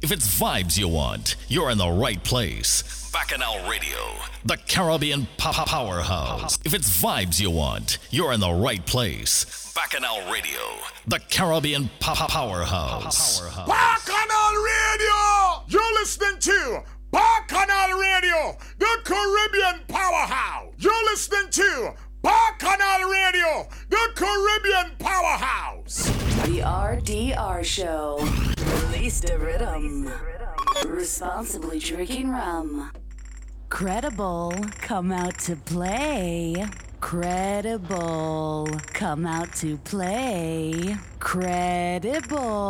If 0.00 0.12
it's 0.12 0.38
vibes 0.38 0.78
you 0.78 0.86
want, 0.86 1.34
you're 1.48 1.70
in 1.70 1.78
the 1.78 1.90
right 1.90 2.22
place. 2.22 3.10
Bacchanal 3.12 3.68
Radio, 3.68 3.98
the 4.44 4.56
Caribbean 4.56 5.26
pop 5.38 5.66
powerhouse. 5.66 6.56
If 6.64 6.72
it's 6.72 7.02
vibes 7.02 7.40
you 7.40 7.50
want, 7.50 7.98
you're 8.10 8.32
in 8.32 8.38
the 8.38 8.52
right 8.52 8.84
place. 8.86 9.72
Bacchanal 9.74 10.30
Radio, 10.30 10.60
the 11.08 11.18
Caribbean 11.30 11.90
pop 11.98 12.30
powerhouse. 12.30 13.40
Bacchanal 13.40 14.54
Radio! 14.62 15.64
You're 15.66 15.94
listening 15.94 16.38
to 16.42 16.82
Bacchanal 17.10 17.98
Radio, 17.98 18.56
the 18.78 19.00
Caribbean 19.02 19.84
powerhouse. 19.88 20.74
You're 20.78 21.04
listening 21.06 21.50
to 21.50 21.94
Bacchanal 22.22 23.10
Radio, 23.10 23.68
the 23.88 24.12
Caribbean 24.14 24.96
powerhouse. 25.00 26.04
The 26.46 26.60
RDR 26.60 27.64
Show. 27.64 28.57
Release 28.90 29.20
the 29.20 29.38
rhythm. 29.38 30.10
Responsibly 30.86 31.78
drinking 31.78 32.30
rum. 32.30 32.90
Credible, 33.68 34.54
come 34.80 35.12
out 35.12 35.38
to 35.40 35.56
play. 35.56 36.66
Credible, 37.00 38.66
come 38.94 39.26
out 39.26 39.54
to 39.56 39.76
play. 39.78 40.96
Credible, 41.20 42.68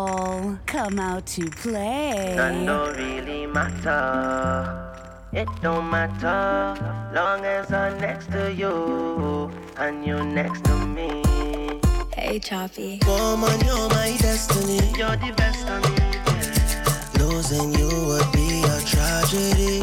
come 0.66 0.98
out 0.98 1.24
to 1.26 1.48
play. 1.50 2.34
That 2.36 2.66
don't 2.66 2.96
really 2.96 3.46
matter. 3.46 4.84
It 5.32 5.48
don't 5.62 5.88
matter 5.88 7.12
long 7.14 7.44
as 7.44 7.72
I'm 7.72 7.96
next 8.00 8.32
to 8.32 8.52
you 8.52 9.50
and 9.76 10.04
you 10.04 10.24
next 10.24 10.64
to 10.64 10.74
me. 10.86 11.27
Hey, 12.28 12.38
Choppy. 12.38 13.00
Woman, 13.06 13.58
you're 13.64 13.88
my 13.88 14.14
destiny. 14.20 14.92
You're 14.98 15.16
the 15.16 15.32
best 15.34 15.66
of 15.66 15.80
me. 15.88 15.96
Losing 17.24 17.72
you 17.72 17.88
would 17.88 18.30
be 18.32 18.60
a 18.68 18.80
tragedy. 18.84 19.80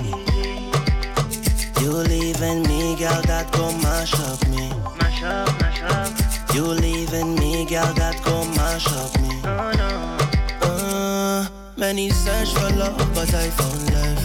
You 1.82 1.92
leaving 2.06 2.62
me, 2.70 2.96
girl, 2.98 3.20
that 3.24 3.52
go 3.52 3.72
mash 3.82 4.14
up 4.14 4.48
me. 4.50 4.70
Mash 5.00 5.24
up, 5.24 5.60
mash 5.60 5.82
up. 5.82 6.14
You 6.54 6.66
leaving 6.68 7.34
me, 7.34 7.66
girl, 7.66 7.92
that 7.96 8.22
go 8.24 8.46
mash 8.54 8.86
up 8.94 9.20
me. 9.22 9.42
Oh 9.44 9.72
no. 9.82 9.90
Uh, 10.70 11.48
many 11.78 12.12
search 12.12 12.54
for 12.54 12.70
love, 12.78 13.12
but 13.16 13.34
I 13.34 13.50
found 13.50 13.92
love. 13.96 14.22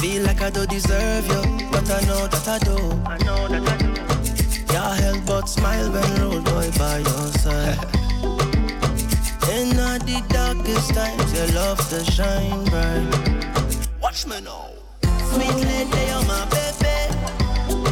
Feel 0.00 0.22
like 0.22 0.40
I 0.42 0.50
don't 0.50 0.70
deserve 0.70 1.26
you, 1.26 1.42
but 1.72 1.90
I 1.90 2.00
know 2.02 2.28
that 2.28 2.46
I 2.46 2.58
do. 2.60 2.76
I 3.04 3.18
know 3.24 3.48
that 3.48 3.68
I 3.68 3.76
do. 3.78 3.95
Can't 4.68 5.00
help 5.00 5.26
but 5.26 5.48
smile 5.48 5.90
when 5.92 6.14
road 6.20 6.44
boy 6.44 6.70
by 6.78 6.98
your 6.98 7.28
side. 7.42 7.78
In 9.54 9.78
all 9.78 9.98
the 9.98 10.22
darkest 10.28 10.94
times, 10.94 11.32
your 11.32 11.48
love 11.54 11.78
to 11.90 12.04
shine 12.10 12.64
bright. 12.66 13.08
Watch 14.02 14.26
me 14.26 14.40
now. 14.40 14.70
Sweet 15.32 15.54
lady, 15.54 16.02
you're 16.10 16.24
my 16.26 16.44
baby. 16.54 16.98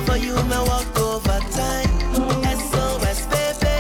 For 0.07 0.17
you, 0.17 0.35
me 0.51 0.59
walk 0.71 0.99
over 0.99 1.41
time. 1.53 1.93
SOS, 2.59 3.27
baby. 3.27 3.77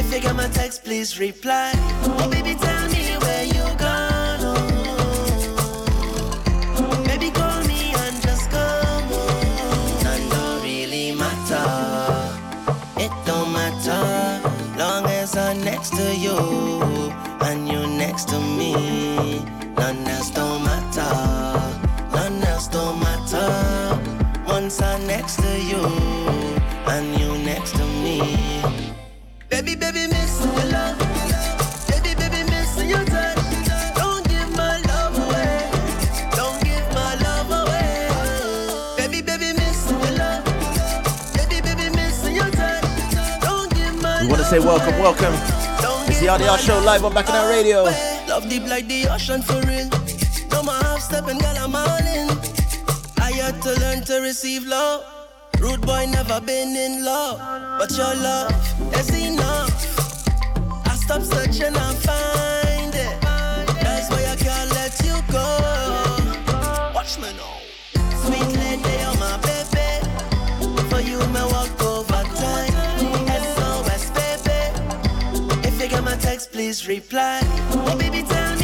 If 0.00 0.12
you 0.12 0.20
get 0.20 0.34
my 0.36 0.48
text, 0.48 0.84
please 0.84 1.18
reply. 1.18 1.72
Oh, 2.18 2.28
baby, 2.30 2.54
tell 2.54 2.89
say 44.50 44.58
welcome, 44.58 44.98
welcome. 44.98 45.32
It's 46.10 46.18
the 46.18 46.26
RDR 46.26 46.58
show 46.58 46.80
live 46.80 47.04
on 47.04 47.14
Bacchanal 47.14 47.48
Radio. 47.48 47.84
Love 48.26 48.48
deep 48.48 48.66
like 48.66 48.88
the 48.88 49.06
ocean 49.06 49.42
for 49.42 49.60
real. 49.62 49.88
No 50.50 50.64
more 50.64 50.74
half 50.74 51.02
step 51.02 51.28
and 51.28 51.40
girl 51.40 51.56
I'm 51.56 51.76
all 51.76 52.04
in. 52.18 52.28
I 53.22 53.30
had 53.30 53.62
to 53.62 53.78
learn 53.78 54.02
to 54.06 54.20
receive 54.20 54.66
love. 54.66 55.04
Rude 55.60 55.82
boy 55.82 56.06
never 56.10 56.40
been 56.40 56.74
in 56.74 57.04
love, 57.04 57.38
but 57.78 57.96
your 57.96 58.12
love 58.16 58.50
is 58.98 59.10
enough. 59.14 59.70
I 60.84 60.96
stop 60.96 61.22
searching 61.22 61.76
and 61.86 61.96
find 62.02 62.92
it. 62.92 63.20
That's 63.84 64.10
why 64.10 64.26
I 64.26 64.34
can't 64.34 64.70
let 64.72 64.98
you 65.06 65.14
go. 65.30 65.46
Watch 66.92 67.18
me 67.22 67.30
now. 67.38 67.54
Sweet 68.24 68.50
lady, 68.58 68.94
you're 68.98 69.14
my 69.22 69.38
baby. 69.46 69.88
For 70.90 71.00
you, 71.00 71.20
me 71.28 71.42
walk 71.52 71.79
please 76.46 76.86
reply. 76.86 77.40
Oh, 77.72 77.96
baby, 77.98 78.22
tell 78.22 78.59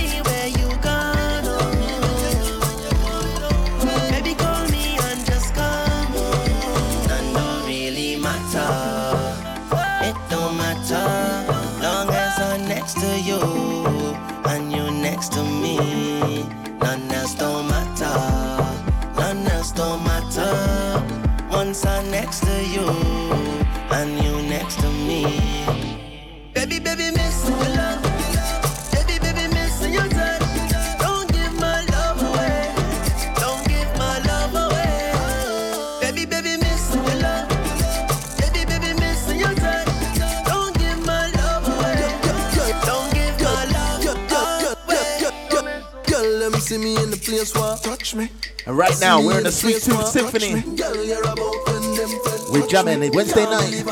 see 46.66 46.78
me 46.78 47.00
in 47.00 47.10
the 47.12 47.16
place 47.16 47.54
where 47.54 47.77
touch 47.77 48.16
me. 48.16 48.28
And 48.66 48.77
right 48.77 48.99
now, 49.00 49.21
we're 49.25 49.38
in 49.38 49.44
the 49.44 49.53
Sweet 49.53 49.81
Tooth 49.82 50.09
Symphony. 50.09 50.62
Girl, 50.77 51.04
you're 51.04 51.21
about 51.21 51.38
when 51.38 51.94
them 51.94 52.10
friends 52.25 52.50
We're 52.50 52.66
jamming 52.66 53.04
it 53.04 53.15
Wednesday 53.15 53.44
night. 53.44 53.87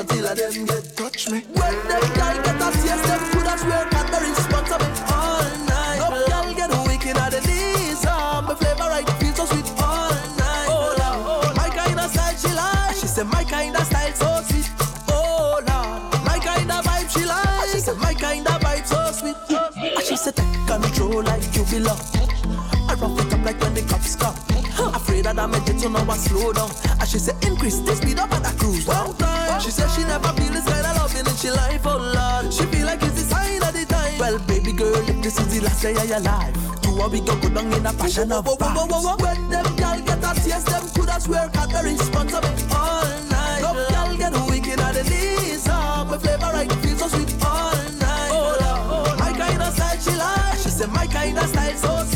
That 25.34 25.50
make 25.50 25.68
it 25.68 25.80
so 25.80 25.88
now 25.88 26.06
I 26.08 26.16
slow 26.16 26.52
down. 26.52 26.70
And 27.00 27.08
she 27.08 27.18
said 27.18 27.36
increase 27.44 27.78
the 27.80 27.94
speed 27.96 28.18
up 28.18 28.32
and 28.32 28.46
I 28.46 28.52
cruise 28.54 28.86
down 28.86 29.14
time. 29.16 29.60
She 29.60 29.70
said 29.70 29.88
she 29.90 30.02
never 30.04 30.28
feel 30.34 30.52
this 30.52 30.64
kind 30.64 30.86
of 30.86 30.96
loving 30.96 31.26
in 31.26 31.36
she 31.36 31.50
life, 31.50 31.86
oh 31.86 31.98
Lord. 31.98 32.52
She 32.52 32.64
feel 32.66 32.86
like 32.86 33.02
it's 33.02 33.22
the 33.22 33.34
sign 33.34 33.62
of 33.62 33.72
the 33.72 33.84
time. 33.86 34.18
Well, 34.18 34.38
baby 34.46 34.72
girl, 34.72 34.96
if 35.08 35.22
this 35.22 35.38
is 35.38 35.48
the 35.52 35.60
last 35.64 35.82
day 35.82 35.94
of 35.94 36.08
your 36.08 36.20
life, 36.20 36.54
two 36.82 36.94
a 36.96 37.08
we 37.08 37.20
go 37.20 37.34
go 37.40 37.48
down 37.50 37.72
in 37.72 37.86
a 37.86 37.92
passion 37.92 38.32
of 38.32 38.44
vibes. 38.44 39.20
When 39.20 39.48
them 39.50 39.76
gal 39.76 40.00
get 40.00 40.18
a 40.18 40.30
taste, 40.40 40.66
them 40.66 40.84
coulda 40.94 41.20
swear 41.20 41.48
Cadbury 41.50 41.96
sponsor 41.96 42.40
me 42.40 42.52
all 42.70 43.04
night. 43.30 43.60
Love 43.62 43.88
gal 43.90 44.16
get 44.16 44.32
wicked 44.48 44.80
at 44.80 44.94
the 44.94 45.02
knees. 45.04 45.66
Ah, 45.68 46.06
my 46.08 46.18
flavor 46.18 46.50
right 46.52 46.72
feels 46.80 46.98
so 47.00 47.08
sweet 47.08 47.34
all 47.44 47.74
night. 47.98 48.30
Oh 48.30 48.54
Lord, 48.62 49.18
my 49.18 49.32
kind 49.32 49.62
of 49.62 49.74
style 49.74 49.98
she 49.98 50.14
like. 50.16 50.58
She 50.58 50.70
said 50.70 50.90
my 50.90 51.06
kind 51.06 51.38
of 51.38 51.48
style 51.48 51.76
so 51.76 52.04
sweet. 52.04 52.13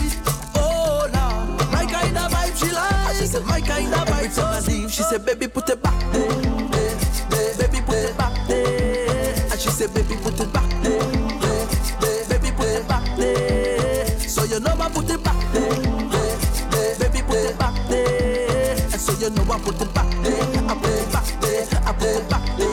Say 5.09 5.17
baby, 5.17 5.49
put 5.49 5.71
it 5.71 5.83
back 5.83 5.99
there. 6.13 6.29
Baby, 7.57 7.81
put 7.87 7.97
it 7.97 8.19
back 8.19 8.47
there. 8.47 9.35
And 9.51 9.59
she 9.59 9.71
said, 9.71 9.95
baby, 9.95 10.17
put 10.23 10.39
it 10.39 10.53
back 10.53 10.69
there. 10.83 11.01
Baby, 12.29 12.51
put 12.55 12.67
it 12.67 12.87
back 12.87 13.17
there. 13.17 14.07
So 14.19 14.45
you 14.45 14.61
know 14.61 14.77
I 14.79 14.91
put 14.91 15.09
it 15.09 15.25
back 15.25 15.53
there. 15.55 16.99
Baby, 16.99 17.23
put 17.27 17.39
it 17.39 17.59
back 17.59 17.89
there. 17.89 18.73
And 18.83 19.01
so 19.01 19.13
you 19.15 19.31
know 19.31 19.51
I 19.51 19.59
put 19.61 19.81
it 19.81 19.95
back 19.95 20.11
there. 20.23 20.43
I 20.69 20.75
put 20.77 20.93
it 20.93 21.11
back 21.11 21.41
there. 21.41 21.67
I 21.87 21.93
put 21.95 22.09
it 22.09 22.29
back 22.29 22.59
there. 22.59 22.69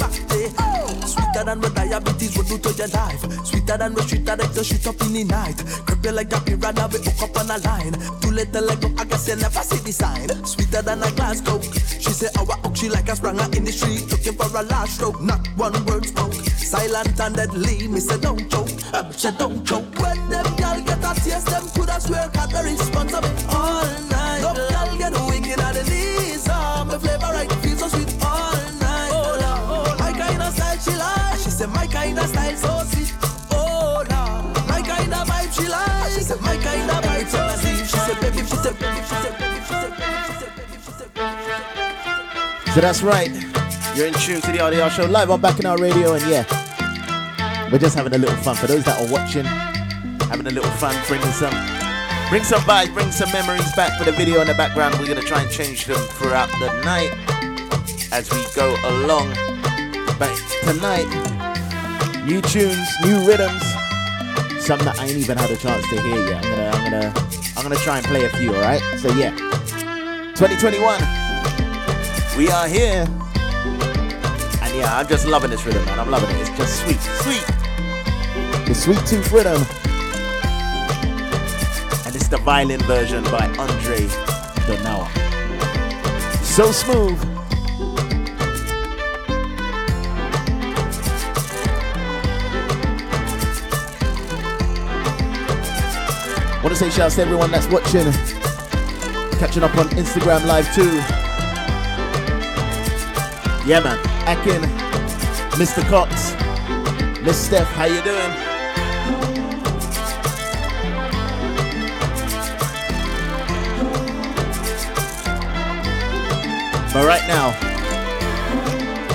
Back 0.00 0.12
there, 0.30 0.48
back 0.56 0.88
there. 0.88 1.06
Sweeter 1.06 1.44
than 1.44 1.60
what 1.60 1.74
diabetes 1.74 2.36
will 2.38 2.44
do 2.44 2.56
to 2.56 2.72
your 2.72 2.88
life. 2.88 3.59
Sweeter 3.70 3.84
than 3.84 3.94
what 3.94 4.04
street 4.04 4.28
addict 4.28 4.54
just 4.54 4.70
shoot 4.72 4.86
up 4.88 5.00
in 5.02 5.12
the 5.12 5.22
night. 5.22 5.62
You 6.02 6.10
like 6.10 6.32
a 6.32 6.40
piranha, 6.40 6.88
we 6.90 6.98
hook 6.98 7.22
up 7.22 7.36
on 7.38 7.50
a 7.54 7.58
line. 7.62 7.92
Too 8.20 8.32
little 8.32 8.66
like 8.66 8.84
I 8.98 9.04
guess 9.04 9.28
you 9.28 9.36
never 9.36 9.62
see 9.62 9.76
the 9.76 9.92
sign. 9.92 10.28
Sweeter 10.44 10.82
than 10.82 11.00
a 11.04 11.10
glass 11.12 11.40
coke. 11.40 11.62
She 11.62 12.10
say 12.10 12.26
our 12.36 12.46
hook, 12.46 12.76
she 12.76 12.88
like 12.88 13.08
a 13.08 13.12
spranger 13.12 13.54
in 13.56 13.62
the 13.62 13.70
street, 13.70 14.10
looking 14.10 14.32
for 14.32 14.58
a 14.58 14.62
last 14.64 14.96
stroke. 14.96 15.20
Not 15.22 15.46
one 15.54 15.84
word 15.86 16.04
spoke. 16.04 16.34
Silent 16.34 17.20
and 17.20 17.36
deadly, 17.36 17.86
me 17.86 18.00
say 18.00 18.18
don't 18.18 18.50
choke. 18.50 18.70
Um, 18.92 19.12
say 19.12 19.30
don't 19.38 19.64
choke. 19.64 19.86
When 20.00 20.18
them 20.30 20.46
gal 20.56 20.80
get 20.82 20.98
a 20.98 21.14
taste, 21.22 21.46
them 21.46 21.62
coulda 21.70 22.00
swear 22.00 22.28
got 22.34 22.50
the 22.50 22.62
response 22.64 23.14
of 23.14 23.24
it 23.24 23.54
all 23.54 23.89
my 36.50 36.62
kind 36.62 36.90
of 36.90 37.04
so 37.30 37.38
she 37.68 37.84
said 37.86 38.20
baby, 38.20 38.38
she 38.38 38.56
said 38.56 38.78
baby, 38.78 38.96
she 38.96 39.14
said 39.14 39.38
baby. 39.38 39.60
So 42.74 42.80
that's 42.80 43.02
right. 43.02 43.30
You're 43.96 44.06
in 44.06 44.14
tune 44.14 44.40
to 44.40 44.52
the 44.52 44.58
RDR 44.58 44.90
show 44.90 45.04
live 45.06 45.30
on 45.30 45.40
Bacchanal 45.40 45.76
Radio, 45.76 46.14
and 46.14 46.24
yeah, 46.26 46.44
we're 47.70 47.78
just 47.78 47.96
having 47.96 48.14
a 48.14 48.18
little 48.18 48.36
fun. 48.36 48.56
For 48.56 48.66
those 48.66 48.84
that 48.84 49.00
are 49.00 49.12
watching, 49.12 49.44
having 49.44 50.46
a 50.46 50.50
little 50.50 50.70
fun, 50.72 50.94
bringing 51.06 51.32
some, 51.32 51.54
bring 52.30 52.44
some 52.44 52.60
vibes, 52.62 52.92
bring 52.94 53.10
some 53.10 53.30
memories 53.32 53.74
back 53.74 53.98
for 53.98 54.04
the 54.04 54.12
video 54.12 54.40
in 54.40 54.46
the 54.46 54.54
background. 54.54 54.96
We're 54.98 55.08
gonna 55.08 55.20
try 55.20 55.42
and 55.42 55.50
change 55.50 55.86
them 55.86 55.98
throughout 56.18 56.48
the 56.58 56.72
night 56.84 57.12
as 58.12 58.30
we 58.30 58.44
go 58.54 58.76
along. 58.84 59.34
But 60.18 60.34
tonight, 60.62 61.08
new 62.24 62.40
tunes, 62.42 62.88
new 63.02 63.26
rhythms, 63.26 63.62
some 64.70 64.86
that 64.86 65.00
I 65.00 65.06
ain't 65.06 65.18
even 65.18 65.36
had 65.36 65.50
a 65.50 65.56
chance 65.56 65.82
to 65.88 66.00
hear 66.00 66.28
yet. 66.28 66.44
I'm 66.44 66.50
gonna, 66.52 66.70
I'm 66.70 66.84
gonna, 66.84 67.12
I'm 67.56 67.62
gonna 67.64 67.74
try 67.74 67.96
and 67.98 68.06
play 68.06 68.24
a 68.24 68.28
few. 68.28 68.54
All 68.54 68.60
right. 68.60 68.80
So 69.00 69.12
yeah, 69.14 69.34
2021, 70.38 70.78
we 72.38 72.48
are 72.50 72.68
here. 72.68 73.04
And 74.62 74.76
yeah, 74.78 74.96
I'm 74.96 75.08
just 75.08 75.26
loving 75.26 75.50
this 75.50 75.66
rhythm, 75.66 75.84
man. 75.86 75.98
I'm 75.98 76.08
loving 76.08 76.30
it. 76.30 76.42
It's 76.42 76.50
just 76.56 76.82
sweet, 76.82 77.00
sweet. 77.00 77.44
The 78.68 78.72
sweet 78.72 79.04
tooth 79.08 79.32
rhythm. 79.32 79.60
And 82.06 82.14
it's 82.14 82.28
the 82.28 82.38
violin 82.38 82.80
version 82.82 83.24
by 83.24 83.52
Andre 83.58 84.06
Donawa. 84.68 85.10
So 86.44 86.70
smooth. 86.70 87.29
Want 96.70 96.78
to 96.78 96.88
say 96.88 96.96
shouts 96.96 97.16
to 97.16 97.22
everyone 97.22 97.50
that's 97.50 97.66
watching, 97.66 98.12
catching 99.40 99.64
up 99.64 99.76
on 99.76 99.88
Instagram 99.88 100.46
Live 100.46 100.72
too. 100.72 100.88
Yeah, 103.68 103.80
man. 103.80 103.98
Akin, 104.28 104.62
Mr. 105.58 105.82
Cox, 105.88 106.30
Miss 107.22 107.44
Steph, 107.44 107.66
how 107.72 107.86
you 107.86 108.00
doing? 108.02 108.30
But 116.94 117.04
right 117.04 117.26
now, 117.26 117.48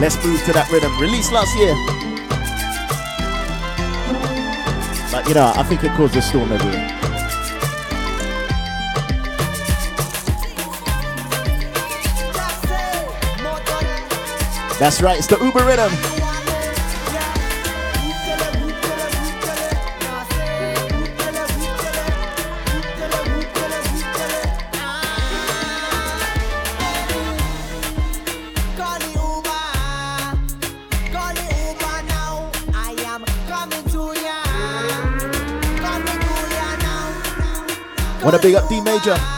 let's 0.01 0.21
move 0.25 0.43
to 0.43 0.51
that 0.51 0.69
rhythm. 0.73 0.91
Released 0.99 1.31
last 1.31 1.55
year. 1.57 1.73
But 5.09 5.25
you 5.29 5.35
know, 5.35 5.53
I 5.55 5.63
think 5.63 5.85
it 5.85 5.91
caused 5.93 6.17
a 6.17 6.21
storm 6.21 6.51
everywhere. 6.51 6.94
That's 14.85 15.01
right, 15.01 15.17
it's 15.17 15.25
the 15.25 15.43
Uber 15.43 15.65
rhythm. 15.65 15.91
Wanna 38.23 38.37
big 38.39 38.53
up 38.53 38.69
D 38.69 38.81
Major? 38.81 39.34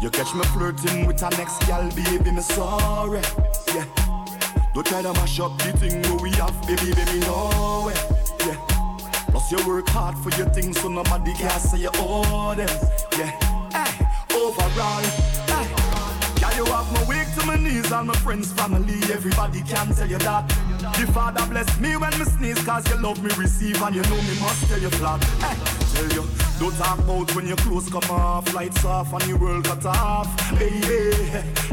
You 0.00 0.10
catch 0.10 0.34
me 0.34 0.42
flirting 0.52 1.06
with 1.06 1.22
our 1.22 1.30
next 1.30 1.64
gal, 1.66 1.88
baby, 1.90 2.30
me 2.30 2.40
sorry. 2.42 3.20
Yeah. 3.74 3.86
Don't 4.74 4.86
try 4.86 5.02
to 5.02 5.12
mash 5.14 5.40
up 5.40 5.56
the 5.58 5.72
thing 5.78 6.02
we 6.18 6.30
have, 6.32 6.60
baby, 6.66 6.92
baby, 6.92 7.20
no 7.20 7.84
way. 7.86 7.94
Yeah. 8.46 8.56
Plus 9.30 9.52
you 9.52 9.66
work 9.66 9.88
hard 9.88 10.18
for 10.18 10.30
your 10.36 10.48
things, 10.50 10.80
so 10.80 10.88
nobody 10.88 11.32
can 11.34 11.60
say 11.60 11.78
you 11.78 11.90
owe 11.94 12.54
them. 12.54 12.68
Yeah. 13.18 13.30
Hey, 13.72 14.34
overall. 14.34 15.02
Hey. 15.46 15.66
Girl, 16.40 16.56
you 16.56 16.64
have 16.72 16.92
me 16.92 17.00
weak 17.08 17.28
to 17.38 17.46
my 17.46 17.56
knees, 17.56 17.92
all 17.92 18.04
my 18.04 18.14
friends, 18.16 18.52
family, 18.52 18.98
everybody 19.12 19.62
can 19.62 19.94
tell 19.94 20.08
you 20.08 20.18
that. 20.18 20.71
The 20.98 21.10
Father 21.12 21.44
bless 21.50 21.80
me 21.80 21.96
when 21.96 22.16
me 22.18 22.24
sneeze, 22.24 22.62
cause 22.64 22.88
you 22.88 22.96
love 23.02 23.22
me 23.22 23.30
receive, 23.36 23.80
and 23.82 23.94
you 23.94 24.02
know 24.02 24.16
me 24.16 24.40
must 24.40 24.68
tell 24.68 24.78
you 24.78 24.90
flat. 24.90 25.22
Hey, 25.42 25.56
tell 25.94 26.08
you, 26.12 26.28
don't 26.60 26.76
talk 26.76 26.98
about 26.98 27.34
when 27.34 27.46
your 27.46 27.56
clothes 27.56 27.88
come 27.90 28.08
off, 28.10 28.52
lights 28.54 28.84
off, 28.84 29.12
and 29.12 29.26
your 29.26 29.38
world 29.38 29.64
cut 29.64 29.84
off. 29.86 30.28
Baby, 30.58 31.12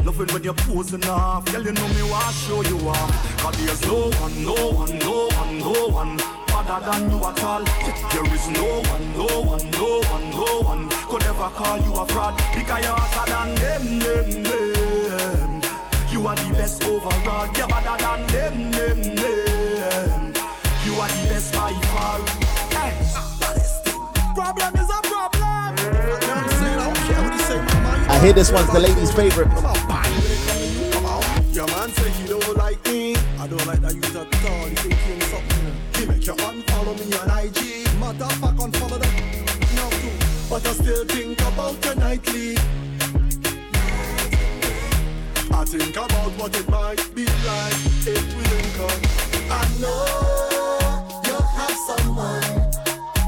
loving 0.04 0.32
when 0.34 0.42
you're 0.42 0.54
posing 0.54 1.04
off, 1.06 1.44
girl, 1.52 1.62
you 1.62 1.72
know 1.72 1.88
me 1.88 2.02
want 2.10 2.34
show 2.34 2.62
you 2.62 2.78
off. 2.88 3.38
Cause 3.38 3.56
there's 3.64 3.82
no 3.86 4.10
one, 4.20 4.44
no 4.44 4.54
one, 4.72 4.98
no 4.98 5.28
one, 5.28 5.58
no 5.58 5.88
one. 5.88 6.40
better 6.70 6.90
than 6.90 7.10
you 7.10 7.24
at 7.24 7.44
all. 7.44 7.64
There 8.12 8.34
is 8.34 8.48
no 8.50 8.82
one, 8.92 9.12
no 9.16 9.40
one, 9.42 9.70
no 9.70 10.00
one, 10.10 10.30
no 10.30 10.60
one 10.62 10.88
could 11.08 11.22
ever 11.24 11.50
call 11.50 11.78
you 11.78 11.94
a 11.94 12.06
fraud 12.06 12.36
because 12.54 12.84
you're 12.84 12.96
hotter 12.96 13.30
than 13.30 13.54
them, 13.54 13.98
them, 13.98 14.42
them. 14.42 14.69
You 16.20 16.26
are 16.26 16.36
the 16.36 16.52
best 16.52 16.84
overall. 16.84 17.48
You're 17.56 17.66
better 17.66 17.96
than 17.96 18.26
them, 18.26 18.70
them, 18.72 19.00
them. 19.16 20.34
You 20.84 20.92
are 21.00 21.08
the 21.08 21.28
best 21.32 21.54
by 21.54 21.72
far. 21.88 22.20
Hey. 22.76 22.92
Problem 24.34 24.74
is 24.76 24.90
a 24.90 25.00
problem. 25.00 25.78
You 25.80 25.88
know 25.88 26.20
what 26.20 26.28
I'm 26.28 26.50
saying? 26.60 26.78
I 26.78 26.84
don't 26.84 27.00
care 27.08 28.04
you. 28.04 28.12
I 28.12 28.18
hear 28.18 28.34
this 28.34 28.52
one's 28.52 28.70
the 28.70 28.80
ladies' 28.80 29.10
favorite. 29.12 29.48
Come 29.48 29.64
on, 29.64 29.88
bang. 29.88 30.12
Your 31.54 31.66
man 31.68 31.88
say 31.88 32.10
he 32.10 32.28
don't 32.28 32.54
like 32.54 32.84
me. 32.84 33.16
I 33.38 33.46
don't 33.46 33.66
like 33.66 33.80
that 33.80 33.94
you 33.94 34.02
at 34.02 34.44
all. 34.44 34.68
You 34.68 34.76
think 34.76 35.22
something. 35.22 35.72
He 35.96 36.04
make 36.04 36.26
you 36.26 36.34
unfollow 36.34 37.00
me 37.00 37.16
on 37.16 37.46
IG. 37.46 37.88
Motherfucker, 37.96 38.68
unfollow 38.68 39.00
them. 39.00 39.14
No 39.74 39.88
too. 39.88 40.12
But 40.50 40.66
I 40.66 40.72
still 40.74 41.06
think 41.06 41.40
about 41.40 41.82
your 41.82 41.94
nightly. 41.94 42.58
Think 45.70 45.96
about 45.96 46.32
what 46.36 46.52
it 46.58 46.68
might 46.68 47.14
be 47.14 47.24
like 47.46 47.80
if 48.04 48.24
we 48.34 48.42
link 48.50 48.76
up. 48.80 48.98
I 49.48 49.68
know 49.78 50.02
you 51.24 51.36
have 51.56 51.76
someone. 51.86 52.42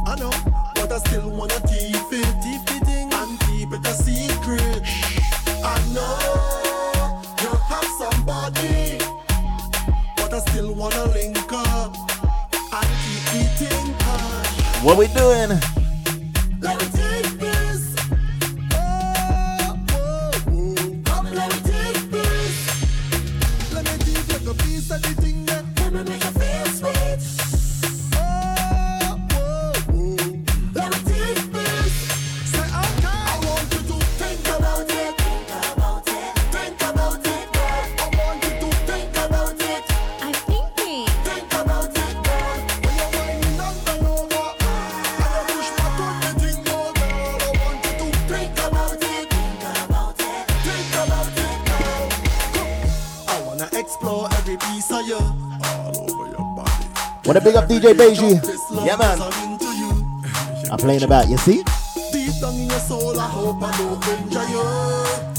I 0.05 0.17
know, 0.19 0.33
but 0.75 0.91
I 0.91 0.99
still 1.07 1.31
wanna 1.31 1.61
keep 1.69 1.95
it, 2.11 2.27
and 3.15 3.41
keep 3.47 3.73
it 3.73 3.87
a 3.87 3.95
secret. 3.95 4.83
I 5.63 5.79
know 5.95 6.19
you 7.43 7.51
have 7.71 7.89
somebody, 8.03 8.99
but 10.17 10.35
I 10.35 10.41
still 10.51 10.75
wanna 10.75 11.05
link 11.15 11.53
up 11.53 11.95
and 12.73 12.89
keep. 13.31 13.43
What 14.83 14.99
we 14.99 15.07
doing? 15.07 15.61
Wanna 57.33 57.45
big 57.47 57.57
up 57.57 57.67
DJ 57.67 57.97
love 58.71 58.87
Yeah, 58.87 58.97
man. 58.97 59.19
I'm 59.19 59.53
into 59.53 59.65
you. 59.65 60.71
I'm 60.71 60.77
playing 60.77 61.03
about, 61.03 61.31
you 61.31 61.39
see? 61.39 61.65
Deep 62.13 62.39
down 62.43 62.55
in 62.57 62.69
your 62.69 62.79
soul, 62.79 63.19
I 63.19 63.27
hope 63.27 63.63
I 63.63 63.75
don't 63.79 64.07
injure 64.07 64.49
you. 64.53 64.61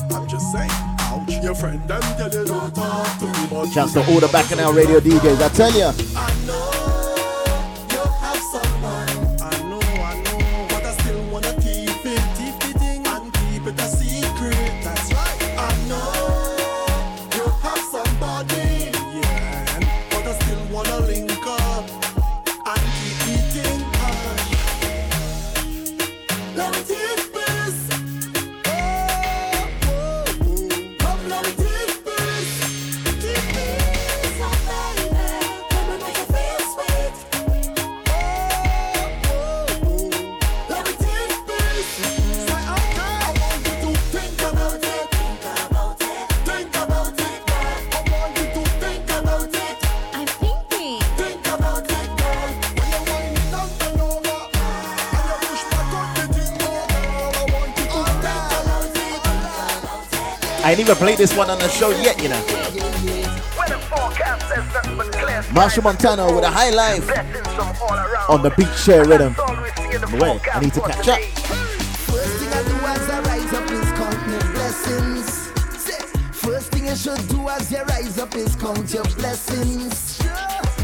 I'm 0.10 0.28
just 0.28 0.52
saying, 0.52 0.72
ouch. 0.72 1.44
Your 1.44 1.54
friend 1.54 1.88
tell 1.88 2.34
you 2.34 2.46
don't 2.46 2.74
talk 2.74 3.20
to 3.20 3.26
me, 3.28 3.72
Shouts 3.72 3.94
to 3.94 4.00
all 4.10 4.20
the 4.20 4.28
Bacchanal 4.30 4.74
Radio 4.74 5.00
DJs. 5.00 5.40
I 5.40 5.50
tell 5.50 5.70
ya. 5.70 5.94
I 6.18 6.33
know 6.33 6.33
you 6.33 6.33
even 60.84 60.96
played 60.98 61.18
this 61.18 61.36
one 61.38 61.50
on 61.50 61.58
the 61.60 61.70
show 61.70 61.92
yet, 62.02 62.22
you 62.22 62.28
know. 62.28 62.44
Marshall 65.54 65.84
Montana 65.84 66.25
with 66.34 66.44
a 66.44 66.50
high 66.50 66.72
life 66.72 67.08
on 68.30 68.42
the 68.42 68.50
beach 68.58 68.75
share 68.78 69.06
rhythm. 69.06 69.34
Wait, 70.20 70.42
I 70.54 70.60
need 70.60 70.74
to 70.74 70.82
catch 70.82 71.08
up. 71.08 71.20
First 72.12 72.36
thing 72.40 72.50
I 72.52 72.63
do 72.63 72.75
as 72.86 73.10
I 73.10 73.22
rise 73.22 73.54
up 73.54 73.72
is 73.72 73.92
count 73.94 74.28
my 74.28 74.52
blessings. 74.52 75.48
First 76.38 76.72
thing 76.72 76.86
you 76.86 76.96
should 76.96 77.28
do 77.30 77.48
as 77.48 77.72
you 77.72 77.84
rise 77.84 78.20
up 78.20 78.36
is 78.36 78.56
count 78.58 78.94
your 78.94 79.06
blessings. 79.16 80.18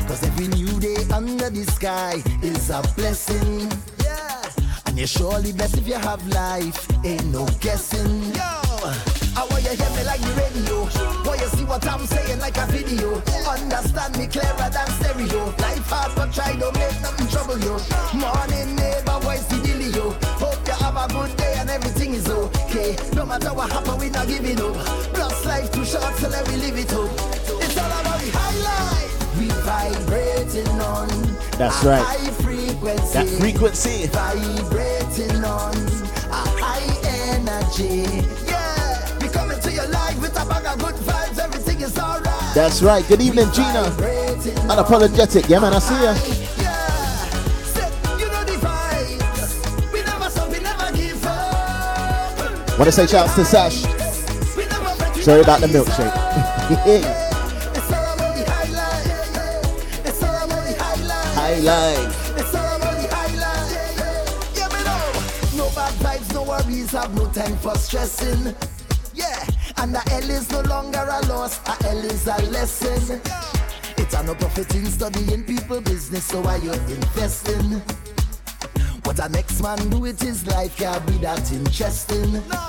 Cause 0.08 0.24
every 0.24 0.48
new 0.48 0.79
day 0.79 1.03
under 1.12 1.50
the 1.50 1.65
sky 1.65 2.24
is 2.41 2.70
a 2.70 2.82
blessing. 2.96 3.70
And 4.86 4.98
you're 4.98 5.08
surely 5.08 5.51
blessed 5.51 5.79
if 5.79 5.88
you 5.88 5.96
have 5.96 6.25
life, 6.27 6.88
ain't 7.03 7.25
no 7.25 7.46
giving 24.29 24.62
up. 24.62 24.75
Plus 25.13 25.45
life 25.45 25.71
too 25.71 25.83
short, 25.83 26.15
so 26.15 26.29
let 26.29 26.48
me 26.50 26.57
live 26.57 26.77
it 26.77 26.93
up. 26.93 27.09
It's 27.63 27.77
all 27.77 27.91
about 28.00 28.19
the 28.21 28.29
high 28.31 28.57
life. 28.69 29.13
We 29.39 29.48
vibrating 29.65 30.79
on. 30.79 31.09
That's 31.57 31.83
right. 31.83 32.03
High 32.05 32.31
frequency. 32.43 33.13
That 33.13 33.27
frequency. 33.39 34.07
Vibrating 34.07 35.43
on 35.43 35.75
a 36.29 36.41
high 36.62 36.89
energy. 37.33 38.05
Yeah, 38.45 39.17
we 39.19 39.27
coming 39.29 39.59
to 39.59 39.71
your 39.71 39.88
life 39.88 40.21
with 40.21 40.39
a 40.41 40.45
bag 40.45 40.65
of 40.65 40.79
good 40.79 40.95
vibes. 41.07 41.39
Everything 41.39 41.81
is 41.81 41.98
alright. 41.98 42.53
That's 42.53 42.81
right. 42.81 43.05
Good 43.07 43.21
evening, 43.21 43.51
Gina. 43.51 43.89
Unapologetic. 44.69 45.50
Yeah, 45.50 45.59
man, 45.59 45.74
I 45.74 45.79
see 45.79 45.95
ya. 45.95 46.13
Yeah, 46.62 48.17
you 48.19 48.27
know 48.27 48.43
the 48.45 48.57
vibes. 48.62 49.91
We 49.91 50.03
never 50.03 50.29
stop, 50.29 50.50
we 50.51 50.59
never 50.59 50.91
give 50.95 51.25
up. 51.25 52.77
Want 52.77 52.86
to 52.86 52.91
say 52.91 53.07
shouts 53.07 53.33
to 53.36 53.43
Sash. 53.43 53.88
Sorry 55.22 55.42
about 55.42 55.60
the 55.60 55.68
milkshake. 55.68 56.16
No 65.56 65.66
no 66.46 67.02
have 67.02 67.16
no 67.16 67.28
time 67.32 67.58
for 67.58 67.76
stressing. 67.76 68.56
Yeah, 69.14 69.46
and 69.78 69.94
the 69.94 70.02
L 70.12 70.30
is 70.30 70.50
no 70.52 70.62
longer 70.62 71.00
a 71.00 71.26
loss, 71.28 71.60
a 71.68 71.88
L 71.88 72.06
is 72.06 72.26
a 72.28 72.38
lesson. 72.52 73.22
It's 73.98 74.14
a 74.14 74.24
no 74.24 74.34
profit 74.36 74.74
in 74.76 74.86
studying 74.86 75.44
people 75.44 75.82
business, 75.82 76.26
so 76.26 76.42
why 76.42 76.58
you 76.58 76.72
investing? 76.72 77.82
What 79.04 79.20
a 79.20 79.30
next 79.30 79.62
man 79.62 79.78
do 79.90 80.00
with 80.00 80.22
his 80.22 80.48
life 80.48 80.78
can't 80.78 81.06
be 81.08 81.18
that 81.20 81.52
interesting. 81.52 82.34
Want 82.34 82.69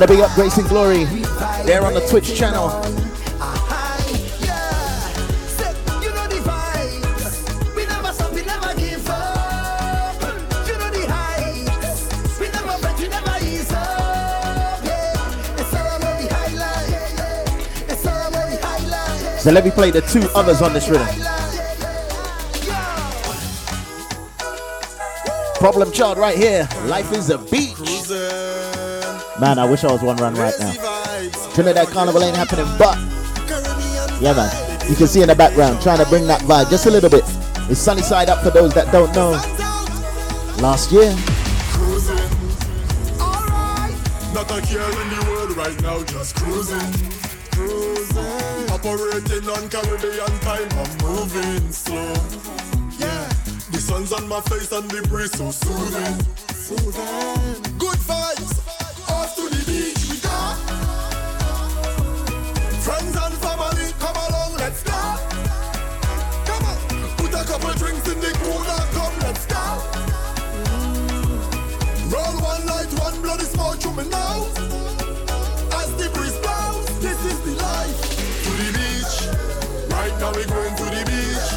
To 0.00 0.08
big 0.08 0.20
up 0.20 0.34
Grace 0.34 0.58
and 0.58 0.68
Glory. 0.68 1.04
They're 1.64 1.82
on 1.82 1.94
the 1.94 2.04
Twitch 2.10 2.34
channel. 2.36 2.68
So 19.38 19.52
let 19.52 19.64
me 19.64 19.70
play 19.70 19.90
the 19.90 20.00
two 20.02 20.28
others 20.34 20.60
on 20.60 20.72
this 20.72 20.88
rhythm. 20.88 21.06
Problem 25.54 25.92
child 25.92 26.18
right 26.18 26.36
here. 26.36 26.68
Life 26.86 27.12
is 27.12 27.30
a 27.30 27.38
beach. 27.38 27.73
Man, 29.40 29.58
I 29.58 29.64
wish 29.64 29.82
I 29.82 29.90
was 29.90 30.00
one 30.00 30.16
run 30.16 30.34
right 30.34 30.54
now. 30.60 30.72
Trinidad 31.54 31.88
Carnival 31.88 32.22
ain't 32.22 32.36
happening, 32.36 32.66
but 32.78 32.96
yeah, 34.20 34.32
man. 34.32 34.50
You 34.88 34.94
can 34.94 35.06
see 35.06 35.22
in 35.22 35.28
the 35.28 35.34
background 35.34 35.82
trying 35.82 35.98
to 35.98 36.06
bring 36.06 36.26
that 36.28 36.40
vibe 36.42 36.70
just 36.70 36.86
a 36.86 36.90
little 36.90 37.10
bit. 37.10 37.24
It's 37.70 37.80
sunny 37.80 38.02
side 38.02 38.28
up 38.28 38.44
for 38.44 38.50
those 38.50 38.72
that 38.74 38.92
don't 38.92 39.12
know. 39.14 39.30
Last 40.62 40.92
year, 40.92 41.10
Not 44.34 44.50
a 44.50 44.60
care 44.66 44.90
in 45.02 45.08
the 45.10 45.26
world 45.30 45.56
right 45.56 45.80
now, 45.82 46.02
just 46.04 46.36
cruising. 46.36 46.78
Cruising. 47.52 48.70
Operating 48.70 49.48
on 49.48 49.68
Caribbean 49.68 50.38
time, 50.40 50.68
I'm 50.72 50.98
moving 50.98 51.72
slow. 51.72 52.12
Yeah. 52.98 53.28
The 53.70 53.78
sun's 53.78 54.12
on 54.12 54.28
my 54.28 54.40
face 54.42 54.70
and 54.72 54.88
the 54.90 55.06
breeze 55.08 55.32
so 55.32 55.50
soothing. 55.50 56.20
Soothing. 56.54 57.78
Good 57.78 57.98
vibes. 57.98 58.53
Drinks 67.76 68.06
in 68.08 68.20
the 68.20 68.32
cooler, 68.42 68.82
come, 68.94 69.18
let's 69.20 69.46
go. 69.46 69.64
Mm. 70.70 72.12
Roll 72.12 72.36
one 72.42 72.66
light, 72.66 72.92
one 73.00 73.20
bloody 73.22 73.44
smoke 73.44 73.78
through 73.80 73.94
me 73.94 74.08
now. 74.08 74.46
As 75.80 75.90
the 75.96 76.08
breeze 76.14 76.38
blows, 76.38 76.86
this 77.00 77.18
is 77.24 77.40
the 77.40 77.54
life. 77.62 78.00
To 78.44 78.50
the 78.62 78.70
beach, 78.78 79.16
right 79.90 80.14
now 80.20 80.30
we 80.32 80.44
going 80.44 80.74
to 80.76 80.84
the 80.84 81.02
beach. 81.10 81.48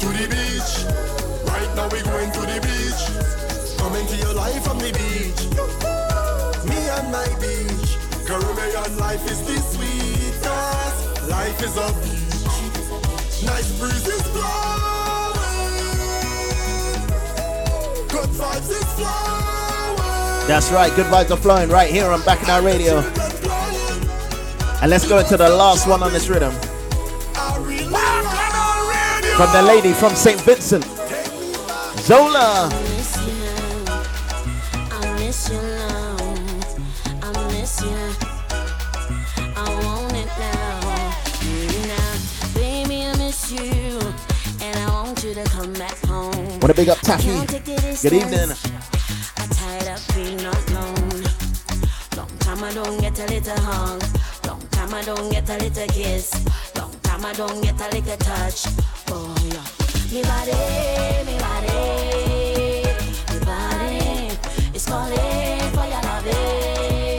To 0.00 0.08
the 0.18 0.26
beach, 0.28 0.72
right 1.48 1.70
now 1.74 1.88
we 1.88 2.02
going 2.02 2.30
to 2.32 2.40
the 2.40 2.60
beach. 2.60 3.02
Come 3.78 3.96
into 3.96 4.16
your 4.16 4.34
life 4.34 4.62
from 4.64 4.78
the 4.78 4.92
beach. 4.92 5.42
Me 6.68 6.78
and 6.96 7.10
my 7.10 7.28
beach. 7.40 7.96
Caribbean 8.26 8.98
life 8.98 9.24
is 9.30 9.40
the 9.42 9.56
sweetest. 9.72 11.28
Life 11.30 11.62
is 11.62 11.76
a 11.78 12.17
Nice 13.48 13.70
breezes 13.78 14.22
blowing. 14.28 15.38
Good 18.08 18.30
vibes 18.36 18.70
is 18.70 18.84
flowing. 18.94 20.48
that's 20.48 20.70
right. 20.70 20.94
Good 20.94 21.06
vibes 21.06 21.30
are 21.30 21.36
flowing 21.36 21.68
right 21.68 21.90
here 21.90 22.06
on 22.06 22.22
Bacchanal 22.22 22.62
Radio. 22.62 22.98
And 24.80 24.90
let's 24.90 25.08
go 25.08 25.18
into 25.18 25.36
the 25.36 25.48
last 25.48 25.88
one 25.88 26.02
on 26.02 26.12
this 26.12 26.28
rhythm. 26.28 26.52
From 29.38 29.52
the 29.52 29.62
lady 29.62 29.92
from 29.92 30.14
St. 30.14 30.40
Vincent, 30.40 30.84
Zola. 32.00 32.87
To 45.34 46.74
big 46.74 46.88
up 46.88 46.98
Taffy. 46.98 47.28
Can't 47.28 47.48
take 47.48 47.64
the 47.64 47.98
Good 48.02 48.12
evening. 48.12 48.50
I'm 49.36 49.48
tired 49.50 49.88
of 49.88 50.00
being 50.14 50.40
alone. 50.40 51.22
Long 52.16 52.38
time 52.38 52.64
I 52.64 52.72
don't 52.72 53.00
get 53.00 53.18
a 53.18 53.26
little 53.26 53.60
hug. 53.60 54.02
Long 54.46 54.60
time 54.70 54.94
I 54.94 55.02
don't 55.02 55.30
get 55.30 55.48
a 55.50 55.58
little 55.58 55.86
kiss. 55.88 56.32
Long 56.76 56.92
time 57.02 57.24
I 57.24 57.32
don't 57.34 57.60
get 57.62 57.80
a 57.80 57.88
little 57.94 58.16
touch. 58.16 58.66
Oh 59.08 59.34
yeah. 59.44 59.78
Me 60.12 60.22
body, 60.22 60.52
me 61.26 61.38
body, 61.38 61.78
me 63.30 63.38
body 63.44 64.38
is 64.74 64.86
calling 64.86 65.60
for 65.74 65.86
your 65.92 66.02
loving. 66.08 67.18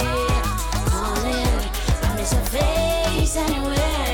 Calling, 0.89 1.59
I 2.01 2.15
miss 2.15 2.33
your 2.33 2.45
face 2.45 3.37
and 3.37 4.08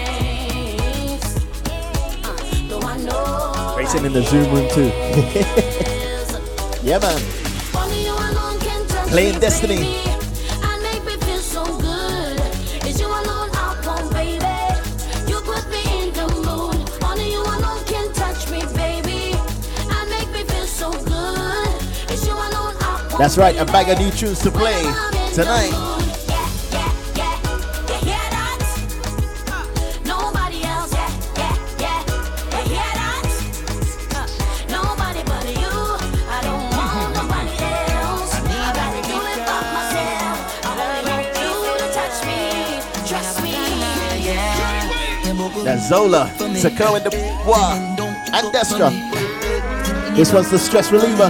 Racing 3.95 4.05
in 4.08 4.13
the 4.13 4.23
Zoom 4.23 4.53
room 4.53 4.67
too. 4.71 4.91
yeah, 6.84 6.99
man. 6.99 7.21
Playing 9.10 9.39
Destiny. 9.39 10.01
That's 23.17 23.38
right. 23.38 23.55
A 23.58 23.63
bag 23.65 23.89
of 23.89 23.97
new 23.97 24.12
tunes 24.12 24.39
to 24.39 24.51
play 24.51 24.84
tonight. 25.34 25.94
Zola, 45.87 46.27
Sako 46.55 46.95
and 46.95 47.05
the 47.05 47.11
Bois, 47.45 47.73
and 48.33 48.51
Destra. 48.51 48.89
This 50.15 50.33
one's 50.33 50.49
the 50.49 50.57
stress 50.57 50.91
reliever. 50.91 51.29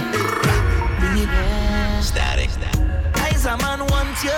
Static. 2.00 2.48
Eyes 3.16 3.44
a 3.44 3.58
man 3.58 3.80
want 3.88 4.16
you, 4.24 4.30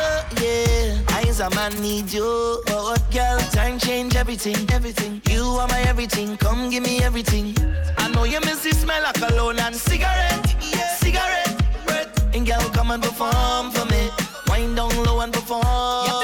yeah. 0.42 0.98
Eyes 1.18 1.38
a 1.38 1.48
man 1.50 1.72
need 1.80 2.12
you. 2.12 2.60
But 2.66 2.82
what 2.82 3.10
girl? 3.12 3.38
Time 3.52 3.78
change 3.78 4.16
everything, 4.16 4.68
everything. 4.72 5.22
You 5.30 5.44
are 5.60 5.68
my 5.68 5.82
everything. 5.82 6.36
Come 6.36 6.68
give 6.68 6.82
me 6.82 7.00
everything. 7.00 7.54
I 7.96 8.08
know 8.08 8.24
you 8.24 8.40
miss 8.40 8.64
the 8.64 8.72
smell 8.72 9.06
of 9.06 9.14
cologne 9.14 9.60
and 9.60 9.76
cigarette, 9.76 10.56
yeah. 10.74 10.96
cigarette 10.96 11.62
breath. 11.86 12.34
And 12.34 12.44
girl, 12.44 12.68
come 12.70 12.90
and 12.90 13.00
perform 13.00 13.70
for 13.70 13.84
me. 13.84 14.10
Wind 14.48 14.74
down 14.74 14.90
low 15.04 15.20
and 15.20 15.32
perform. 15.32 16.17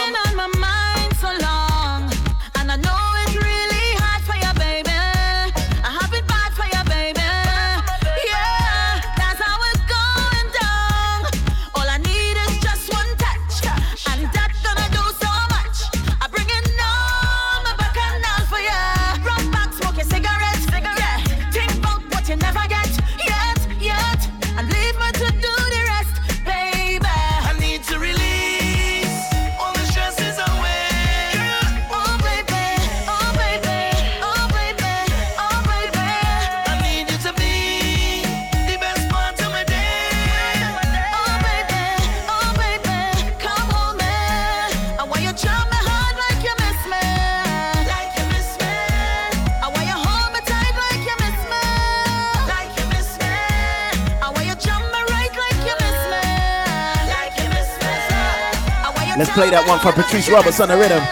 Play 59.35 59.51
that 59.51 59.67
one 59.67 59.83
for 59.83 59.91
Patrice 59.91 60.31
Roberts 60.31 60.61
on 60.63 60.71
the 60.71 60.79
rhythm 60.79 61.03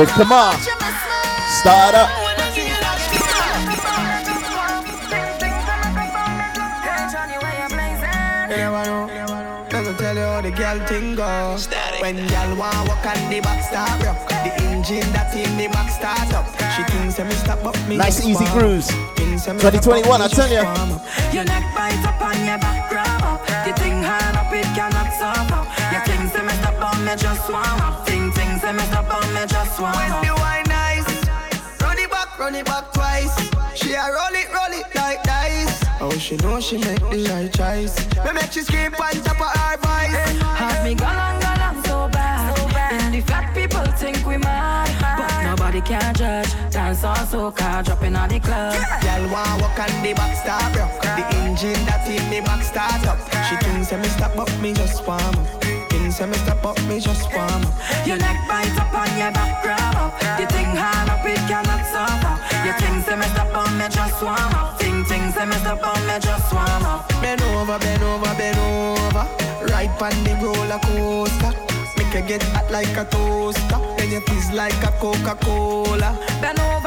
with 0.00 0.08
Kamar. 0.16 0.56
Start 1.60 1.92
up. 1.92 2.08
You 8.48 8.56
never 8.56 8.84
know. 8.88 9.04
Let 9.68 9.84
you 9.84 10.24
how 10.24 10.40
the 10.40 10.50
girl 10.56 10.78
thing 10.88 11.14
go. 11.16 11.60
When 12.00 12.16
girl 12.16 12.56
want 12.56 12.88
walk 12.88 13.04
on 13.04 13.20
the 13.28 13.40
back 13.44 13.60
rock, 14.00 14.24
the 14.28 14.52
engine 14.64 15.04
that 15.12 15.36
in 15.36 15.52
the 15.60 15.68
back 15.68 15.92
start 15.92 16.32
up. 16.32 16.48
She 16.72 16.82
thinks 16.96 17.20
me 17.20 17.30
stop 17.44 17.60
but 17.62 17.76
me 17.86 17.98
Nice 17.98 18.24
easy 18.24 18.32
warm 18.32 18.46
up. 18.46 18.58
grooves. 18.58 18.88
Thinks 19.20 19.44
that 19.44 19.54
me 19.54 19.60
stop, 19.60 19.72
but 19.72 19.84
2021, 19.84 20.22
I 20.22 20.28
tell 20.28 20.48
just 20.48 20.52
ya. 20.52 20.64
warm 20.64 20.96
up. 20.96 21.04
Your 21.34 21.44
neck 21.44 21.64
bite 21.76 22.00
up 22.08 22.20
on 22.24 22.40
your 22.40 22.56
back 22.56 22.88
up. 23.20 23.44
The 23.68 23.72
thing 23.76 24.00
hard 24.00 24.32
up, 24.32 24.52
it 24.52 24.64
cannot 24.72 25.12
stop 25.12 25.63
me 27.14 27.22
just 27.22 27.50
warm 27.50 27.80
up. 27.80 28.06
Ting 28.06 28.32
ting 28.32 28.58
say 28.58 28.72
me 28.72 28.82
stop 28.90 29.12
on 29.14 29.34
me 29.34 29.46
just 29.46 29.80
warm 29.80 29.94
When 29.94 30.10
up. 30.10 30.24
the 30.24 30.34
wine 30.34 30.64
nice, 30.66 31.06
run 31.80 31.98
it 31.98 32.10
back, 32.10 32.38
run 32.38 32.54
it 32.54 32.66
back 32.66 32.92
twice. 32.92 33.34
She 33.74 33.92
a 33.92 34.02
roll 34.02 34.34
it, 34.34 34.48
roll 34.52 34.72
it 34.80 34.86
like 34.94 35.22
dice. 35.22 35.84
Oh, 36.00 36.10
she 36.18 36.36
know 36.36 36.60
she 36.60 36.78
make 36.78 37.04
the 37.10 37.26
right 37.30 37.52
choice. 37.52 37.94
Me 38.24 38.32
make 38.32 38.52
she 38.52 38.62
scream 38.62 38.94
on 38.94 39.14
top 39.22 39.40
of 39.40 39.52
her 39.60 39.76
voice. 39.78 40.42
Have 40.58 40.84
me 40.84 40.94
gone 40.94 41.16
on, 41.16 41.40
gone 41.40 41.60
on 41.60 41.84
so 41.84 42.08
bad. 42.08 42.58
And 42.92 43.14
the 43.14 43.20
fat 43.20 43.54
people 43.54 43.86
think 43.96 44.26
we 44.26 44.36
mad. 44.36 44.90
But 45.00 45.42
nobody 45.44 45.80
can 45.82 46.14
judge. 46.14 46.50
Dance 46.70 47.04
on 47.04 47.16
soca, 47.16 47.84
dropping 47.84 48.16
on 48.16 48.28
the 48.28 48.40
club. 48.40 48.74
Girl 49.02 49.24
wanna 49.30 49.62
walk 49.62 49.78
on 49.78 50.02
the 50.02 50.12
back 50.14 50.34
start 50.36 50.76
rock. 50.76 51.00
The 51.02 51.24
engine 51.36 51.84
that 51.86 52.08
in 52.08 52.28
the 52.30 52.40
back 52.40 52.62
start 52.64 53.06
up. 53.06 53.18
She 53.46 53.56
thinks 53.64 53.90
that 53.90 54.00
me 54.00 54.08
stop 54.08 54.34
but 54.34 54.50
me 54.60 54.72
just 54.72 55.06
warm 55.06 55.20
up. 55.20 55.63
That 56.14 56.28
me 56.28 56.38
stop 56.38 56.62
but 56.62 56.80
me 56.86 57.00
just 57.00 57.26
warm 57.34 57.66
up. 57.66 57.74
Your 58.06 58.16
neck 58.16 58.38
bite 58.46 58.70
up 58.78 58.94
on 58.94 59.10
your 59.18 59.32
back 59.34 59.62
grab 59.62 59.98
up. 59.98 60.14
The 60.38 60.46
thing 60.46 60.70
hard 60.70 61.10
up, 61.10 61.26
it 61.26 61.42
cannot 61.50 61.82
stop 61.90 62.22
up. 62.22 62.38
Your 62.64 62.78
thing 62.78 63.02
say 63.02 63.16
me 63.16 63.26
stop 63.34 63.50
on 63.50 63.76
me 63.76 63.86
just 63.90 64.22
warm 64.22 64.54
up. 64.54 64.78
Ting 64.78 65.04
ting 65.04 65.32
say 65.32 65.44
me 65.44 65.58
stop 65.58 65.82
on 65.82 66.00
me 66.06 66.14
just 66.22 66.52
warm 66.54 66.86
up. 66.86 67.08
Bend 67.20 67.42
over, 67.42 67.78
bend 67.78 68.02
over, 68.02 68.32
bend 68.38 68.58
over. 68.62 69.26
Right 69.74 69.90
on 69.90 70.16
the 70.22 70.32
roller 70.38 70.78
coaster. 70.86 71.52
Make 71.98 72.14
you 72.14 72.22
get 72.22 72.42
hot 72.54 72.70
like 72.70 72.96
a 72.96 73.04
toaster. 73.04 73.78
Then 73.98 74.10
you 74.12 74.20
fizz 74.20 74.52
like 74.52 74.80
a 74.86 74.92
Coca-Cola. 75.02 76.14
Bend 76.40 76.56
bend 76.56 76.60
over, 76.60 76.83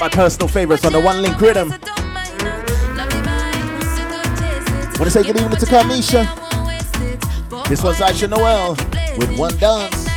my 0.00 0.08
personal 0.08 0.48
favorites 0.48 0.86
on 0.86 0.92
the 0.92 1.00
one 1.00 1.20
link 1.20 1.38
rhythm. 1.38 1.68
Want 4.98 5.04
to 5.04 5.10
say 5.10 5.22
good 5.22 5.36
evening 5.36 5.58
to 5.58 5.66
Carmisha. 5.66 6.24
This 7.68 7.82
one's 7.82 7.98
Aisha 7.98 8.28
Noel 8.28 8.70
with 9.18 9.38
one 9.38 9.56
dance. 9.58 10.09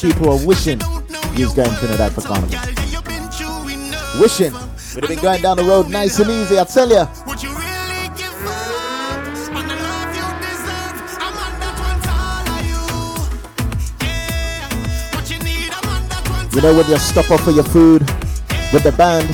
People 0.00 0.30
are 0.30 0.46
wishing 0.46 0.80
you 1.34 1.52
going 1.54 1.70
to 1.70 1.76
Trinidad 1.78 2.12
for 2.12 2.20
carnival. 2.22 2.50
Wishing 4.20 4.52
would 4.52 5.04
have 5.04 5.08
been 5.08 5.18
going 5.20 5.42
down 5.42 5.56
the 5.56 5.64
road 5.64 5.88
nice 5.90 6.18
and 6.18 6.30
easy, 6.30 6.58
I 6.58 6.64
tell 6.64 6.88
ya. 6.88 7.06
You 7.26 7.48
really 7.48 8.08
give 8.16 8.32
up 8.46 9.56
on 9.56 9.68
the 9.68 9.76
love 9.76 10.16
you 10.16 10.28
deserve? 10.40 10.96
A 11.16 11.28
man 11.36 11.52
that 11.60 11.74
wants 11.80 12.06
all 12.08 12.48
of 12.48 12.62
you. 12.64 12.82
Yeah, 14.06 15.14
what 15.14 15.30
you 15.30 15.38
need, 15.40 15.68
a 15.68 15.80
man 15.86 16.08
that 16.08 16.28
wants 16.30 16.54
You 16.54 16.62
know 16.62 16.74
when 16.76 16.86
you 16.88 16.98
stop 16.98 17.30
off 17.30 17.42
for 17.42 17.50
your 17.52 17.64
food 17.64 18.02
with 18.72 18.82
the 18.82 18.92
band 18.96 19.28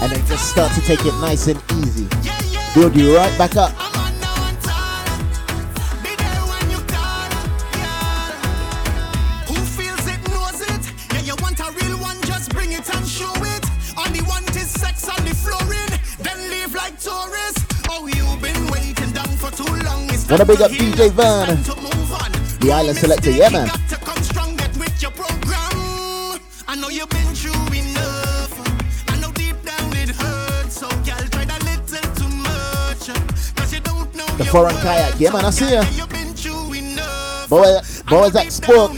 and 0.00 0.12
then 0.12 0.26
just 0.26 0.50
start 0.50 0.72
to 0.72 0.80
take 0.82 1.04
it 1.04 1.14
nice 1.20 1.46
and 1.48 1.60
easy. 1.84 2.08
Build 2.74 2.94
you 2.96 3.16
right 3.16 3.36
back 3.38 3.56
up. 3.56 3.87
Wanna 20.30 20.44
big 20.44 20.60
up 20.60 20.70
DJ 20.70 21.10
Vern, 21.10 21.46
time 21.46 21.64
to 21.64 21.74
move 21.80 22.12
on. 22.12 22.30
the 22.60 22.70
island 22.72 22.98
selector, 22.98 23.30
yeah 23.30 23.48
man. 23.48 23.66
Got 23.68 23.88
to 23.88 23.96
come 23.96 24.22
strong, 24.22 24.56
get 24.56 24.76
with 24.76 25.00
your 25.00 25.10
program. 25.12 26.40
I 26.68 26.76
know 26.76 26.88
you've 26.88 27.08
been 27.08 27.34
through 27.34 27.52
enough. 27.72 28.52
I 29.08 29.18
know 29.20 29.32
deep 29.32 29.56
down 29.64 29.90
it 29.96 30.10
hurts. 30.10 30.74
So, 30.80 30.88
girl, 30.88 31.24
try 31.32 31.44
that 31.46 31.62
little 31.64 32.12
too 32.20 32.28
much. 32.28 33.56
Cause 33.56 33.72
you 33.72 33.80
don't 33.80 34.14
know 34.14 34.26
The 34.36 34.44
foreign 34.44 34.76
kayak, 34.76 35.18
yeah 35.18 35.32
man, 35.32 35.46
I 35.46 35.50
see 35.50 35.72
ya. 35.72 35.82
You've 35.96 36.10
been 36.10 36.34
through 36.34 36.74
enough. 36.74 37.48
Boy, 37.48 37.80
boys 38.06 38.36
at 38.36 38.52
sport. 38.52 38.92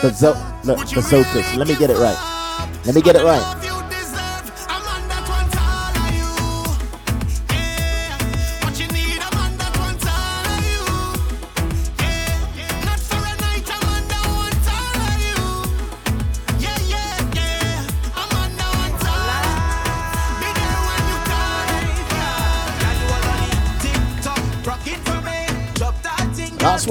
Bazo- 0.00 0.64
look, 0.64 0.78
bazookas. 0.88 1.54
Let 1.54 1.68
me 1.68 1.76
get 1.76 1.90
it 1.90 1.98
right. 1.98 2.16
Let 2.86 2.94
me 2.94 3.02
get 3.02 3.14
it 3.16 3.24
right. 3.24 3.61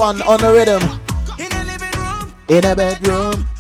One 0.02 0.22
on 0.24 0.40
the 0.40 0.52
rhythm. 0.52 0.82
In 2.50 2.66
a 2.66 2.76
bedroom. 2.76 3.51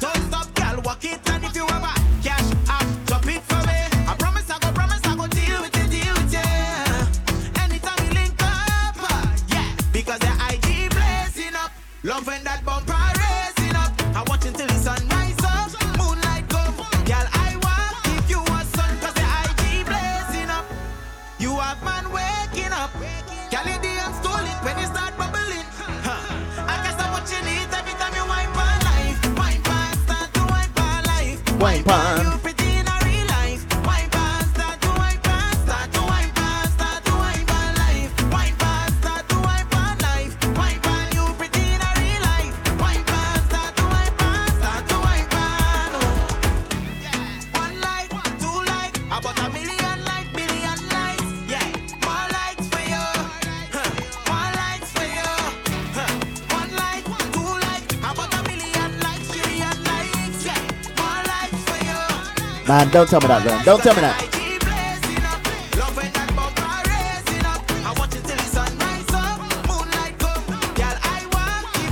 Man, 62.72 62.90
don't 62.90 63.06
tell 63.10 63.20
me 63.20 63.28
that, 63.28 63.44
man. 63.44 63.66
Don't 63.66 63.84
tell 63.84 63.94
me 63.96 64.00
that. 64.00 64.16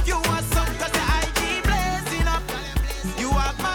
You 0.06 0.15
a 0.15 0.39
sun 0.54 0.70
'cause 0.80 0.94
the 0.98 1.04
IG 1.20 1.62
blazing 1.68 2.28
up. 2.30 2.44
You 3.20 3.30
have 3.32 3.58
man 3.60 3.68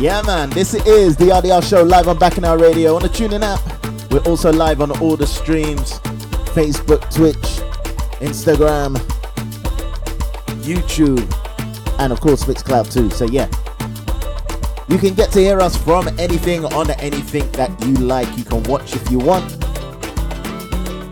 Yeah, 0.00 0.22
man, 0.22 0.48
this 0.50 0.74
is 0.74 1.16
the 1.16 1.24
RDR 1.24 1.60
show 1.60 1.82
live 1.82 2.06
on 2.06 2.20
Bacchanal 2.20 2.56
Radio 2.56 2.94
on 2.94 3.02
the 3.02 3.08
TuneIn 3.08 3.42
app. 3.42 4.12
We're 4.12 4.22
also 4.30 4.52
live 4.52 4.80
on 4.80 4.92
all 5.00 5.16
the 5.16 5.26
streams 5.26 5.98
Facebook, 6.54 7.12
Twitch, 7.12 7.36
Instagram, 8.20 8.94
YouTube, 10.62 11.18
and 11.98 12.12
of 12.12 12.20
course, 12.20 12.44
Mixcloud 12.44 12.92
too. 12.92 13.10
So, 13.10 13.24
yeah, 13.24 13.48
you 14.86 14.98
can 14.98 15.14
get 15.14 15.32
to 15.32 15.40
hear 15.40 15.58
us 15.58 15.76
from 15.76 16.06
anything 16.20 16.64
on 16.66 16.90
anything 17.00 17.50
that 17.52 17.68
you 17.84 17.94
like. 17.94 18.28
You 18.38 18.44
can 18.44 18.62
watch 18.64 18.94
if 18.94 19.10
you 19.10 19.18
want. 19.18 19.52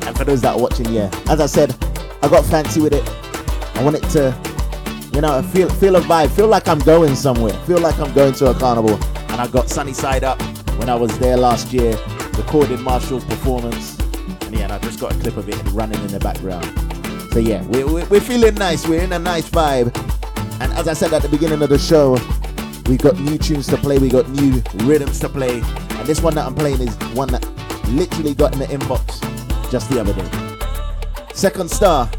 And 0.07 0.17
for 0.17 0.23
those 0.23 0.43
that 0.43 0.55
are 0.55 0.61
watching, 0.61 0.93
yeah, 0.93 1.11
as 1.29 1.41
I 1.41 1.47
said, 1.47 1.75
I 2.23 2.29
got 2.29 2.45
fancy 2.45 2.81
with 2.81 2.93
it. 2.93 3.03
I 3.77 3.83
want 3.83 3.97
it 3.97 4.09
to 4.11 4.46
you 5.17 5.23
know, 5.23 5.41
feel 5.41 5.71
feel 5.71 5.97
a 5.97 6.01
vibe, 6.03 6.31
feel 6.37 6.47
like 6.47 6.69
I'm 6.69 6.79
going 6.81 7.17
somewhere, 7.17 7.55
feel 7.65 7.79
like 7.79 7.99
I'm 7.99 8.13
going 8.13 8.35
to 8.35 8.51
a 8.51 8.55
carnival. 8.55 9.03
And 9.31 9.41
I 9.41 9.47
got 9.47 9.71
Sunny 9.71 9.95
Side 9.95 10.25
Up 10.25 10.39
when 10.79 10.91
I 10.91 10.95
was 10.95 11.19
there 11.19 11.39
last 11.39 11.73
year, 11.73 11.97
recorded 12.37 12.81
Marshall's 12.81 13.25
performance, 13.25 13.99
and 14.43 14.55
yeah, 14.55 14.65
and 14.65 14.73
I 14.75 14.79
just 14.81 15.01
got 15.01 15.17
a 15.17 15.19
clip 15.19 15.39
of 15.39 15.49
it 15.49 15.57
running 15.73 15.99
in 16.03 16.09
the 16.09 16.19
background. 16.19 16.67
So 17.33 17.39
yeah, 17.39 17.63
we're, 17.63 17.87
we're, 17.91 18.05
we're 18.09 18.21
feeling 18.21 18.57
nice, 18.57 18.87
we're 18.87 19.01
in 19.01 19.13
a 19.15 19.19
nice 19.19 19.49
vibe. 19.49 19.97
And 20.61 20.71
as 20.75 20.87
I 20.87 20.93
said 20.93 21.15
at 21.15 21.23
the 21.23 21.31
beginning 21.31 21.63
of 21.63 21.71
the 21.71 21.79
show, 21.79 22.19
we 22.87 22.99
got 22.99 23.19
new 23.19 23.39
tunes 23.39 23.69
to 23.69 23.79
play, 23.79 23.97
we 23.97 24.11
got 24.11 24.29
new 24.29 24.63
rhythms 24.85 25.19
to 25.21 25.31
play, 25.31 25.61
and 25.61 26.07
this 26.07 26.21
one 26.21 26.35
that 26.35 26.47
I'm 26.47 26.55
playing 26.55 26.83
is 26.83 26.95
one 27.15 27.29
that 27.29 27.43
literally 27.89 28.35
got 28.35 28.53
in 28.53 28.59
the 28.59 28.67
inbox 28.67 29.23
just 29.71 29.89
the 29.89 29.99
other 29.99 30.13
day. 30.13 31.33
Second 31.33 31.71
Star 31.71 32.11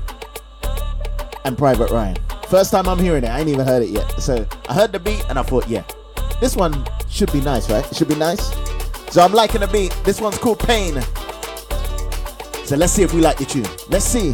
and 1.45 1.55
Private 1.55 1.91
Ryan. 1.91 2.26
First 2.49 2.71
time 2.71 2.87
I'm 2.87 2.97
hearing 2.97 3.25
it, 3.25 3.27
I 3.27 3.39
ain't 3.39 3.49
even 3.49 3.65
heard 3.65 3.83
it 3.83 3.89
yet. 3.89 4.09
So 4.21 4.47
I 4.69 4.73
heard 4.73 4.93
the 4.93 4.99
beat 4.99 5.23
and 5.29 5.37
I 5.37 5.43
thought, 5.43 5.67
yeah, 5.67 5.83
this 6.39 6.55
one 6.55 6.85
should 7.09 7.31
be 7.33 7.41
nice, 7.41 7.69
right? 7.69 7.85
It 7.91 7.95
should 7.95 8.07
be 8.07 8.15
nice. 8.15 8.53
So 9.11 9.21
I'm 9.21 9.33
liking 9.33 9.61
the 9.61 9.67
beat. 9.67 9.91
This 10.05 10.21
one's 10.21 10.37
called 10.37 10.59
Pain. 10.59 11.01
So 12.63 12.75
let's 12.77 12.93
see 12.93 13.03
if 13.03 13.13
we 13.13 13.19
like 13.19 13.37
the 13.37 13.45
tune. 13.45 13.67
Let's 13.89 14.05
see. 14.05 14.33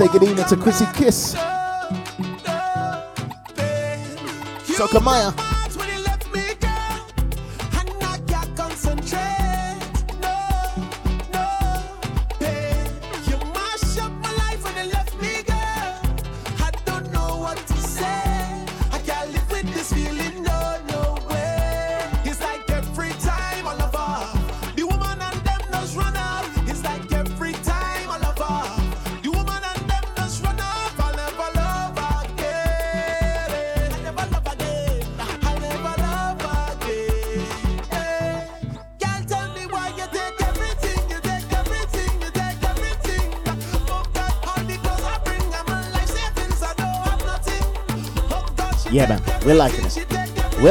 Say 0.00 0.08
good 0.08 0.22
evening 0.22 0.46
to 0.46 0.56
Chrissy 0.56 0.86
Kiss. 0.94 1.34
Soca 4.64 4.98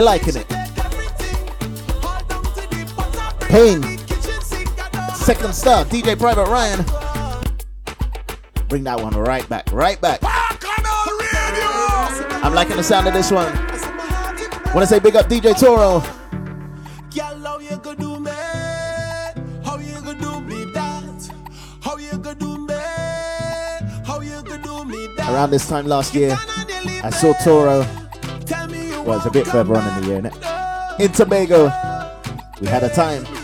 liking 0.10 0.38
it. 0.38 0.48
Pain. 3.42 3.84
Second 5.14 5.54
Star, 5.54 5.86
DJ 5.86 6.18
Private 6.18 6.48
Ryan. 6.48 6.84
Bring 8.70 8.84
that 8.86 9.00
one 9.00 9.14
right 9.14 9.48
back, 9.48 9.72
right 9.72 10.02
back. 10.02 10.20
I'm 12.44 12.56
liking 12.56 12.78
the 12.78 12.84
sound 12.84 13.08
of 13.08 13.14
this 13.14 13.30
one. 13.30 13.56
Want 14.74 14.80
to 14.80 14.88
say 14.88 14.98
big 14.98 15.16
up 15.16 15.28
DJ 15.28 15.54
Toro. 15.60 16.00
Girl, 17.14 17.44
how 17.44 17.60
you 17.60 17.78
gonna 17.78 17.96
do 17.96 18.20
me? 18.20 18.32
How 19.64 19.78
you 19.78 19.94
gonna 20.02 20.20
do 20.20 20.42
me 20.42 20.72
that? 20.74 21.32
How 21.84 21.98
you 21.98 22.18
gonna 22.18 22.34
do 22.34 22.58
me? 22.58 22.74
How 24.08 24.22
you 24.22 24.42
gonna 24.42 24.64
do 24.64 24.86
me 24.86 25.08
that? 25.18 25.30
Around 25.32 25.52
this 25.52 25.70
time 25.70 25.86
last 25.86 26.16
year, 26.16 26.36
I 27.04 27.12
saw 27.12 27.34
Toro. 27.44 27.99
It's 29.18 29.26
a 29.26 29.32
bit 29.32 29.48
further 29.48 29.76
on 29.76 29.88
in 29.88 30.02
the 30.02 30.08
year, 30.08 30.22
innit? 30.22 31.00
In 31.00 31.12
Tobago. 31.12 31.66
We 32.62 32.68
had 32.68 32.84
a 32.84 32.90
time. 32.90 33.39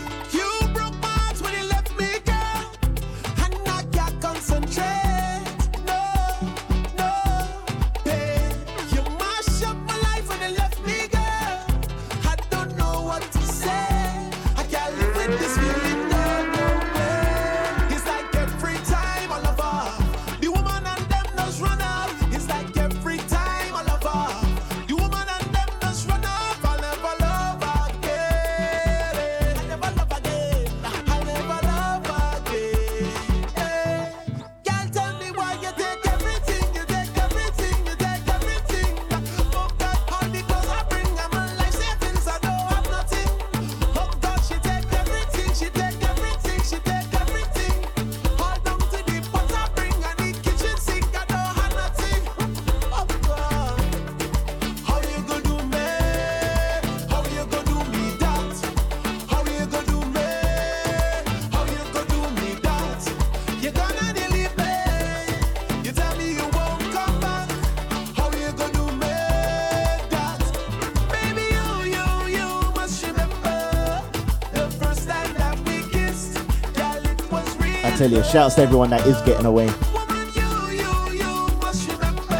Tell 77.96 78.10
you, 78.10 78.22
shouts 78.24 78.56
to 78.56 78.62
everyone 78.62 78.90
that 78.90 79.06
is 79.06 79.20
getting 79.22 79.46
away. 79.46 79.68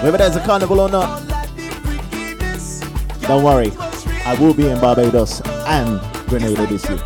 Whether 0.02 0.18
there's 0.18 0.36
a 0.36 0.40
carnival 0.40 0.80
or 0.80 0.90
not, 0.90 1.26
don't 3.22 3.42
worry. 3.42 3.72
I 4.24 4.36
will 4.38 4.52
be 4.52 4.68
in 4.68 4.78
Barbados 4.80 5.40
and 5.66 6.00
Grenada 6.28 6.66
this 6.66 6.88
year. 6.88 7.00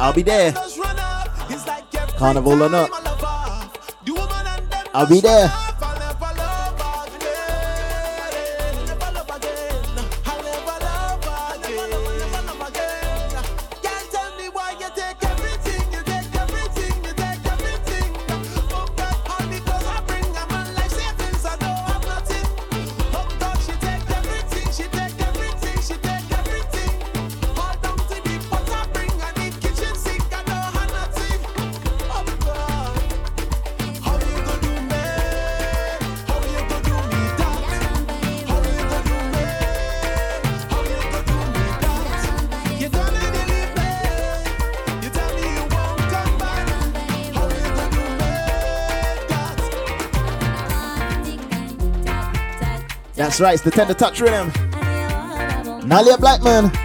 I'll 0.00 0.14
be 0.14 0.22
there. 0.22 0.52
Carnival 2.16 2.62
or 2.62 2.70
not. 2.70 2.90
I'll 4.94 5.06
be 5.06 5.20
there. 5.20 5.63
That's 53.34 53.40
right, 53.40 53.54
it's 53.54 53.62
the 53.64 53.70
tender 53.72 53.94
touch 53.94 54.20
rhythm. 54.20 54.48
Nailah 55.82 56.20
Blackman. 56.20 56.83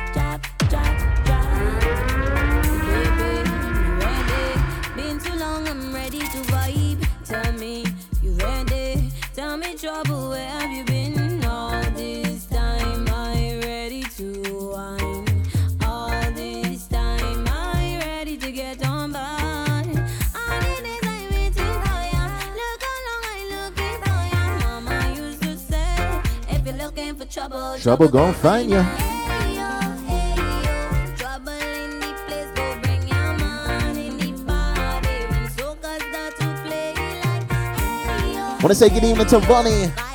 Play 36.63 36.93
like, 36.93 37.51
hey 37.51 38.33
yo, 38.35 38.57
Wanna 38.61 38.75
say 38.75 38.89
good 38.89 39.03
evening 39.03 39.27
to 39.27 39.39
Bonnie. 39.39 40.08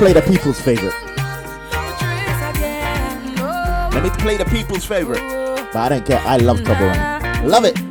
Play 0.00 0.14
the 0.14 0.22
people's 0.22 0.58
favorite. 0.58 0.94
Let 3.92 4.02
me 4.02 4.08
play 4.18 4.38
the 4.38 4.46
people's 4.46 4.82
favorite. 4.82 5.20
But 5.20 5.76
I 5.76 5.88
don't 5.90 6.06
care. 6.06 6.20
I 6.20 6.38
love 6.38 6.64
Trouble 6.64 6.86
Wine. 6.86 7.46
Love 7.46 7.66
it. 7.66 7.89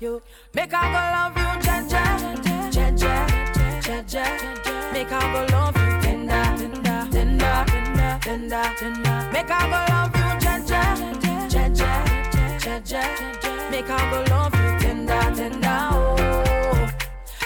You 0.00 0.22
make 0.54 0.72
I 0.72 0.80
go 0.88 1.00
love 1.12 1.36
you, 1.36 1.50
Jaja, 1.60 2.02
Jaja, 2.72 3.14
Jaja. 3.82 4.24
Make 4.94 5.12
I 5.12 5.20
go 5.30 5.40
love 5.54 5.76
you, 5.76 6.00
tender, 6.00 6.44
tender, 6.56 6.98
tender, 7.12 8.18
tender, 8.22 8.64
tender. 8.78 9.30
Make 9.30 9.50
I 9.50 9.60
go 9.68 9.80
love 9.92 10.16
you, 10.16 10.28
Jaja, 10.40 10.82
Jaja, 11.52 11.92
Jaja. 12.64 13.02
Make 13.70 13.90
I 13.90 14.10
go 14.10 14.18
love 14.32 14.54
you, 14.54 14.70
tender, 14.80 15.22
tender, 15.36 15.80
oh, 15.92 16.88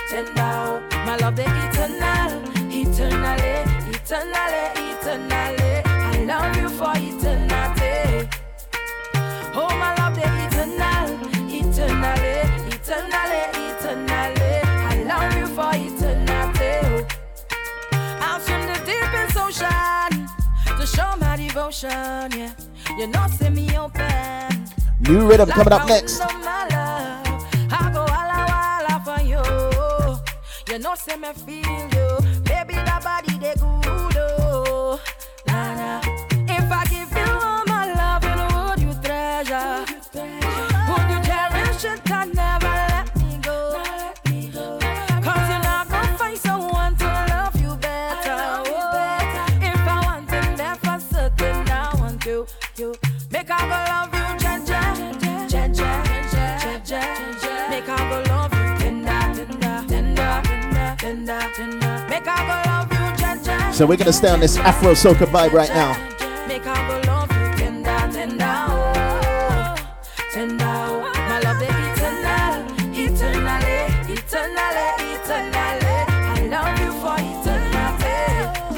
tender, 0.09 0.33
oh. 0.39 0.81
My 1.05 1.17
love, 1.17 1.35
the 1.35 1.43
eternal, 1.43 2.31
eternally, 2.71 3.53
eternally, 3.91 4.63
eternally. 4.93 5.64
Devotion. 21.55 22.33
Yeah, 22.33 22.53
you 22.99 23.07
know, 23.07 23.27
send 23.29 23.55
me 23.55 23.79
open. 23.79 24.67
New 25.01 25.29
rhythm 25.29 25.49
coming 25.51 25.73
up 25.73 25.87
next. 25.87 26.19
Like 26.19 26.39
my 26.39 26.67
love, 26.75 27.47
I 27.71 27.91
go 27.95 28.03
walla 28.13 28.39
walla 28.51 28.95
for 29.07 29.21
you. 29.23 29.43
You 30.73 30.79
know, 30.81 30.95
say 30.97 31.17
me 31.17 31.33
feel 31.33 31.94
So 63.75 63.87
we're 63.87 63.97
gonna 63.97 64.13
stay 64.13 64.29
on 64.29 64.39
this 64.39 64.57
Afro 64.57 64.93
soca 64.93 65.27
vibe 65.27 65.53
right 65.53 65.69
now. 65.71 65.99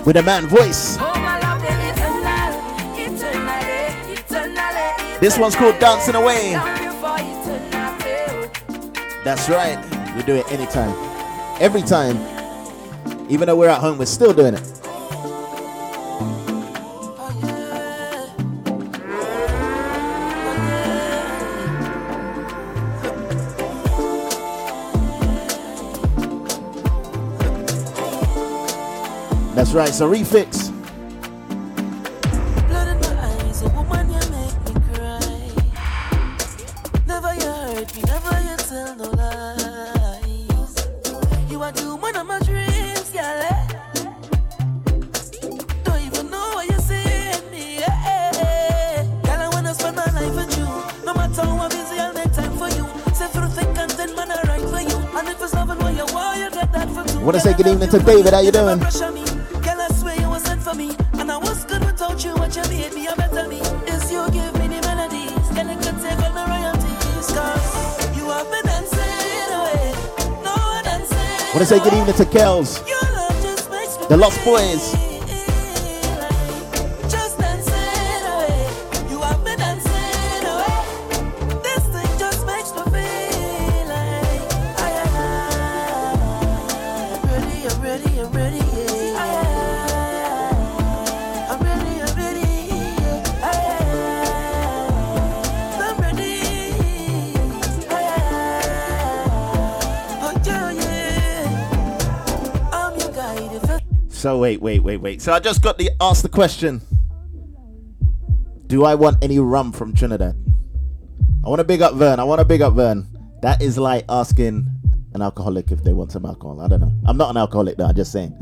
With 0.06 0.16
a 0.16 0.22
man 0.22 0.46
voice. 0.46 0.96
This 5.20 5.36
one's 5.36 5.56
called 5.56 5.78
Dancing 5.78 6.14
Away. 6.14 6.52
That's 9.24 9.50
right. 9.50 10.14
We 10.16 10.22
do 10.22 10.36
it 10.36 10.50
anytime. 10.50 10.94
Every 11.60 11.82
time. 11.82 12.35
Even 13.28 13.46
though 13.46 13.56
we're 13.56 13.68
at 13.68 13.80
home, 13.80 13.98
we're 13.98 14.06
still 14.06 14.32
doing 14.32 14.54
it. 14.54 14.62
That's 29.54 29.72
right, 29.72 29.88
so 29.88 30.08
refix. 30.08 30.75
Dancing 68.64 69.00
away. 69.54 69.94
No 70.42 70.54
one 70.54 70.84
dancing. 70.84 71.18
Want 71.54 71.58
to 71.58 71.66
say 71.66 71.78
good 71.78 71.94
evening 71.94 72.16
to 72.16 72.24
Kels, 72.24 72.86
Your 72.88 73.00
love 73.12 73.40
just 73.40 73.70
makes 73.70 73.96
me 73.98 74.06
the 74.08 74.16
Lost 74.16 74.44
Boys. 74.44 75.05
So 104.26 104.40
wait, 104.40 104.60
wait, 104.60 104.82
wait, 104.82 104.96
wait. 104.96 105.22
So 105.22 105.32
I 105.32 105.38
just 105.38 105.62
got 105.62 105.78
the 105.78 105.88
ask 106.00 106.22
the 106.22 106.28
question. 106.28 106.80
Do 108.66 108.84
I 108.84 108.96
want 108.96 109.22
any 109.22 109.38
rum 109.38 109.70
from 109.70 109.94
Trinidad? 109.94 110.34
I 111.44 111.48
want 111.48 111.60
to 111.60 111.64
big 111.64 111.80
up 111.80 111.94
Vern. 111.94 112.18
I 112.18 112.24
want 112.24 112.40
to 112.40 112.44
big 112.44 112.60
up 112.60 112.74
Vern. 112.74 113.06
That 113.42 113.62
is 113.62 113.78
like 113.78 114.04
asking 114.08 114.66
an 115.14 115.22
alcoholic 115.22 115.70
if 115.70 115.84
they 115.84 115.92
want 115.92 116.10
some 116.10 116.26
alcohol. 116.26 116.60
I 116.60 116.66
don't 116.66 116.80
know. 116.80 116.92
I'm 117.06 117.16
not 117.16 117.30
an 117.30 117.36
alcoholic 117.36 117.76
though. 117.76 117.84
I'm 117.84 117.94
just 117.94 118.10
saying. 118.10 118.36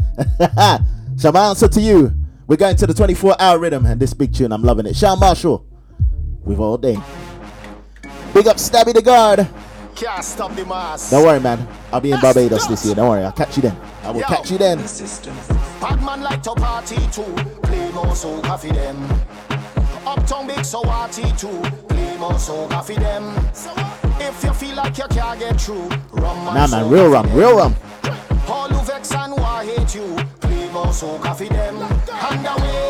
so 1.16 1.30
my 1.30 1.49
answer 1.51 1.68
to 1.68 1.80
you, 1.82 2.14
we're 2.47 2.57
going 2.57 2.76
to 2.76 2.87
the 2.87 2.95
24 2.95 3.37
hour 3.39 3.59
rhythm 3.59 3.85
and 3.85 4.01
this 4.01 4.14
big 4.14 4.32
tune. 4.32 4.53
I'm 4.53 4.62
loving 4.62 4.87
it. 4.87 4.97
Shal 4.97 5.18
Marshall 5.18 5.66
with 6.45 6.61
all 6.61 6.78
day. 6.78 6.97
Big 8.32 8.47
up 8.47 8.57
Stabby 8.57 8.95
the 8.95 9.03
guard. 9.03 9.47
Can't 9.97 10.24
stop 10.24 10.57
the 10.57 10.64
mass. 10.64 11.11
Don't 11.11 11.26
worry, 11.26 11.41
man. 11.41 11.68
I'll 11.93 12.01
be 12.01 12.12
in 12.12 12.20
Barbados 12.20 12.68
this 12.68 12.87
year. 12.87 12.95
Don't 12.95 13.11
worry. 13.11 13.22
I'll 13.22 13.32
catch 13.32 13.59
you 13.59 13.64
then. 13.64 13.76
I 14.03 14.12
will 14.12 14.20
Yo. 14.20 14.26
catch 14.28 14.51
you 14.51 14.57
then. 14.57 14.78
Bad 15.85 16.03
man 16.03 16.22
like 16.22 16.43
to 16.45 16.55
party 16.55 16.97
too. 17.12 17.35
Play 17.62 17.93
more 17.93 18.16
soca 18.16 18.59
for 18.59 18.72
them. 18.72 18.97
Uptown 20.07 20.47
big 20.47 20.64
so 20.64 20.80
party 20.80 21.30
too. 21.37 21.61
Play 21.89 22.16
more 22.16 22.41
soca 22.41 22.82
for 22.82 22.95
them. 22.95 23.37
If 24.18 24.43
you 24.45 24.55
feel 24.55 24.76
like 24.76 24.97
you 24.97 25.05
can't 25.11 25.39
get 25.39 25.61
through, 25.61 25.91
rum 26.12 26.43
Nah, 26.47 26.68
man. 26.68 26.89
Real 26.89 27.11
rum. 27.11 27.30
Real 27.35 27.55
rum. 27.59 27.76
All 28.49 28.70
who 28.70 28.82
vex 28.87 29.12
and 29.12 29.35
who 29.35 29.45
hate 29.45 29.95
you, 29.95 30.16
play 30.41 30.70
more 30.72 30.87
soca 30.87 31.37
for 31.37 31.53
them. 31.53 31.76
And 31.76 32.47
away 32.47 32.84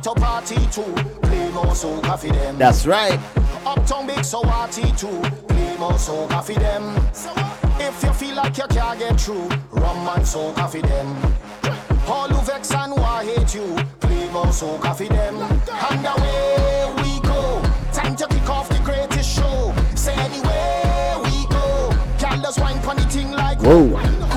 like 0.00 0.14
to 0.14 0.20
party 0.20 0.56
too. 0.70 0.94
Play 1.22 1.50
more 1.50 1.74
soca 1.74 2.18
for 2.18 2.28
them. 2.28 2.58
That's 2.58 2.86
right. 2.86 3.18
Uptown 3.66 4.06
big 4.06 4.24
so 4.24 4.42
party 4.42 4.92
too. 4.92 5.20
Play 5.48 5.76
more 5.78 5.92
soca 5.92 6.42
for 6.42 6.58
them. 6.58 6.96
If 7.78 8.02
you 8.02 8.12
feel 8.12 8.36
like 8.36 8.56
you 8.56 8.66
can't 8.68 8.98
get 8.98 9.20
through, 9.20 9.48
rum 9.70 10.08
and 10.08 10.24
soca 10.24 10.68
for 10.70 10.80
them. 10.80 11.16
All 12.06 12.28
who 12.28 12.40
vex 12.42 12.72
and 12.72 12.92
who 12.92 13.02
hate 13.02 13.54
you, 13.54 13.76
play 14.00 14.28
more 14.30 14.46
soca 14.46 14.96
for 14.96 15.04
them. 15.04 15.36
And 15.36 16.06
away 16.06 16.92
we 17.02 17.20
go. 17.20 17.62
Time 17.92 18.16
to 18.16 18.26
kick 18.26 18.48
off 18.48 18.68
the 18.68 18.80
greatest 18.84 19.36
show. 19.36 19.74
Say 19.94 20.14
anywhere 20.14 21.18
we 21.24 21.46
go. 21.48 21.90
Wine 22.58 22.80
pon 22.82 22.96
the 22.96 23.02
thing 23.04 23.30
like 23.32 23.60
Whoa. 23.60 24.29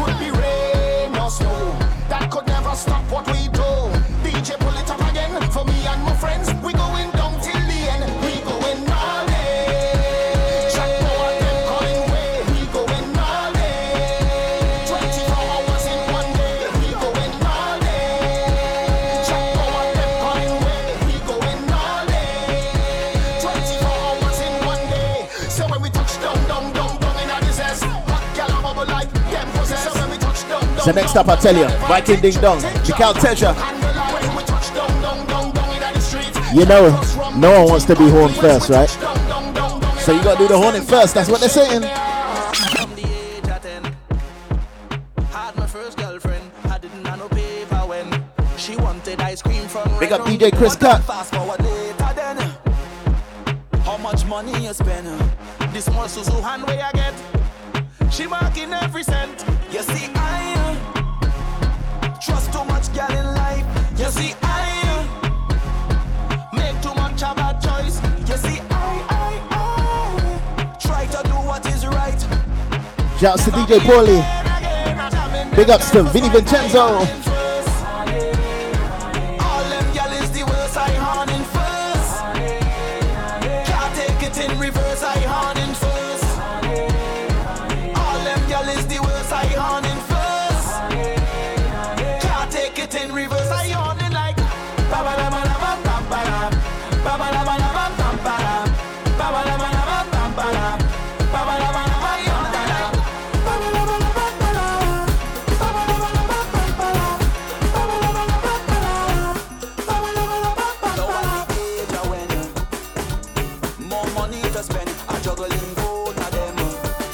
So 30.83 30.91
next 30.91 31.15
up, 31.15 31.29
I 31.29 31.37
tell 31.37 31.55
you, 31.55 31.69
Viking 31.87 32.19
Ding 32.19 32.33
Dong, 32.41 32.59
Mical 32.59 33.13
Teja. 33.13 33.55
You 36.53 36.65
know, 36.65 36.89
no 37.37 37.61
one 37.61 37.69
wants 37.69 37.85
to 37.85 37.95
be 37.95 38.09
horned 38.09 38.35
first, 38.35 38.69
right? 38.69 38.89
So 39.99 40.11
you 40.11 40.21
gotta 40.21 40.37
do 40.39 40.47
the 40.49 40.57
horning 40.57 40.81
first. 40.81 41.13
That's 41.13 41.29
what 41.29 41.39
they're 41.39 41.47
saying. 41.47 41.83
Big 49.99 50.11
up 50.11 50.21
DJ 50.27 50.51
Chris 50.57 50.75
Cut. 50.75 51.01
How 53.83 53.97
much 53.97 54.25
money 54.25 54.65
you 54.65 54.73
spend? 54.73 55.07
This 55.71 55.85
small 55.85 56.07
Suzu 56.07 56.43
hand 56.43 56.63
where 56.63 56.83
I 56.83 56.91
get, 56.91 57.13
she 58.13 58.27
marking 58.27 58.73
every 58.73 59.03
cent. 59.03 59.45
You 59.71 59.81
see 59.81 60.12
trust 62.33 62.51
too 62.51 62.65
much 62.65 62.93
girl 62.95 63.17
in 63.19 63.25
life. 63.35 63.65
You 63.99 64.05
see 64.05 64.33
I 64.41 65.05
make 66.53 66.81
too 66.81 66.93
much 66.95 67.21
a 67.21 67.59
choice. 67.61 68.01
You 68.27 68.37
see 68.37 68.59
I 68.71 69.05
I 69.09 69.31
I 69.51 70.77
try 70.79 71.05
to 71.05 71.21
do 71.27 71.35
what 71.49 71.65
is 71.67 71.85
right. 71.85 72.21
Shouts 73.19 73.45
to 73.45 73.51
DJ 73.51 73.79
Paulie. 73.87 74.23
Big 75.55 75.69
ups 75.69 75.91
to 75.91 76.03
Vinny 76.03 76.29
Vincenzo. 76.29 77.32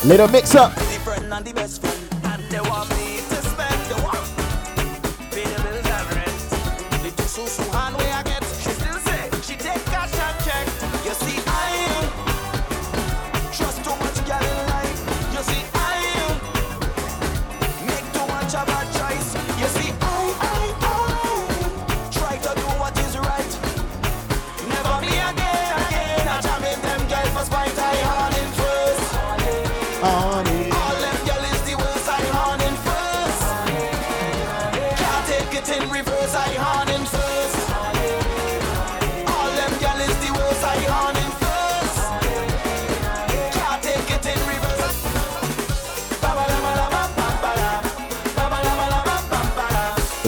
Little 0.10 0.28
mix 0.28 0.56
up. 0.56 0.89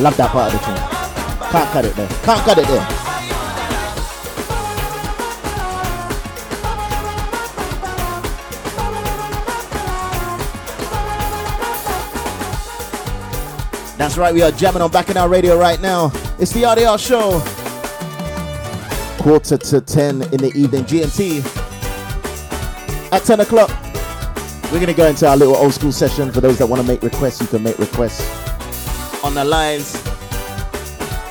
Love 0.01 0.17
that 0.17 0.31
part 0.31 0.51
of 0.51 0.59
the 0.59 0.65
tune. 0.65 0.75
Can't 1.51 1.69
cut 1.69 1.85
it 1.85 1.95
there. 1.95 2.07
Can't 2.23 2.41
cut 2.41 2.57
it 2.57 2.65
there. 2.65 2.87
That's 13.95 14.17
right, 14.17 14.33
we 14.33 14.41
are 14.41 14.49
jamming 14.49 14.81
on 14.81 14.89
Bacchanal 14.89 15.29
Radio 15.29 15.55
right 15.59 15.79
now. 15.79 16.11
It's 16.39 16.51
the 16.51 16.63
RDR 16.63 16.97
show. 16.97 17.39
Quarter 19.21 19.59
to 19.59 19.81
10 19.81 20.23
in 20.33 20.37
the 20.37 20.51
evening, 20.55 20.85
GMT. 20.85 21.43
At 23.11 23.23
10 23.23 23.41
o'clock, 23.41 23.69
we're 24.71 24.79
going 24.79 24.87
to 24.87 24.93
go 24.93 25.05
into 25.05 25.27
our 25.27 25.37
little 25.37 25.55
old 25.55 25.75
school 25.75 25.91
session. 25.91 26.31
For 26.31 26.41
those 26.41 26.57
that 26.57 26.65
want 26.65 26.81
to 26.81 26.87
make 26.87 27.03
requests, 27.03 27.39
you 27.39 27.45
can 27.45 27.61
make 27.61 27.77
requests 27.77 28.40
on 29.31 29.35
the 29.35 29.43
lines. 29.45 29.93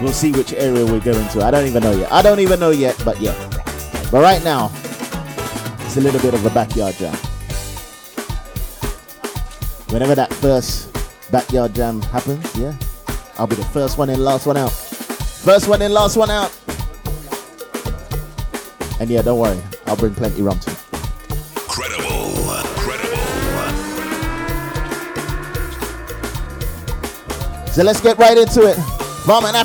We'll 0.01 0.12
see 0.12 0.32
which 0.32 0.55
area 0.55 0.86
we're 0.86 1.01
going 1.01 1.28
to. 1.28 1.44
I 1.44 1.51
don't 1.51 1.66
even 1.66 1.82
know 1.82 1.92
yet. 1.92 2.11
I 2.11 2.22
don't 2.22 2.40
even 2.40 2.59
know 2.59 2.70
yet, 2.70 2.96
but 3.05 3.20
yeah. 3.20 3.36
But 4.11 4.22
right 4.22 4.42
now, 4.42 4.70
it's 5.80 5.98
a 5.98 6.01
little 6.01 6.20
bit 6.20 6.32
of 6.32 6.44
a 6.46 6.51
backyard 6.51 6.94
jam. 6.94 7.14
Whenever 9.90 10.14
that 10.14 10.32
first 10.34 10.88
backyard 11.30 11.74
jam 11.74 12.01
happens, 12.01 12.57
yeah, 12.57 12.74
I'll 13.36 13.46
be 13.46 13.57
the 13.57 13.64
first 13.66 13.98
one 13.98 14.09
in, 14.09 14.24
last 14.24 14.46
one 14.46 14.57
out. 14.57 14.72
First 14.72 15.68
one 15.68 15.82
in, 15.82 15.92
last 15.92 16.16
one 16.16 16.30
out. 16.30 16.57
And 18.98 19.11
yeah, 19.11 19.20
don't 19.20 19.38
worry, 19.38 19.61
I'll 19.86 19.96
bring 19.96 20.14
plenty 20.14 20.40
rum 20.40 20.59
too. 20.59 20.69
So 27.80 27.86
let's 27.86 28.02
get 28.02 28.18
right 28.18 28.36
into 28.36 28.66
it. 28.66 28.74
Farm 29.24 29.46
and 29.46 29.56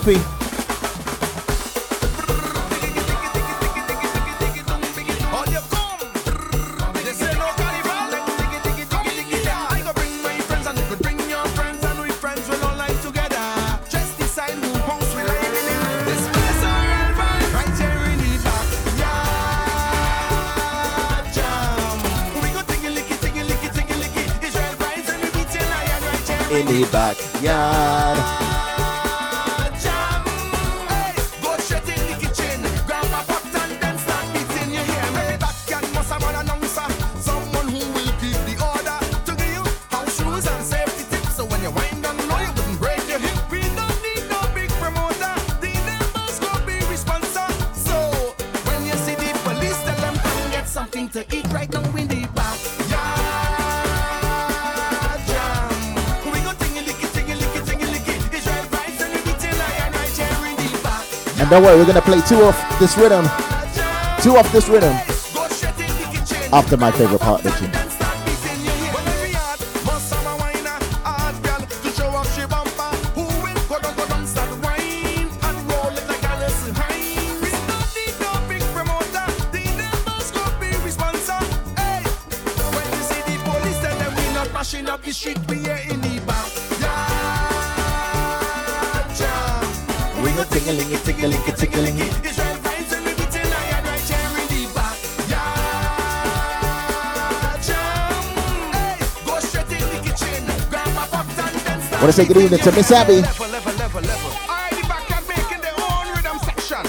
don't 61.55 61.63
worry, 61.63 61.77
we're 61.77 61.85
gonna 61.85 62.01
play 62.01 62.19
two 62.27 62.43
off 62.43 62.79
this 62.79 62.97
rhythm. 62.97 63.23
Two 64.21 64.35
off 64.35 64.51
this 64.51 64.67
rhythm. 64.67 64.91
After 66.51 66.75
my 66.75 66.91
favorite 66.91 67.21
part 67.21 67.45
of 67.45 67.51
the 67.53 67.57
tune. 67.57 67.74
Say 102.15 102.25
good 102.25 102.37
evening 102.37 102.59
to 102.61 102.71
Miss 102.71 102.91
Abby. 102.93 103.15
Level, 103.19 103.47
level, 103.49 103.73
level, 103.73 104.01
level. 104.01 104.31
Alright, 104.47 104.71
the 104.71 104.87
backyard 104.87 105.27
making 105.27 105.59
their 105.59 105.75
own 105.75 106.15
rhythm 106.15 106.39
section. 106.39 106.79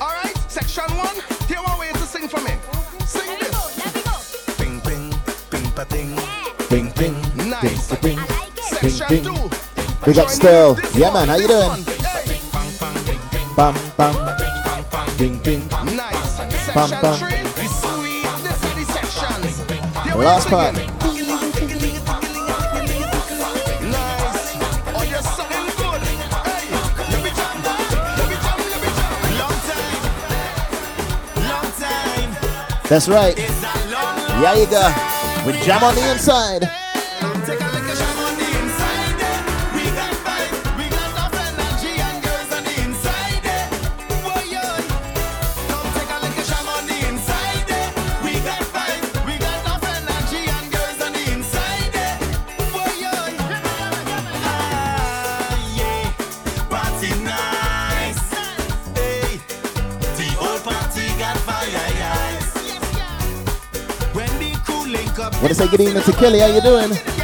Alright, 0.00 0.36
section 0.50 0.84
one. 0.96 1.16
Here 1.46 1.60
one 1.60 1.78
way 1.78 1.92
to 1.92 1.98
sing 1.98 2.28
for 2.28 2.40
me. 2.40 2.56
Sing 3.04 3.28
this. 3.38 4.56
Ping, 4.56 4.80
ping, 4.80 5.12
ping, 5.50 5.70
pa, 5.72 5.84
ting. 5.84 6.16
Bing, 6.70 6.90
bing, 6.96 7.20
Nice. 7.50 7.92
bing, 7.96 8.16
bing, 8.16 8.98
bing, 9.10 9.22
bing. 9.22 9.50
Big 10.06 10.18
up 10.18 10.30
still. 10.30 10.78
Yeah, 10.94 11.12
man, 11.12 11.28
how 11.28 11.36
you 11.36 11.48
doing? 11.48 11.84
Bam, 13.54 13.74
bam, 13.98 14.14
bing, 15.18 15.38
bing. 15.40 15.68
Nice. 15.94 16.72
Bam, 16.72 16.88
bam. 17.02 17.18
three. 17.18 17.44
Sweet. 20.48 20.87
That's 32.88 33.06
right. 33.06 33.36
Yeah, 33.36 34.54
you 34.54 34.66
go. 34.66 35.46
With 35.46 35.62
jam 35.62 35.84
on 35.84 35.94
the 35.94 36.10
inside. 36.10 36.87
Want 65.48 65.56
to 65.56 65.64
say 65.64 65.70
good 65.70 65.80
evening 65.80 66.02
to 66.02 66.12
Kelly. 66.12 66.40
How 66.40 66.46
you 66.48 66.60
doing? 66.60 67.17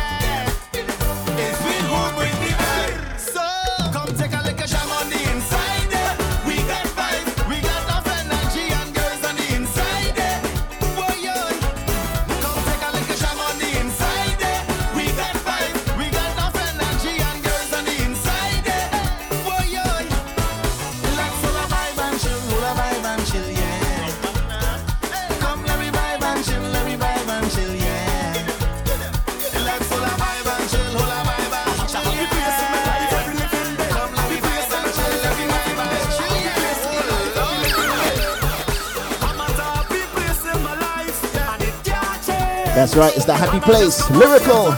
Right, 42.97 43.13
it's 43.17 43.25
the 43.25 43.35
happy 43.35 43.59
place. 43.59 44.03
Lyrikal. 44.03 44.71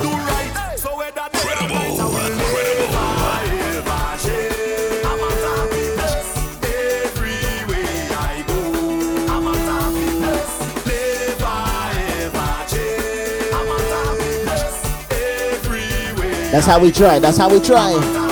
That's 16.51 16.67
how 16.67 16.81
we 16.81 16.91
try. 16.91 17.19
That's 17.19 17.37
how 17.37 17.51
we 17.51 17.61
try. 17.61 18.26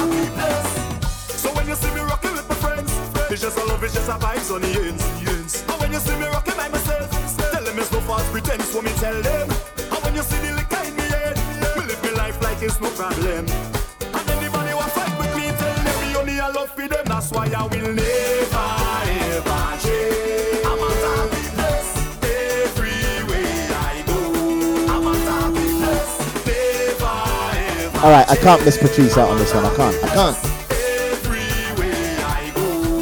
All 28.05 28.11
right, 28.11 28.29
I 28.29 28.37
can't 28.37 28.63
miss 28.67 28.77
Patrice 28.77 29.17
out 29.17 29.31
on 29.31 29.39
this 29.39 29.55
one. 29.55 29.65
I 29.65 29.75
can't. 29.75 30.05
I 30.05 30.09
can't. 30.09 30.37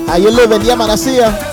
How 0.09 0.15
you 0.15 0.31
living? 0.31 0.63
Yeah, 0.63 0.77
man, 0.77 0.91
I 0.91 0.95
see 0.95 1.17
ya. 1.17 1.52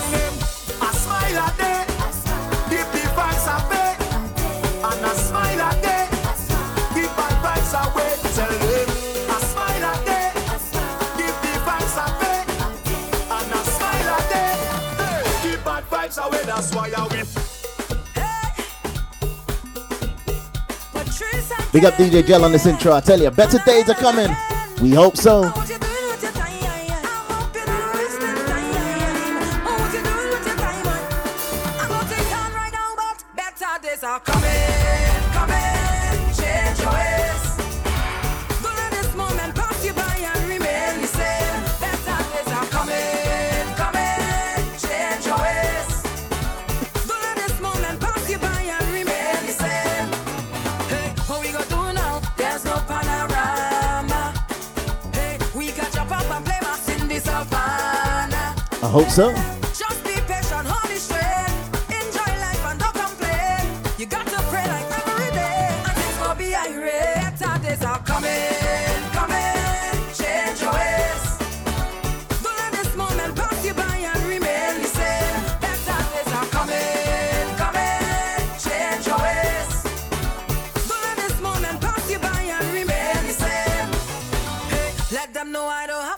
Big 21.80 21.86
up 21.86 21.94
DJ 21.94 22.26
Gel 22.26 22.44
on 22.44 22.52
this 22.52 22.66
intro. 22.66 22.92
I 22.92 23.00
tell 23.00 23.18
you, 23.18 23.30
better 23.30 23.58
days 23.64 23.88
are 23.88 23.94
coming. 23.94 24.28
We 24.82 24.90
hope 24.90 25.16
so. 25.16 25.50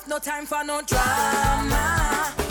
Have 0.03 0.09
no 0.09 0.18
time 0.18 0.47
for 0.47 0.64
no 0.64 0.81
drama. 0.83 2.41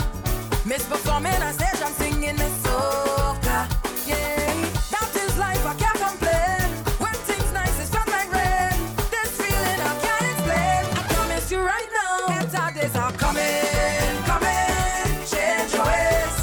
Miss 0.72 0.86
performing 0.86 1.34
on 1.34 1.52
stage, 1.52 1.82
I'm 1.84 1.92
singing 1.92 2.34
the 2.34 2.48
soca. 2.64 3.68
Yeah, 4.08 4.56
that 4.88 5.12
is 5.20 5.36
life, 5.36 5.60
I 5.66 5.74
can't 5.74 6.00
complain. 6.00 6.64
When 6.96 7.12
things 7.28 7.52
nice, 7.52 7.78
it's 7.78 7.90
felt 7.90 8.08
like 8.08 8.32
rain. 8.32 8.72
This 9.12 9.36
feeling 9.36 9.80
I 9.84 9.92
can't 10.00 10.24
explain. 10.32 10.82
I 10.96 11.02
promise 11.12 11.52
you 11.52 11.60
right 11.60 11.90
now, 11.92 12.26
better 12.48 12.80
days 12.80 12.96
are 12.96 13.12
coming, 13.20 14.16
coming. 14.24 15.12
Change 15.28 15.76
your 15.76 15.84
ways. 15.84 16.36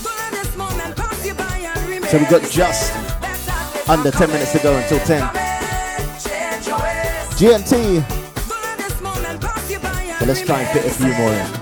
Don't 0.00 0.32
this 0.32 0.56
moment 0.56 0.96
pass 0.96 1.26
you 1.26 1.34
by 1.34 1.58
and 1.60 1.80
remain. 1.90 2.08
So 2.08 2.16
we 2.16 2.24
got 2.24 2.40
just 2.48 2.88
under 3.86 4.10
10 4.10 4.30
minutes 4.32 4.52
to 4.52 4.60
go 4.60 4.74
until 4.78 4.98
10. 4.98 5.20
Change 6.24 6.66
your 6.66 6.80
ways. 6.80 7.36
GMT. 7.36 8.00
Don't 8.48 8.62
let 8.64 8.78
this 8.78 8.98
moment 9.02 9.42
pass 9.42 9.70
you 9.70 9.78
by 9.78 10.08
and 10.08 10.20
So 10.20 10.24
let's 10.24 10.40
try 10.40 10.62
and 10.62 10.68
fit 10.72 10.90
a 10.90 10.94
few 10.96 11.12
more 11.20 11.34
in. 11.34 11.59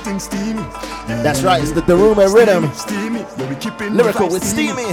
We 0.00 0.06
doing 0.06 0.18
the 0.18 0.28
thing 0.28 0.40
steamy. 0.40 0.60
Yeah. 1.08 1.22
That's 1.22 1.42
right, 1.42 1.60
it's 1.62 1.72
the 1.72 1.82
Daruma 1.82 2.32
rhythm. 2.32 2.72
Steamy, 2.74 3.20
yeah 3.20 3.48
we 3.48 3.54
keeping 3.56 3.92
Lyrikal 3.92 4.30
with 4.30 4.44
steamy. 4.44 4.84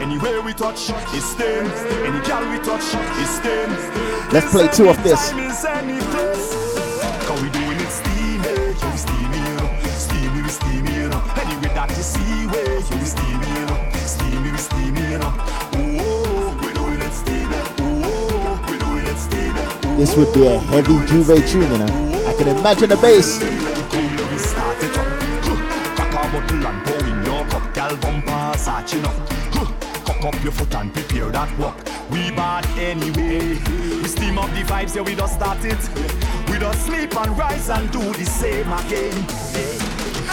Anywhere 0.00 0.40
we 0.42 0.52
touch 0.54 0.78
stain. 0.78 1.66
Any 2.04 2.20
gal 2.26 2.44
we 2.50 2.58
touch 2.64 2.82
stain. 2.82 3.70
Let's 4.32 4.50
play 4.50 4.68
two 4.68 4.88
of 4.88 5.02
this. 5.02 5.30
Time 5.30 5.50
is 5.50 5.64
any 5.64 5.98
place. 6.12 6.54
Cause 7.26 7.42
we 7.42 7.50
doing 7.50 7.78
it 7.78 7.90
steamy, 7.90 8.44
yeah 8.44 8.90
we 8.90 8.96
steamy, 8.96 9.38
you 9.38 9.56
know. 9.56 9.68
Steamy, 9.96 10.42
we 10.42 10.48
steamy, 10.48 10.94
you 10.94 11.08
know. 11.08 11.22
Anyway 11.36 11.70
that 11.74 11.90
you 11.90 12.02
see, 12.02 12.46
way, 12.46 12.80
yeah 12.80 12.98
we 12.98 13.04
steamy, 13.04 13.48
you 13.58 13.66
know. 13.66 13.78
Steamy, 14.06 14.50
we 14.50 14.58
steamy, 14.58 15.02
you 15.12 15.18
know. 15.18 15.32
We 16.62 16.72
doing 16.72 17.00
it 17.00 17.12
steamy. 17.12 17.58
We 18.70 18.78
doing 18.78 19.06
it 19.06 19.18
steamy. 19.18 19.96
This 19.96 20.16
would 20.16 20.32
be 20.32 20.46
a 20.46 20.58
heavy 20.58 20.94
J'ouvert 21.06 21.46
tune, 21.48 21.70
you 21.70 21.78
know. 21.78 21.90
I 22.26 22.32
can 22.34 22.48
imagine 22.48 22.88
the 22.88 22.96
bass. 22.96 23.40
Searching 28.96 29.04
up. 29.04 29.28
Huh. 29.52 30.28
Up 30.28 30.42
your 30.42 30.52
foot 30.52 30.74
and 30.74 30.92
prepare 30.92 31.30
that 31.30 31.58
walk. 31.58 31.76
We 32.10 32.30
bad 32.30 32.66
anyway. 32.78 33.58
We 34.00 34.08
steam 34.08 34.38
up 34.38 34.50
the 34.50 34.62
vibes, 34.62 34.96
yeah, 34.96 35.02
we 35.02 35.14
just 35.14 35.34
start 35.34 35.58
it. 35.64 35.78
We 36.50 36.58
just 36.58 36.86
sleep 36.86 37.14
and 37.16 37.38
rise 37.38 37.68
and 37.68 37.90
do 37.92 38.00
the 38.00 38.24
same 38.24 38.72
again. 38.72 39.28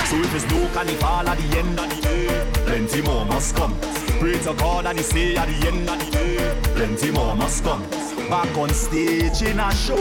So 0.05 0.15
if 0.17 0.35
it's 0.35 0.49
no 0.51 0.67
carnival 0.73 1.29
at 1.29 1.37
the 1.37 1.57
end 1.57 1.79
of 1.79 1.89
the 1.89 2.01
day, 2.01 2.51
plenty 2.65 3.01
more 3.01 3.25
must 3.25 3.55
come. 3.55 3.77
Pray 4.19 4.39
to 4.39 4.53
God 4.53 4.85
and 4.85 4.97
he 4.97 5.03
say 5.03 5.35
at 5.35 5.47
the 5.47 5.67
end 5.67 5.89
of 5.89 5.99
the 5.99 6.11
day, 6.11 6.61
plenty 6.75 7.11
more 7.11 7.35
must 7.35 7.63
come. 7.63 7.83
Back 8.29 8.57
on 8.57 8.69
stage 8.69 9.41
in 9.41 9.59
a 9.59 9.71
show, 9.75 9.97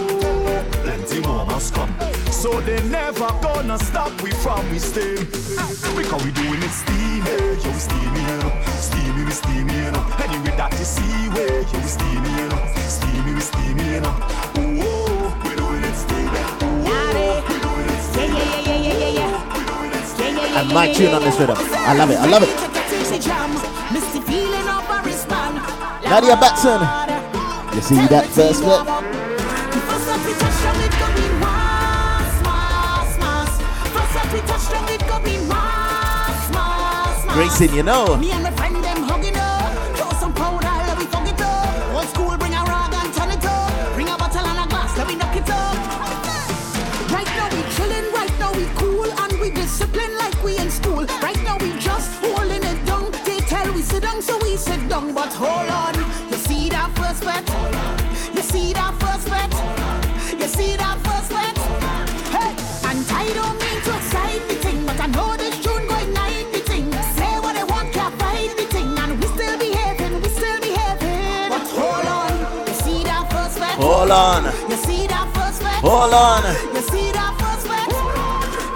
plenty 0.82 1.20
more 1.20 1.44
must 1.44 1.74
come. 1.74 2.21
So 2.42 2.60
they 2.62 2.82
never 2.88 3.30
gonna 3.40 3.78
stop 3.78 4.20
we 4.20 4.32
from 4.32 4.68
we 4.72 4.80
stay. 4.80 5.14
Because 5.14 6.24
we 6.24 6.32
doing 6.32 6.60
it 6.60 6.74
steamy, 6.74 7.30
yo 7.30 7.70
we 7.70 7.78
steamy, 7.78 8.18
you 8.18 8.36
know. 8.42 8.50
Steamy, 8.82 9.24
we 9.26 9.30
steamy, 9.30 9.72
you 9.72 9.92
know. 9.92 10.02
Anyway 10.18 10.50
that 10.58 10.74
you 10.76 10.84
see, 10.84 11.28
way, 11.30 11.62
yo 11.62 11.78
we 11.78 11.86
steamy, 11.86 12.30
you 12.34 12.48
know. 12.50 12.58
Steamy, 12.90 13.34
we 13.34 13.40
steamy, 13.40 13.84
you. 13.94 14.02
Ooh, 14.02 14.82
oh, 14.82 15.30
we 15.46 15.54
doing 15.54 15.86
it 15.86 15.94
steamy. 15.94 16.42
Ooh, 16.66 16.82
oh, 16.82 17.46
we 17.46 17.54
doing 17.62 17.86
it 17.94 18.02
steamy. 18.10 18.34
Yeah, 18.34 18.58
yeah, 18.58 18.74
yeah, 18.74 18.98
yeah, 18.98 19.22
yeah, 19.22 20.42
yeah. 20.50 20.58
And 20.58 20.74
my 20.74 20.92
tune 20.92 21.14
on 21.14 21.22
this 21.22 21.38
rhythm. 21.38 21.56
I 21.60 21.94
love 21.94 22.10
it. 22.10 22.18
I 22.18 22.26
love 22.26 22.42
it. 22.42 22.50
Nadia 26.10 26.34
Batson. 26.34 26.82
You 27.72 27.80
see 27.80 28.04
that 28.08 28.26
first 28.26 28.62
bit? 28.64 29.01
Grayson, 37.32 37.74
you 37.74 37.82
know. 37.82 38.18
on. 74.12 74.44
You 74.68 74.76
see 74.76 75.06
that 75.08 75.26
first? 75.32 75.62
Hold 75.80 76.12
on. 76.12 76.44
You 76.76 76.82
see 76.82 77.10
that 77.16 77.32
first? 77.40 77.64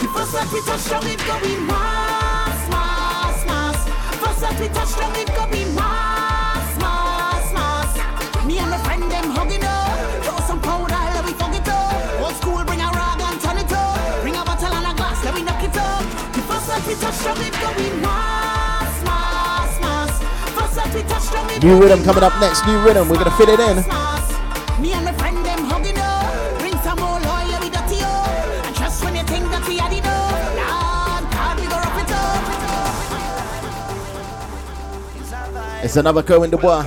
The 0.00 0.08
first 0.08 0.52
we 0.52 0.60
touch 0.64 0.88
down, 0.88 1.06
it 1.06 1.20
go 1.28 1.36
be 1.44 1.56
mass, 1.68 2.60
mass, 2.72 3.38
mass. 3.44 3.78
First 4.16 4.60
we 4.60 4.68
touch 4.68 4.96
down, 4.96 5.14
it 5.16 5.28
go 5.28 5.44
be 5.52 5.64
mass, 5.76 6.72
mass, 6.80 7.46
mass. 7.52 7.92
Me 8.46 8.58
and 8.58 8.70
my 8.70 8.78
friend 8.80 9.04
them 9.12 9.28
hugging 9.36 9.64
up. 9.64 10.24
Throw 10.24 10.40
some 10.48 10.60
powder, 10.60 10.96
let 11.14 11.24
we 11.24 11.32
fuck 11.36 11.54
it 11.54 11.68
up. 11.68 12.20
Old 12.24 12.34
school, 12.40 12.64
bring 12.64 12.80
a 12.80 12.88
rag 12.96 13.20
and 13.20 13.40
turn 13.40 13.58
it 13.60 13.72
up. 13.72 14.00
Bring 14.22 14.36
a 14.36 14.42
bottle 14.44 14.72
and 14.72 14.88
a 14.88 14.92
glass, 14.96 15.20
let 15.24 15.34
we 15.34 15.42
knock 15.42 15.62
it 15.62 15.76
up. 15.76 16.04
The 16.32 16.42
first 16.48 16.72
we 16.88 16.94
touch 16.96 17.20
down, 17.24 17.40
it 17.44 17.52
go 17.60 17.68
be 17.76 17.92
mass, 18.00 18.94
mass, 19.04 19.72
mass. 19.84 20.12
First 20.56 20.94
we 20.96 21.02
touch 21.04 21.28
down, 21.28 21.50
it 21.50 21.62
New 21.62 21.76
rhythm 21.80 22.02
coming 22.04 22.24
up 22.24 22.32
next. 22.40 22.64
New 22.64 22.80
rhythm, 22.80 23.08
we're 23.08 23.20
gonna 23.20 23.36
fit 23.36 23.48
it 23.48 23.60
in. 23.60 24.05
It's 35.86 35.94
another 35.94 36.24
Cohen 36.24 36.52
in 36.52 36.58
Where. 36.58 36.82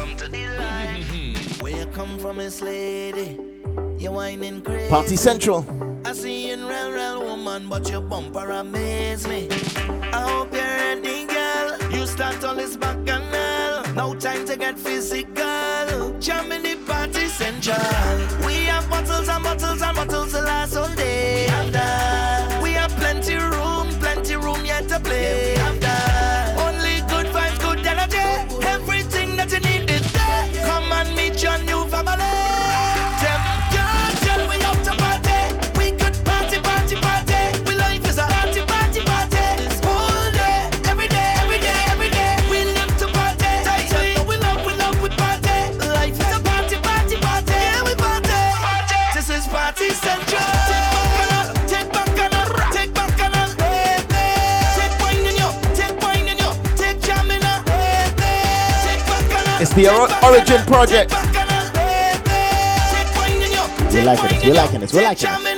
Party 4.90 5.16
Central. 5.16 5.66
I 6.04 6.12
see 6.12 6.52
in 6.52 6.66
real, 6.66 6.92
real 6.92 7.24
woman, 7.24 7.70
but 7.70 7.90
your 7.90 8.02
bumper 8.02 8.52
amaze 8.52 9.26
me. 9.26 9.48
I 10.12 10.30
hope 10.30 10.52
you're 10.52 10.64
ready, 10.64 11.26
girl. 11.28 11.92
You 11.94 12.06
start 12.08 12.44
all 12.44 12.56
this 12.56 12.76
back 12.76 12.98
and. 13.08 13.96
No 13.96 14.14
time 14.16 14.46
to 14.46 14.58
get 14.58 14.78
physical. 14.78 16.20
Jam 16.20 16.50
the 16.50 16.78
party 16.86 17.28
central. 17.28 17.78
We 18.46 18.66
have 18.66 18.90
bottles 18.90 19.30
and 19.30 19.44
bottles 19.46 19.82
and 19.82 19.96
bottles 19.96 20.34
the 59.84 60.20
Origin 60.26 60.62
Project. 60.66 61.12
We're 63.94 64.04
liking 64.04 64.28
this, 64.28 64.46
we're 64.46 64.54
liking 64.54 64.80
this, 64.82 64.94
we're 64.94 65.04
liking 65.04 65.30
this. 65.30 65.49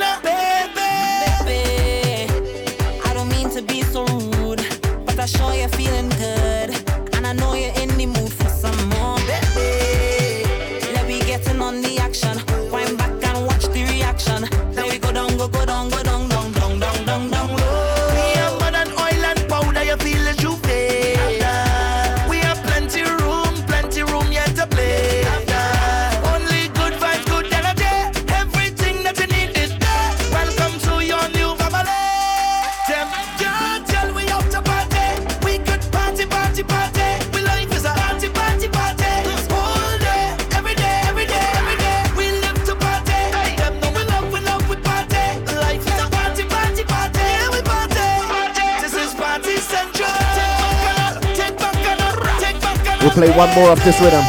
One 53.41 53.55
more 53.55 53.71
of 53.71 53.83
this 53.83 53.99
rhythm 53.99 54.23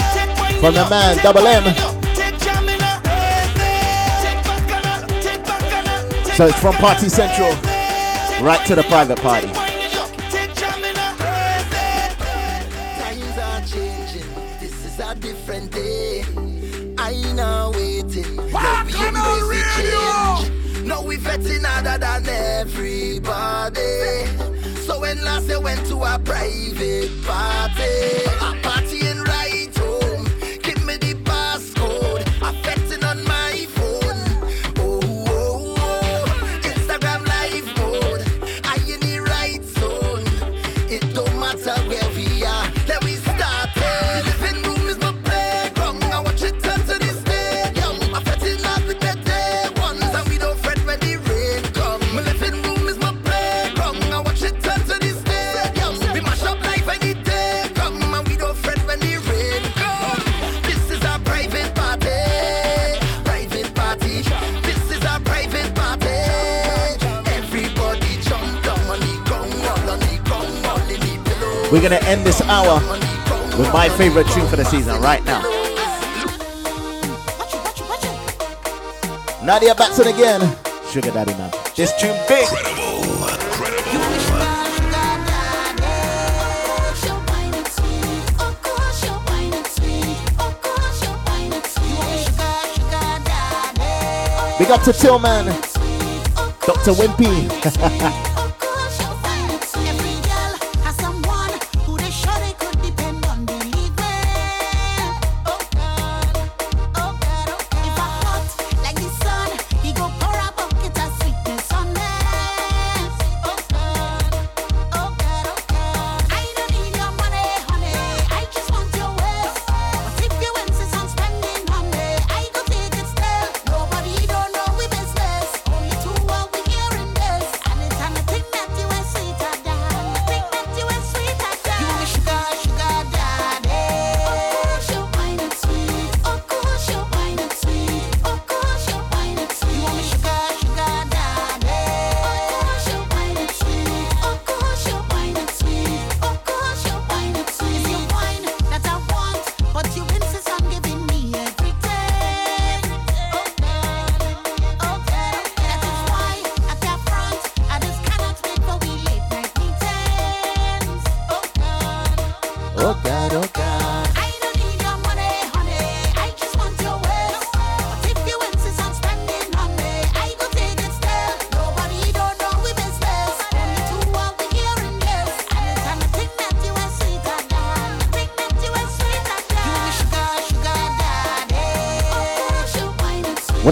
from 0.58 0.72
the 0.72 0.88
man, 0.88 1.18
Double 1.18 1.46
M. 1.46 1.64
So 6.34 6.46
it's 6.46 6.58
from 6.58 6.72
Party 6.76 7.10
Central 7.10 7.50
right 8.42 8.66
to 8.66 8.74
the 8.74 8.84
private 8.84 9.18
party. 9.18 9.51
My 73.72 73.88
favorite 73.88 74.26
tune 74.28 74.46
for 74.48 74.56
the 74.56 74.66
season 74.66 75.00
right 75.00 75.24
now. 75.24 75.40
Nadia 79.42 79.74
Batson 79.74 80.08
again. 80.08 80.40
Sugar 80.90 81.10
Daddy 81.10 81.32
Man. 81.32 81.50
This 81.74 81.90
tune 81.98 82.14
big. 82.28 82.46
Big 94.58 94.70
up 94.70 94.82
to 94.82 94.92
Tillman. 94.92 95.46
Dr. 96.66 96.92
Wimpy. 96.92 98.18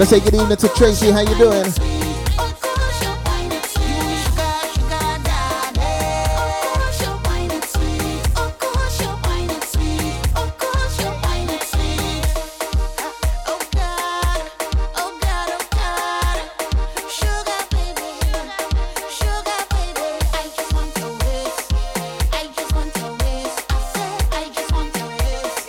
Want 0.00 0.08
to 0.08 0.18
say 0.18 0.24
good 0.24 0.34
evening 0.34 0.56
to 0.56 0.68
Tracy? 0.68 1.10
How 1.10 1.20
you 1.20 1.36
doing? 1.36 1.70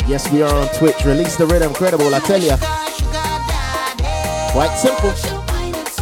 Yes, 0.08 0.32
we 0.32 0.42
are 0.42 0.56
on 0.56 0.70
Twitch. 0.76 1.04
Release 1.04 1.36
the 1.36 1.46
rhythm, 1.48 1.74
credible. 1.74 2.16
I 2.16 2.20
tell 2.20 2.40
ya. 2.40 2.91
Quite 4.52 4.76
simple. 4.76 5.12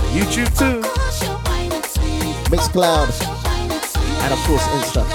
YouTube 0.09 0.49
too. 0.57 0.81
Mixcloud. 2.49 3.09
And 4.23 4.33
of 4.33 4.39
course 4.39 4.63
Insta. 4.63 5.05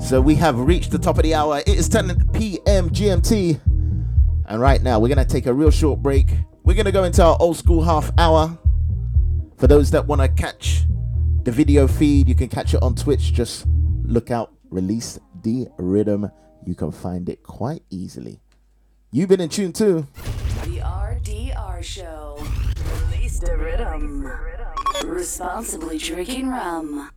So 0.00 0.22
we 0.22 0.34
have 0.36 0.58
reached 0.58 0.90
the 0.90 0.98
top 0.98 1.18
of 1.18 1.22
the 1.24 1.34
hour. 1.34 1.58
It 1.58 1.68
is 1.68 1.86
10 1.90 2.30
p.m. 2.32 2.88
GMT. 2.88 3.60
And 4.46 4.58
right 4.58 4.82
now 4.82 4.98
we're 5.00 5.08
gonna 5.08 5.26
take 5.26 5.44
a 5.44 5.52
real 5.52 5.70
short 5.70 6.02
break. 6.02 6.30
We're 6.62 6.76
gonna 6.76 6.92
go 6.92 7.04
into 7.04 7.22
our 7.22 7.36
old 7.40 7.58
school 7.58 7.82
half 7.82 8.10
hour. 8.16 8.58
For 9.58 9.66
those 9.66 9.90
that 9.90 10.06
want 10.06 10.22
to 10.22 10.28
catch 10.28 10.84
the 11.42 11.52
video 11.52 11.86
feed, 11.86 12.26
you 12.26 12.34
can 12.34 12.48
catch 12.48 12.72
it 12.72 12.82
on 12.82 12.94
Twitch. 12.94 13.34
Just 13.34 13.66
look 14.14 14.30
out, 14.30 14.52
release 14.70 15.18
the 15.42 15.66
rhythm. 15.76 16.30
You 16.64 16.76
can 16.76 16.92
find 16.92 17.28
it 17.28 17.42
quite 17.42 17.82
easily. 17.90 18.40
You've 19.10 19.28
been 19.28 19.40
in 19.40 19.48
tune 19.48 19.72
too. 19.72 20.06
The 20.62 20.78
RDR 20.78 21.82
Show. 21.82 22.38
Release 23.10 23.40
the 23.40 23.56
rhythm. 23.56 24.30
Responsibly 25.04 25.98
drinking 25.98 26.48
rum. 26.48 27.10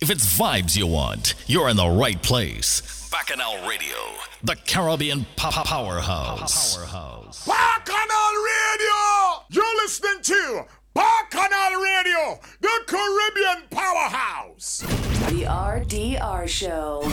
If 0.00 0.10
it's 0.10 0.36
vibes 0.36 0.76
you 0.76 0.88
want, 0.88 1.36
you're 1.46 1.68
in 1.68 1.76
the 1.76 1.88
right 1.88 2.20
place. 2.20 3.08
Bacchanal 3.08 3.68
Radio, 3.68 3.96
the 4.42 4.56
Caribbean 4.66 5.24
pop 5.36 5.64
powerhouse. 5.64 6.76
Powerhouse. 6.76 7.46
Bacchanal 7.46 8.32
Radio! 8.50 9.44
You're 9.50 9.76
listening 9.84 10.22
to 10.22 10.64
Bacchanal 10.94 11.80
Radio, 11.80 12.40
the 12.60 12.80
Caribbean 12.86 13.68
powerhouse. 13.70 14.80
The 15.28 15.44
RDR 15.44 16.46
Show. 16.46 17.10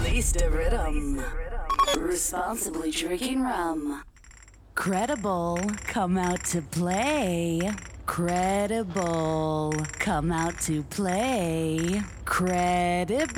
Release 0.00 0.32
the 0.32 0.50
rhythm. 0.50 1.22
Responsibly 1.98 2.90
drinking 2.90 3.42
rum. 3.42 4.02
Credible, 4.74 5.58
come 5.84 6.16
out 6.16 6.42
to 6.46 6.62
play. 6.62 7.70
Credible, 8.06 9.74
come 9.98 10.32
out 10.32 10.58
to 10.62 10.82
play. 10.84 12.00
Credible, 12.24 13.34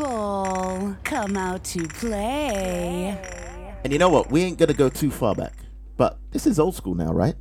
come 1.03 1.37
out 1.37 1.65
to 1.65 1.89
play. 1.89 3.19
And 3.85 3.93
you 3.93 3.99
know 3.99 4.09
what? 4.09 4.31
We 4.31 4.43
ain't 4.43 4.59
gonna 4.59 4.75
go 4.75 4.89
too 4.89 5.11
far 5.11 5.35
back. 5.35 5.55
But 5.97 6.19
this 6.31 6.47
is 6.47 6.61
old 6.61 6.77
school 6.77 6.95
now, 6.95 7.13
right? 7.13 7.35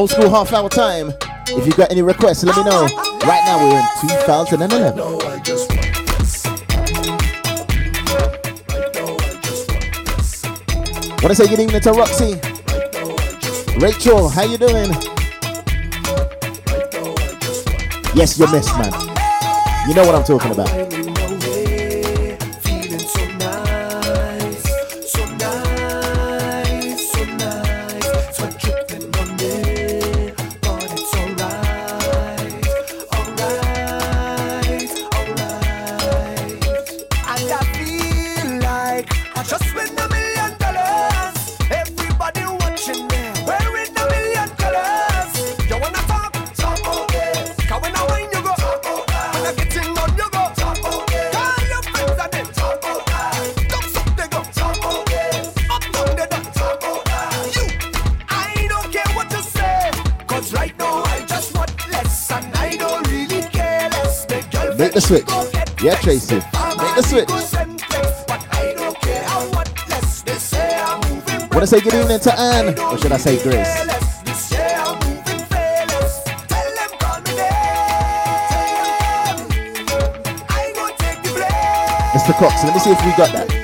Old 0.00 0.08
school 0.08 0.30
half 0.30 0.50
hour 0.54 0.70
time. 0.70 1.12
If 1.48 1.66
you 1.66 1.72
got 1.72 1.90
any 1.90 2.00
requests, 2.00 2.42
let 2.42 2.56
me 2.56 2.64
know. 2.64 2.84
Right 3.26 3.42
now 3.44 3.58
we're 3.62 3.78
in 3.78 3.84
2011. 4.24 4.96
Want 11.18 11.20
to 11.20 11.34
say 11.34 11.48
good 11.48 11.60
evening 11.60 11.82
to 11.82 11.92
Roxy, 11.92 12.40
Rachel. 13.78 14.30
How 14.30 14.44
you 14.44 14.56
doing? 14.56 14.90
Yes, 18.14 18.38
you're 18.38 18.50
missed, 18.50 18.74
man. 18.78 18.94
You 19.86 19.92
know 19.94 20.06
what 20.06 20.14
I'm 20.14 20.24
talking 20.24 20.52
about. 20.52 20.79
Make 64.80 64.94
the 64.94 65.00
switch. 65.02 65.28
Yeah, 65.82 65.94
Tracy. 65.96 66.36
Make 66.36 66.96
the 66.96 67.02
switch. 67.02 67.28
Want 71.50 71.60
to 71.60 71.66
say 71.66 71.80
good 71.82 71.92
evening 71.92 72.18
to 72.20 72.32
Anne? 72.32 72.78
Or 72.78 72.96
should 72.96 73.12
I 73.12 73.18
say 73.18 73.36
Grace? 73.42 73.68
Mr. 82.14 82.32
Cox, 82.38 82.64
let 82.64 82.72
me 82.72 82.80
see 82.80 82.90
if 82.90 83.04
we 83.04 83.10
got 83.18 83.32
that. 83.34 83.59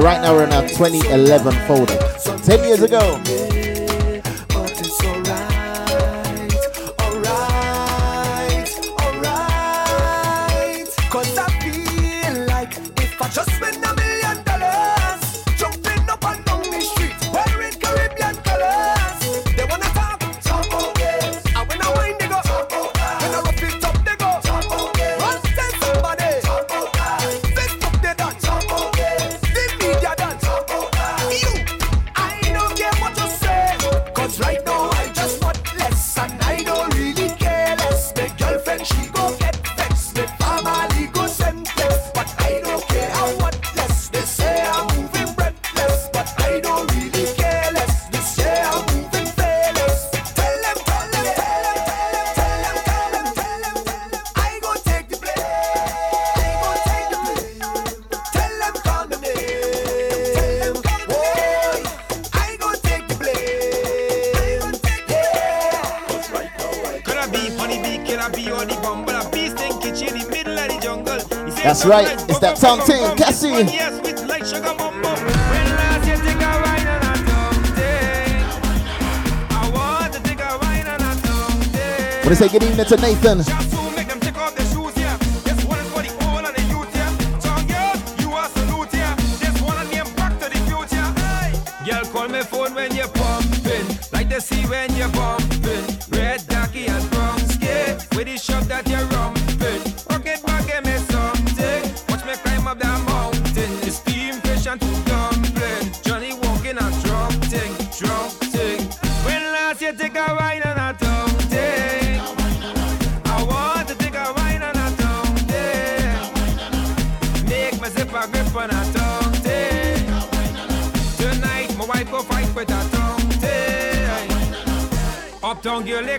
Right 0.00 0.22
now 0.22 0.32
we're 0.34 0.44
in 0.44 0.52
our 0.52 0.66
2011 0.66 1.52
folder. 1.66 1.98
10 2.44 2.64
years 2.64 2.82
ago. 2.82 3.59
To 82.90 82.98
say 82.98 83.14
good 83.14 83.24
evening 83.24 83.44
to 83.44 83.46
Nathan. 83.46 83.79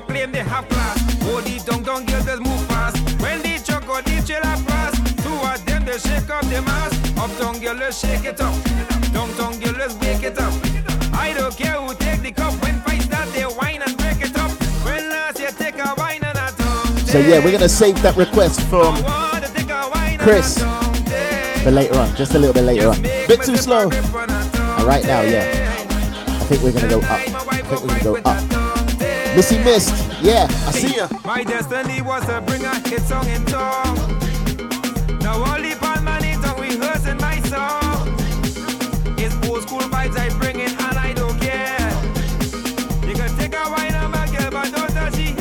Claim 0.02 0.32
they 0.32 0.44
have 0.44 0.68
class. 0.70 0.98
Oh, 1.24 1.42
the 1.42 1.60
downtown 1.66 2.06
girls 2.06 2.26
just 2.26 2.42
move 2.42 2.66
fast. 2.68 2.98
When 3.22 3.42
the 3.42 3.62
truck 3.66 3.88
or 3.90 4.02
the 4.02 4.22
trailer 4.26 4.58
pass, 4.68 4.94
two 5.24 5.34
of 5.34 5.66
them 5.66 5.86
they 5.86 5.98
shake 5.98 6.30
up 6.30 6.46
the 6.46 6.62
mass. 6.62 6.94
Uptown 7.18 7.60
girl, 7.60 7.76
let's 7.76 8.00
shake 8.00 8.26
it 8.26 8.42
up. 8.42 8.54
Downtown 9.14 9.60
girl, 9.60 9.76
let's 9.78 9.96
wake 9.96 10.24
it 10.24 10.40
up. 10.40 10.54
I 11.14 11.34
don't 11.34 11.56
care 11.56 11.80
who 11.80 11.94
take 11.96 12.22
the 12.22 12.32
cup 12.32 12.54
when 12.64 12.80
fight 12.82 13.02
start, 13.04 13.30
they 13.34 13.44
whine 13.44 13.82
and 13.82 13.96
break 13.98 14.22
it 14.22 14.36
up. 14.38 14.52
When 14.84 15.10
last 15.10 15.40
you 15.40 15.52
take 15.52 15.78
a 15.78 15.94
wine 15.98 16.24
and 16.24 16.38
a 16.38 16.52
tongue. 16.58 16.98
So 17.06 17.20
yeah, 17.20 17.44
we're 17.44 17.52
gonna 17.52 17.70
save 17.70 18.02
that 18.02 18.16
request 18.16 18.62
from 18.70 18.96
Chris 20.20 20.60
But 21.64 21.74
later 21.74 21.96
on, 21.98 22.16
just 22.16 22.34
a 22.34 22.40
little 22.40 22.54
bit 22.54 22.64
later 22.64 22.90
on. 22.90 23.02
Bit 23.02 23.44
too 23.44 23.58
slow. 23.58 23.90
And 23.92 24.84
right 24.88 25.04
now, 25.06 25.22
yeah. 25.22 25.46
I 26.28 26.44
think 26.46 26.64
we're 26.64 26.72
gonna 26.72 26.90
go 26.90 27.00
up. 27.00 27.12
I 27.12 27.62
think 27.62 27.82
we're 27.82 27.88
gonna 27.88 28.04
go 28.04 28.16
up. 28.30 28.51
Missy 29.36 29.58
Mist, 29.60 29.94
yeah, 30.22 30.46
I 30.68 30.72
see 30.72 30.98
ya. 30.98 31.08
My 31.24 31.44
destiny 31.44 32.02
was 32.02 32.26
to 32.26 32.42
bring 32.42 32.66
a 32.66 32.76
hit 32.90 33.02
song 33.04 33.26
in 33.28 33.46
tongue. 33.46 33.96
Now 35.20 35.40
all 35.40 35.58
the 35.62 35.78
band 35.80 36.04
man 36.04 36.26
in 36.26 36.42
tongue 36.42 36.60
rehearsing 36.60 37.18
my 37.18 37.40
song. 37.48 38.14
It's 39.18 39.34
old 39.48 39.64
school 39.64 39.80
vibes 39.80 40.18
I 40.18 40.30
bring 40.38 40.60
in 40.60 40.70
and 40.72 40.98
I 40.98 41.14
don't 41.14 41.40
care. 41.40 41.80
You 43.08 43.16
can 43.16 43.30
take 43.38 43.56
a 43.56 43.64
wine 43.72 43.96
on 43.96 44.12
my 44.12 44.28
girl, 44.28 44.52
but 44.52 44.70
don't 44.76 44.92
touch 44.92 45.18
it. 45.18 45.38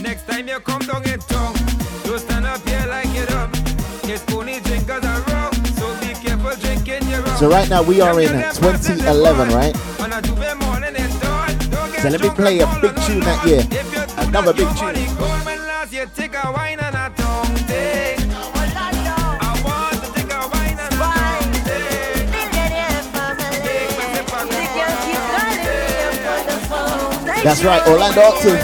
Next 0.00 0.26
time 0.28 0.46
you 0.46 0.60
come 0.60 0.82
down 0.82 1.02
in 1.08 1.18
tongue, 1.20 1.56
you 2.04 2.18
stand 2.18 2.46
up 2.46 2.66
here 2.68 2.86
like 2.88 3.14
it 3.16 3.32
up. 3.32 3.50
It's 4.04 4.22
only 4.32 4.60
drinkers 4.60 5.04
are 5.04 5.20
wrong, 5.22 5.52
so 5.74 5.92
be 6.00 6.14
careful 6.14 6.54
drinking 6.54 7.08
your 7.10 7.22
rum. 7.22 7.36
So 7.36 7.50
right 7.50 7.68
now 7.68 7.82
we 7.82 8.00
are 8.00 8.20
in 8.20 8.28
2011, 8.28 9.48
right? 9.48 9.76
So 12.02 12.08
let 12.10 12.20
me 12.20 12.28
play 12.30 12.60
a 12.60 12.66
big 12.80 12.94
tune 13.06 13.20
that 13.20 13.44
year. 13.46 13.62
Another 14.18 14.52
big 14.52 14.68
tune. 14.76 14.94
When 15.44 15.58
last 15.66 15.92
you 15.92 16.06
take 16.14 16.34
a 16.34 16.52
wine 16.52 16.78
and 16.78 16.94
a 16.94 17.10
tongue 17.16 17.56
thing. 17.66 18.20
I 18.30 19.60
want 19.64 20.02
to 20.04 20.08
take 20.12 20.30
a 20.30 20.48
wine 20.52 20.78
and 20.78 20.94
a 20.94 20.96
tongue 20.96 21.52
thing. 21.64 22.26
That's 27.42 27.62
right, 27.64 27.86
Orlando 27.88 28.20
Octave. 28.20 28.60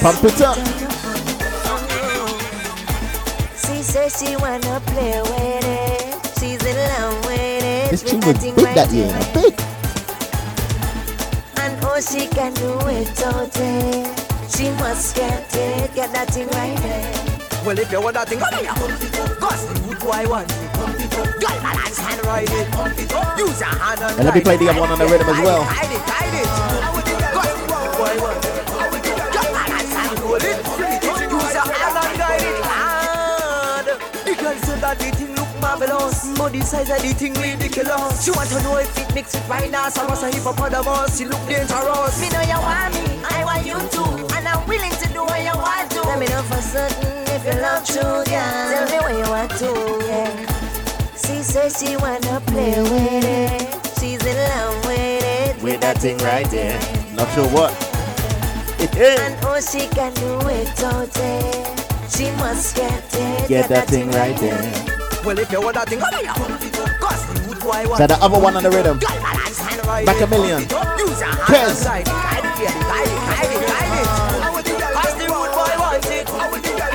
Pump 0.00 0.24
it 0.24 0.40
up. 0.40 0.56
She 3.56 3.82
says 3.82 4.18
she 4.18 4.36
wanna 4.36 4.80
play 4.86 5.20
with 5.22 5.64
it. 5.64 6.38
She's 6.38 6.62
in 6.64 6.76
love 6.76 7.24
with 7.26 7.64
it. 7.64 7.90
This 7.90 8.02
tune 8.02 8.20
was 8.20 8.38
big 8.38 8.54
that 8.74 8.90
year, 8.92 9.12
big. 9.32 9.47
It. 13.58 14.28
She 14.50 14.70
must 14.80 15.14
get 15.14 15.54
it, 15.54 15.94
get 15.94 16.12
that 16.12 16.30
thing 16.30 16.48
right 16.48 16.76
there. 16.78 17.64
Well, 17.64 17.78
if 17.78 17.92
you 17.92 18.00
want 18.00 18.14
that 18.14 18.28
thing, 18.28 18.38
come 18.38 18.54
here. 18.54 18.72
Cause 19.38 19.66
the 19.68 19.74
good 19.86 19.98
boy 19.98 20.24
want 20.28 20.50
it. 20.50 20.58
Girl, 21.38 21.58
balance 21.60 22.00
and 22.00 22.24
ride 22.24 22.48
it. 22.48 22.68
Use 23.38 23.60
your 23.60 23.68
hand 23.68 24.00
and 24.00 24.16
And 24.18 24.24
let 24.24 24.34
me 24.34 24.40
play 24.40 24.56
the 24.56 24.68
other 24.70 24.80
one 24.80 24.90
on 24.90 24.98
the 24.98 25.06
rhythm 25.06 25.28
as 25.28 25.38
well. 25.44 25.62
Hide 25.64 25.92
it, 25.92 26.02
hide 26.06 26.34
it. 26.38 26.48
Cause 27.34 27.54
the 27.54 27.68
good 27.68 27.92
boy 27.98 28.14
want 28.24 28.40
it. 28.40 28.54
Girl, 29.34 29.50
balance 29.52 29.94
and 29.94 30.18
roll 30.24 30.40
it. 30.40 30.58
Use 31.28 31.54
your 31.54 31.68
hand 31.68 31.96
and 31.98 32.18
ride 32.18 32.46
it 32.46 32.62
hard. 32.64 33.86
The 34.24 34.34
girl 34.34 34.56
said 34.64 34.80
that 34.80 34.98
the 34.98 35.10
thing 35.12 35.34
look 35.36 35.50
marvelous, 35.60 36.38
but 36.38 36.54
size 36.62 36.90
of 36.90 37.02
the 37.02 37.12
thing 37.12 37.34
ridiculous. 37.34 38.24
She 38.24 38.30
want 38.30 38.48
to 38.50 38.62
know 38.62 38.78
if 38.78 38.90
it 38.98 39.08
mix 39.48 39.62
with 39.62 39.72
rhinoceros 39.72 40.22
or 40.22 40.28
hippopotamus. 40.28 41.18
She 41.18 41.24
look 41.24 41.40
dangerous. 41.46 42.20
Me 42.20 42.28
know 42.30 42.40
you 42.42 42.60
want 42.60 42.94
me, 42.94 43.20
I 43.24 43.44
want 43.44 43.66
you 43.66 43.78
too. 43.90 44.26
And 44.36 44.46
I'm 44.46 44.66
willing 44.68 44.90
to 44.90 45.08
do 45.12 45.24
what 45.24 45.42
you 45.42 45.56
want 45.56 45.90
to. 45.92 46.02
Let 46.02 46.18
me 46.18 46.26
know 46.26 46.42
for 46.42 46.60
certain 46.60 47.26
if 47.28 47.44
you 47.44 47.60
love 47.60 47.84
true, 47.84 48.32
yeah. 48.32 48.86
Tell 48.88 48.88
me 48.90 48.98
what 48.98 49.26
you 49.26 49.30
want 49.30 49.50
to, 49.58 50.06
yeah. 50.06 50.30
She 51.16 51.42
says 51.42 51.78
she 51.78 51.96
wanna 51.96 52.40
play 52.46 52.80
with 52.82 53.24
it. 53.24 53.98
She's 53.98 54.24
in 54.24 54.36
love 54.36 54.86
with 54.86 55.24
it. 55.24 55.62
With 55.62 55.80
that 55.80 55.98
thing 55.98 56.18
right 56.18 56.48
there. 56.50 56.78
Not 57.14 57.28
sure 57.34 57.48
what. 57.48 57.72
And 58.80 59.36
oh, 59.44 59.60
she 59.60 59.86
can 59.88 60.14
do 60.14 60.38
it 60.48 60.82
all 60.82 61.06
day. 61.06 61.74
She 62.08 62.30
must 62.38 62.74
get 62.74 63.14
it. 63.14 63.48
Get 63.48 63.68
that 63.68 63.88
thing 63.88 64.10
right 64.10 64.36
there. 64.38 64.98
Well, 65.24 65.38
if 65.38 65.50
you 65.52 65.60
want 65.60 65.74
that 65.74 65.88
thing, 65.88 66.00
come 66.00 66.14
here. 66.14 66.32
Cause 66.98 67.07
So 67.68 68.06
the 68.06 68.16
other 68.22 68.40
one 68.40 68.56
on 68.56 68.62
the 68.62 68.70
rhythm. 68.70 68.98
Girl, 68.98 69.10
balance 69.20 69.60
and 69.60 69.86
ride 69.86 70.06
Back 70.06 70.22
a 70.22 70.26
million. 70.26 70.62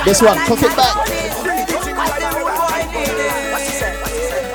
This 0.04 0.20
one, 0.20 0.36
cook 0.46 0.62
it 0.62 0.76
back. 0.76 0.94
Cause 0.94 1.06
the 1.06 1.62
good 1.70 2.50
boy 2.58 2.82
need 2.90 3.06
it. 3.06 3.52
What 3.52 3.62
she 3.62 3.70
say? 3.70 3.94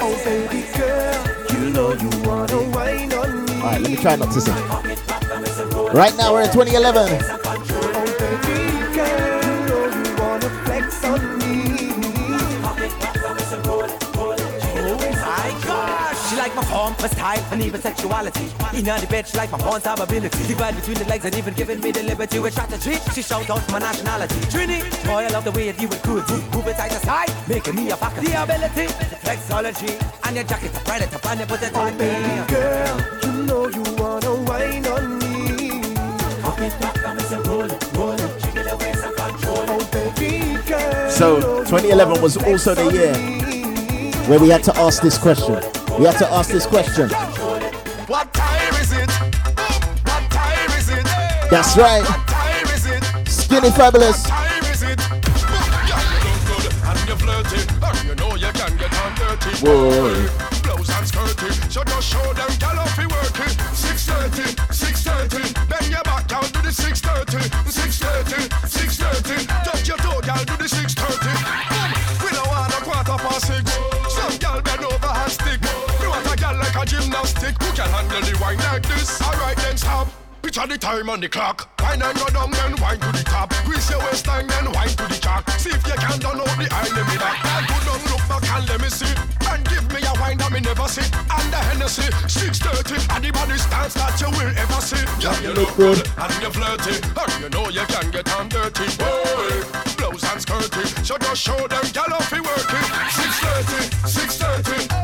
Oh, 0.01 0.13
baby 0.25 0.67
girl, 0.75 1.63
you 1.63 1.69
know 1.71 1.93
you 1.93 2.09
wanna 2.27 2.69
wine 2.75 3.13
on 3.13 3.45
me. 3.45 3.53
Alright, 3.53 3.81
let 3.81 3.89
me 3.89 3.95
try 3.95 4.15
not 4.17 4.33
to 4.33 4.41
sing. 4.41 4.53
Right 5.93 6.15
now 6.17 6.33
we're 6.33 6.43
in 6.43 6.51
2011. 6.51 7.48
My 17.01 17.07
form, 17.07 17.11
style, 17.11 17.53
and 17.53 17.61
even 17.61 17.81
sexuality. 17.81 18.43
In 18.73 18.85
the 18.85 19.07
bed, 19.09 19.27
she 19.27 19.37
like 19.37 19.51
my 19.51 19.57
pawn 19.57 19.81
time 19.81 19.99
ability. 19.99 20.47
Divide 20.47 20.75
between 20.75 20.97
the 20.97 21.05
legs 21.05 21.25
and 21.25 21.35
even 21.35 21.53
giving 21.53 21.79
me 21.79 21.91
the 21.91 22.03
liberty 22.03 22.39
with 22.39 22.53
strategy. 22.53 22.97
She 23.13 23.21
shout 23.21 23.49
out 23.49 23.67
my 23.71 23.79
nationality. 23.79 24.35
Trini, 24.51 24.81
boy, 25.05 25.25
I 25.25 25.27
love 25.29 25.45
the 25.45 25.51
way 25.51 25.67
you 25.67 25.73
do 25.73 25.87
it 25.87 26.03
good. 26.03 26.29
Move 26.53 26.67
it 26.67 26.75
side 26.77 26.91
to 26.91 26.99
side, 26.99 27.31
making 27.47 27.75
me 27.75 27.89
a 27.91 27.95
fucker. 27.95 28.21
The 28.21 28.43
ability, 28.43 28.87
the 28.87 29.17
flexology, 29.23 29.91
and 30.25 30.35
your 30.35 30.45
jacket, 30.45 30.73
the 30.73 30.79
bread, 30.81 31.01
the 31.01 31.29
and 31.29 31.39
you 31.39 31.45
put 31.45 31.63
it 31.63 31.75
on 31.75 31.97
me. 31.97 32.11
Girl, 32.47 32.97
you 33.23 33.43
know 33.43 33.67
you 33.67 33.83
wanna 33.97 34.35
wine 34.43 34.85
on 34.87 35.19
me. 35.19 35.81
Pop 36.41 36.59
it 36.59 36.79
back, 36.79 37.05
I'm 37.05 37.17
a 37.17 37.41
roll 37.43 37.67
roll 37.95 38.17
jiggle 38.17 38.63
the 38.63 38.77
waist 38.79 39.05
and 39.05 39.15
control. 39.15 39.65
Oh, 39.67 39.89
baby 39.91 40.57
girl. 40.67 41.09
So 41.09 41.63
2011 41.65 42.21
was 42.21 42.37
also 42.37 42.75
the 42.75 42.91
year 42.91 43.13
where 44.27 44.39
we 44.39 44.49
had 44.49 44.63
to 44.63 44.77
ask 44.77 45.01
this 45.01 45.17
question. 45.17 45.78
We 45.99 46.05
had 46.05 46.17
to 46.19 46.31
ask 46.31 46.49
this 46.49 46.65
question. 46.65 47.09
What 48.07 48.33
time 48.33 48.73
is 48.79 48.93
it? 48.93 49.11
What 50.07 50.31
time 50.31 50.71
is 50.79 50.87
it? 50.87 51.03
That's 51.51 51.75
right. 51.75 52.07
What 52.07 52.25
time 52.25 52.67
is 52.67 52.85
it? 52.85 53.03
Skinny 53.27 53.69
Fabulous. 53.69 54.23
What 54.23 54.31
time 54.31 54.63
is 54.71 54.81
it? 54.81 54.97
Yeah, 54.97 55.99
you 55.99 56.23
look 56.23 56.39
good 56.47 56.71
and 56.87 56.99
you're 57.03 57.17
flirty. 57.19 57.67
Oh, 57.83 57.91
you 58.07 58.15
know 58.15 58.31
you 58.39 58.47
can 58.47 58.77
get 58.77 58.95
on 58.95 59.11
dirty. 59.19 59.51
Whoa. 59.59 60.15
Blouse 60.63 60.89
and 60.95 61.05
skirty. 61.05 61.51
So 61.69 61.83
just 61.83 62.07
show 62.07 62.31
them 62.31 62.47
gal 62.59 62.79
off 62.79 62.97
work 62.97 63.35
it. 63.43 63.59
630, 63.75 64.55
630. 64.71 65.67
Bend 65.67 65.91
your 65.91 66.03
back 66.03 66.29
down 66.29 66.43
to 66.43 66.61
the 66.61 66.71
630. 66.71 67.43
630, 67.69 68.47
630. 68.69 69.47
Touch 69.67 69.85
your 69.85 69.97
toe, 69.97 70.21
gal, 70.21 70.45
do 70.45 70.55
the 70.55 70.69
630. 70.69 71.08
Gymnastic 76.99 77.61
who 77.61 77.71
can 77.73 77.89
handle 77.89 78.21
the 78.21 78.37
wine 78.41 78.57
like 78.57 78.83
this. 78.83 79.21
Alright 79.21 79.57
then 79.57 79.77
stop. 79.77 80.07
Out 80.57 80.67
the 80.67 80.77
time 80.77 81.09
on 81.09 81.21
the 81.21 81.29
clock. 81.29 81.69
Wine 81.79 82.01
and 82.01 82.17
go 82.17 82.25
down, 82.33 82.49
then 82.49 82.75
wine 82.81 82.99
to 82.99 83.11
the 83.13 83.23
top. 83.23 83.53
Grease 83.63 83.87
your 83.91 83.99
waistline, 83.99 84.47
then 84.47 84.65
wine 84.73 84.89
to 84.89 85.05
the 85.05 85.15
chalk. 85.21 85.47
See 85.61 85.69
if 85.69 85.85
you 85.85 85.93
can 85.93 86.19
down 86.19 86.41
out 86.41 86.51
the 86.57 86.65
me 86.65 87.15
that. 87.21 87.37
Girl, 87.39 87.63
go 87.69 87.77
down, 87.85 88.01
look 88.09 88.23
back 88.27 88.43
and 88.57 88.65
let 88.67 88.81
me 88.81 88.89
see. 88.89 89.13
And 89.45 89.61
give 89.69 89.85
me 89.93 90.01
a 90.01 90.11
wine 90.19 90.41
that 90.41 90.51
me 90.51 90.59
never 90.59 90.89
see. 90.89 91.05
And 91.05 91.47
the 91.53 91.61
Hennessy, 91.69 92.09
630, 92.27 92.97
and 93.13 93.23
the 93.23 93.31
body 93.31 93.61
stance 93.61 93.93
that 93.93 94.17
you 94.17 94.27
will 94.35 94.51
ever 94.57 94.81
see. 94.81 94.99
Yeah, 95.21 95.37
you 95.39 95.53
look 95.53 95.69
good, 95.77 96.01
and 96.17 96.33
you 96.41 96.49
flirty. 96.49 96.97
And 96.97 97.33
you 97.39 97.49
know 97.53 97.69
you 97.69 97.85
can 97.85 98.09
get 98.09 98.27
on 98.33 98.49
dirty. 98.49 98.89
Boy, 98.97 99.63
blouse 100.01 100.25
and 100.33 100.41
skirty. 100.41 100.83
So 101.05 101.15
just 101.21 101.39
show 101.45 101.61
them, 101.69 101.85
gal, 101.93 102.09
off 102.09 102.33
you 102.33 102.41
working. 102.41 102.85
630, 103.15 104.01
630, 104.01 104.98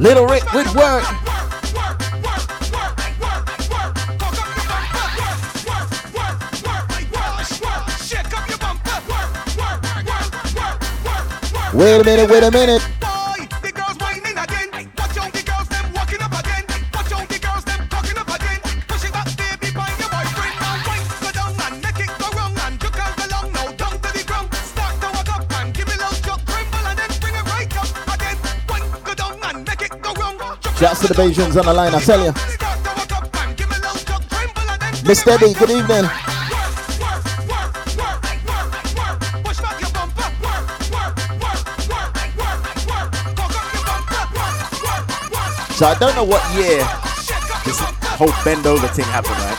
Little 0.00 0.24
Rick 0.24 0.50
with 0.54 0.74
work. 0.74 1.04
Wait 11.74 12.00
a 12.00 12.02
minute, 12.02 12.30
wait 12.30 12.42
a 12.42 12.50
minute. 12.50 12.89
The 31.10 31.22
Bajans 31.22 31.58
on 31.58 31.66
the 31.66 31.72
line, 31.72 31.92
I 31.92 32.00
tell 32.00 32.24
you. 32.24 32.32
Miss 35.08 35.24
Debbie, 35.24 35.54
good 35.54 35.70
evening. 35.70 36.08
So 45.74 45.86
I 45.86 45.96
don't 45.98 46.14
know 46.14 46.24
what 46.24 46.44
year 46.54 46.78
this 47.64 47.80
whole 48.14 48.30
bend 48.44 48.66
over 48.66 48.86
thing 48.88 49.06
happened, 49.06 49.34
right? 49.34 49.58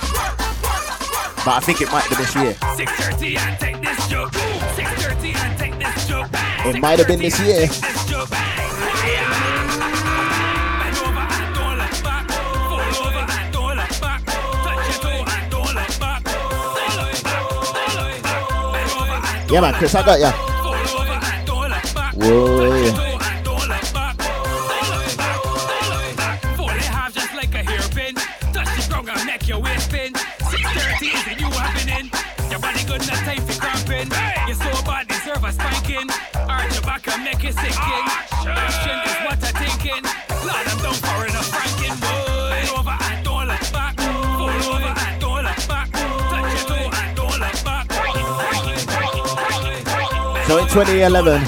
But 1.44 1.56
I 1.56 1.60
think 1.60 1.82
it 1.82 1.92
might 1.92 2.04
have 2.04 2.10
been 2.10 2.20
this 2.20 2.36
year. 2.36 2.54
630 2.78 3.38
and 3.38 3.60
take 3.60 3.82
this 3.82 4.08
joke. 4.08 4.34
630 4.34 5.34
and 5.34 5.60
take 5.60 5.78
this 5.80 6.08
joke. 6.08 6.30
It 6.64 6.80
might 6.80 7.00
have 7.00 7.08
been 7.08 7.20
this 7.20 7.38
year. 7.42 8.01
Yeah, 19.52 19.60
man, 19.60 19.74
Chris, 19.74 19.94
I 19.96 20.06
got 20.06 20.20
ya. 20.20 20.32
Whoa. 22.16 22.51
2011, 50.72 51.42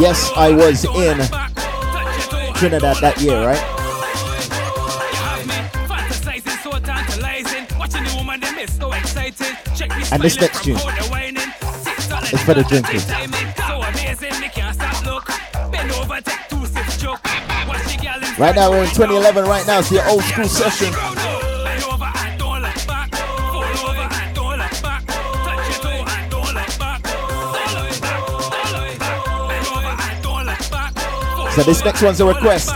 yes, 0.00 0.28
I 0.34 0.50
was 0.50 0.84
in 0.84 1.16
Trinidad 2.54 2.96
that 2.96 3.20
year, 3.20 3.46
right? 3.46 3.62
And 10.12 10.20
this 10.20 10.40
next 10.40 10.64
tune 10.64 10.74
is 10.74 12.42
for 12.42 12.54
the 12.54 12.64
drinking. 12.68 13.00
Right 18.36 18.56
now 18.56 18.70
we're 18.70 18.82
in 18.82 18.90
2011. 18.90 19.44
Right 19.44 19.66
now 19.66 19.78
it's 19.78 19.90
the 19.90 20.04
old 20.08 20.24
school 20.24 20.48
session. 20.48 20.92
This 31.64 31.84
next 31.84 32.02
one's 32.02 32.20
a 32.20 32.26
request. 32.26 32.70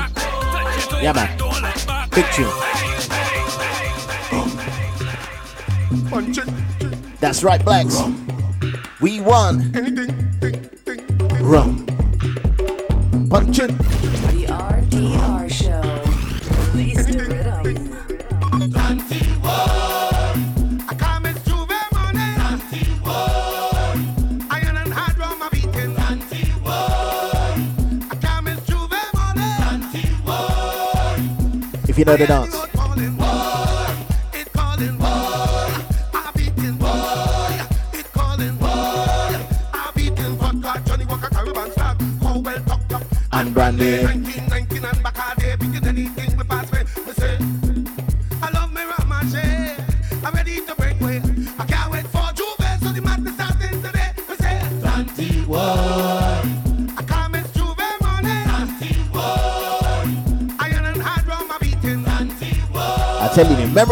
Yeah, 1.03 1.13
man. 1.13 1.37
Big 2.11 2.27
tune. 2.33 2.51
That's 7.19 7.43
right, 7.43 7.61
Blaxx. 7.61 7.97
We 9.01 9.21
won. 9.21 9.73
Know 32.15 32.19
the 32.19 32.27
dance. 32.29 32.54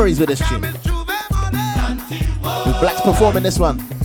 Memories 0.03 0.19
with 0.19 0.31
this 0.31 0.49
tune. 0.49 0.63
With 0.63 0.75
Blaxx 2.83 3.05
performing 3.05 3.45
this 3.45 3.61
one. 3.61 4.02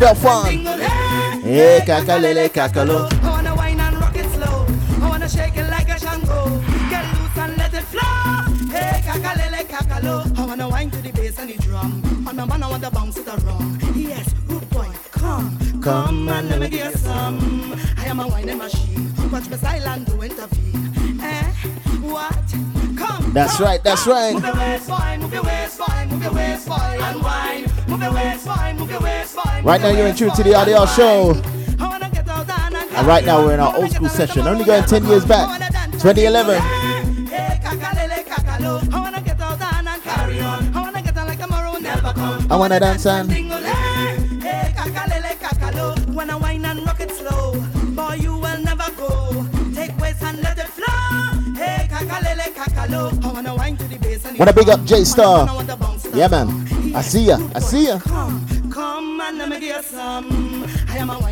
Come. 0.00 0.44
Denise 0.44 0.64
Belfon. 0.66 1.42
Hey, 1.42 1.80
kakalele 1.86 2.48
kakalo. 2.48 3.12
I 3.22 3.30
wanna 3.30 3.54
wine 3.54 3.80
and 3.80 3.96
rock 3.96 4.16
it 4.16 4.26
slow. 4.32 4.66
I 5.02 5.08
wanna 5.08 5.28
shake 5.28 5.56
it 5.56 5.68
like 5.70 5.88
a 5.88 5.98
Shango. 5.98 6.60
Get 6.90 7.04
loose 7.14 7.38
and 7.38 7.56
let 7.56 7.74
it 7.74 7.84
flow. 7.84 8.70
Hey, 8.70 9.00
kakalele 9.02 9.66
kakalo. 9.68 10.38
I 10.38 10.44
wanna 10.46 10.68
wine 10.68 10.90
to 10.90 11.02
the 11.02 11.12
bass 11.12 11.38
and 11.38 11.50
And 11.50 12.40
a 12.40 12.46
man 12.46 12.62
I 12.62 12.68
want 12.68 12.82
to 12.84 12.90
bounce 12.90 13.16
it 13.18 13.28
around. 13.28 13.82
Yes, 13.96 14.32
good 14.46 14.68
boy, 14.70 14.88
come, 15.10 15.58
Come 15.82 16.28
and 16.28 16.48
let 16.48 16.60
me 16.60 16.68
get 16.68 16.96
some. 16.98 17.74
I 17.98 18.04
am 18.06 18.20
a 18.20 18.28
whining 18.28 18.58
machine. 18.58 19.12
Watch 19.32 19.48
me 19.48 19.56
silent 19.56 20.06
to 20.08 20.20
intervene. 20.20 21.20
Eh? 21.22 21.44
What? 22.02 22.54
Come. 22.96 23.32
That's 23.32 23.56
come, 23.56 23.66
right, 23.66 23.82
that's 23.82 24.04
come. 24.04 24.12
right. 24.12 24.34
Move 24.34 24.44
your 24.44 24.54
waist, 24.54 24.88
boy, 24.88 25.16
move 25.18 25.32
your 25.32 25.42
waist, 25.42 25.78
boy, 25.78 26.06
move 26.10 26.22
your 26.22 26.32
waist, 26.32 26.68
boy, 26.68 26.98
and 27.00 27.22
wine. 27.22 27.39
Right 29.62 29.80
now 29.80 29.90
you're 29.90 30.06
in 30.06 30.16
tune 30.16 30.30
to 30.30 30.42
the 30.42 30.50
RDR 30.50 30.86
show. 30.96 31.34
And 32.96 33.06
right 33.06 33.24
now 33.24 33.44
we're 33.44 33.54
in 33.54 33.60
our 33.60 33.74
old 33.76 33.90
school 33.90 34.08
session, 34.08 34.46
only 34.46 34.64
going 34.64 34.84
10 34.84 35.04
years 35.06 35.24
back. 35.24 35.60
2011. 35.92 36.60
Hey, 37.26 37.60
kakalele, 37.62 38.24
kakalo. 38.24 38.92
I 38.92 38.98
wanna 38.98 39.20
out 39.20 39.60
and 42.50 42.58
wanna 42.58 42.80
dance 42.80 43.06
and 43.06 43.28
rock 46.86 47.00
it 47.00 47.10
slow, 47.10 47.52
boy, 47.94 48.14
you 48.14 48.32
will 48.32 48.58
never 48.62 48.90
go. 48.96 49.46
Take 49.74 49.96
waist 49.98 50.22
and 50.22 50.40
let 50.42 50.58
it 50.58 50.68
flow. 50.68 51.54
Hey, 51.54 51.86
kakalele, 51.90 52.54
kakalo. 52.54 53.12
I 53.24 53.32
wanna 53.32 53.54
whine 53.54 53.76
to 53.76 53.84
the 53.84 53.98
bass 53.98 54.24
and 54.24 54.38
wanna 54.38 54.52
big 54.52 54.68
up 54.70 54.84
J 54.84 55.04
Star. 55.04 55.46
Yeah 56.14 56.28
man. 56.28 56.66
I 56.94 57.02
see 57.02 57.26
ya. 57.26 57.38
I 57.54 57.60
see 57.60 57.86
ya. 57.86 57.98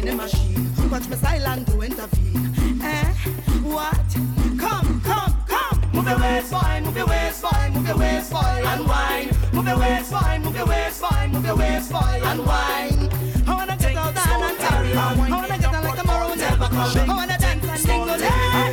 I 0.09 0.11
am 0.11 0.21
a 0.21 0.23
whining 0.23 0.65
machine. 0.65 0.91
Watch 0.91 1.09
me 1.09 1.17
silent 1.17 1.67
to 1.69 1.81
intervene. 1.83 2.81
Eh? 2.83 3.13
What? 3.61 4.09
Come, 4.57 5.01
come, 5.03 5.37
come. 5.47 5.83
Move 5.93 6.09
your 6.09 6.19
waist, 6.19 6.51
boy. 6.51 6.81
Move 6.83 6.97
your 6.97 7.07
waist, 7.07 7.43
boy. 7.43 7.71
Move 7.75 7.87
your 7.87 7.99
waist, 7.99 8.33
boy. 8.33 8.39
And 8.41 8.89
wine. 8.89 9.31
Move 9.53 9.67
your 9.67 9.79
waist, 9.79 10.11
boy. 10.11 10.39
Move 10.43 10.57
your 10.57 10.67
waist, 10.67 11.03
boy. 11.03 11.29
Move 11.31 11.45
your 11.45 11.57
waist, 11.57 11.93
boy. 11.93 12.21
And 12.25 12.47
wine. 12.47 13.11
I 13.47 13.55
wanna 13.55 13.77
get 13.77 13.97
out 13.97 14.15
there 14.15 14.49
and 14.49 14.59
carry 14.59 14.93
on. 14.97 15.21
I 15.21 15.29
wanna 15.29 15.59
get 15.59 15.75
out 15.75 15.85
like 15.85 16.01
tomorrow 16.01 16.35
never 16.35 16.69
come. 16.69 16.97
I 16.97 17.15
wanna 17.15 17.39
dance 17.39 17.65
and 17.69 17.85
dingle. 17.85 18.19
Hey, 18.19 18.73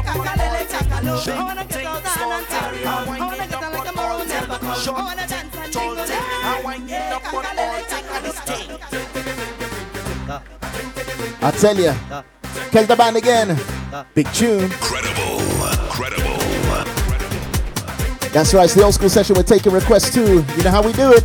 kakalele. 0.00 0.60
I 1.28 1.44
wanna 1.44 1.64
get 1.66 1.84
out 1.84 2.02
there 2.02 2.32
and 2.32 2.46
carry 2.48 2.86
on. 2.86 3.08
I 3.08 3.20
wanna 3.20 3.36
get 3.36 3.52
out 3.52 3.72
like 3.74 3.86
tomorrow 3.86 4.24
never 4.24 4.58
come. 4.58 4.96
I 4.96 5.02
wanna 5.02 5.26
dance 5.26 5.49
I 11.42 11.50
tell 11.52 11.78
ya. 11.78 11.94
Catch 12.70 12.86
the 12.86 12.96
band 12.96 13.16
again. 13.16 13.58
Big 14.14 14.30
tune. 14.32 14.68
Credible. 14.70 15.40
Credible. 15.90 16.38
That's 18.32 18.54
right, 18.54 18.64
it's 18.64 18.74
the 18.74 18.84
old 18.84 18.94
school 18.94 19.08
session. 19.08 19.34
We're 19.34 19.42
taking 19.42 19.72
requests 19.72 20.12
too. 20.14 20.44
You 20.56 20.62
know 20.62 20.70
how 20.70 20.82
we 20.82 20.92
do 20.92 21.12
it. 21.12 21.24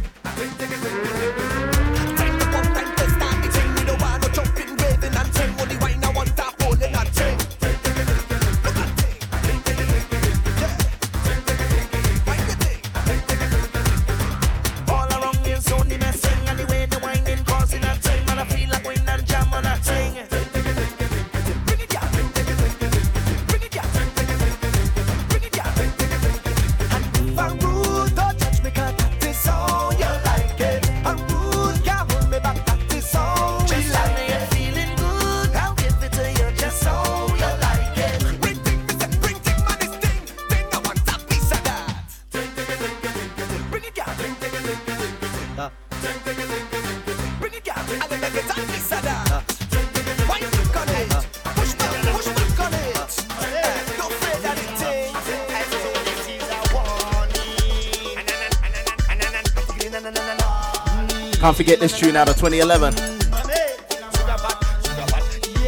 Can't 61.56 61.68
forget 61.68 61.80
this 61.80 61.98
tune 61.98 62.18
out 62.18 62.28
of 62.28 62.36
2011. 62.36 62.94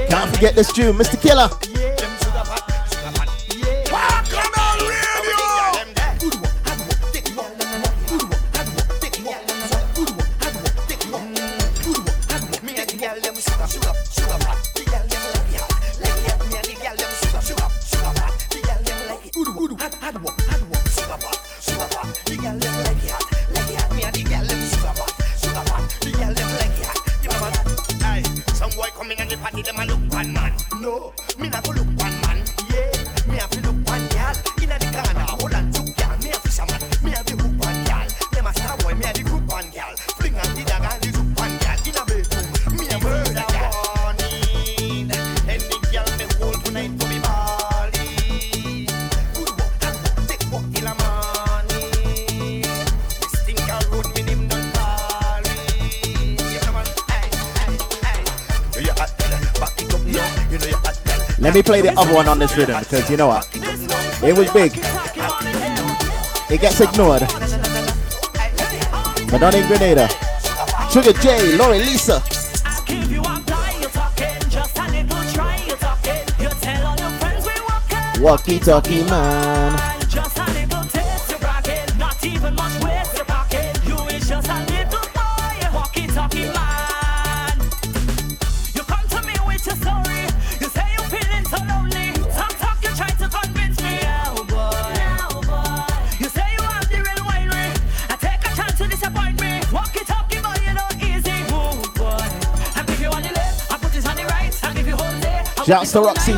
Can't 0.10 0.36
forget 0.36 0.54
this 0.54 0.74
tune, 0.74 0.98
Mr. 0.98 1.18
Killa. 1.22 1.50
Me 61.58 61.64
play 61.64 61.82
the 61.82 62.00
other 62.00 62.14
one 62.14 62.28
on 62.28 62.38
this 62.38 62.56
rhythm 62.56 62.78
because 62.80 63.10
you 63.10 63.18
know 63.18 63.28
what? 63.28 63.50
It 64.24 64.38
was 64.38 64.52
big. 64.52 64.74
It 66.52 66.62
gets 66.62 66.80
ignored. 66.80 67.22
Not 69.42 69.56
in 69.56 69.68
Grenada. 69.68 70.08
Sugar 70.92 71.14
J, 71.14 71.58
Laurie 71.58 71.80
Lisa. 71.80 72.22
Walkie 78.22 78.60
talkie 78.60 79.02
apply, 79.02 79.97
Shouts 105.68 105.92
to 105.92 106.00
Roxy. 106.00 106.32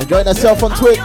Enjoying 0.00 0.24
herself 0.26 0.62
on 0.62 0.70
Twitch. 0.70 0.98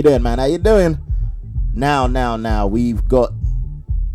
You 0.00 0.04
doing, 0.04 0.22
man? 0.22 0.38
How 0.38 0.46
you 0.46 0.56
doing? 0.56 0.98
Now, 1.74 2.06
now, 2.06 2.34
now, 2.34 2.66
we've 2.66 3.06
got 3.06 3.32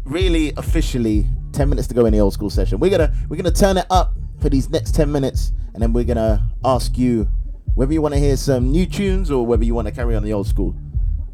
really 0.04 0.52
officially 0.58 1.28
10 1.52 1.70
minutes 1.70 1.88
to 1.90 1.94
go 1.94 2.08
in 2.08 2.14
the 2.14 2.20
old 2.20 2.34
school 2.34 2.50
session. 2.50 2.80
We're 2.80 2.90
gonna 2.90 3.14
we're 3.30 3.38
gonna 3.38 3.52
turn 3.52 3.78
it 3.78 3.86
up 3.92 4.16
for 4.42 4.50
these 4.50 4.68
next 4.68 4.96
10 4.96 5.12
minutes, 5.12 5.52
and 5.76 5.84
then 5.84 5.94
we're 5.94 6.04
gonna 6.04 6.50
ask 6.64 6.98
you 6.98 7.30
whether 7.76 7.94
you 7.94 8.02
want 8.02 8.16
to 8.16 8.20
hear 8.20 8.36
some 8.36 8.72
new 8.72 8.88
tunes 8.88 9.30
or 9.30 9.46
whether 9.46 9.64
you 9.64 9.76
want 9.76 9.88
to 9.88 9.94
carry 9.94 10.16
on 10.16 10.24
the 10.24 10.34
old 10.34 10.48
school. 10.48 10.76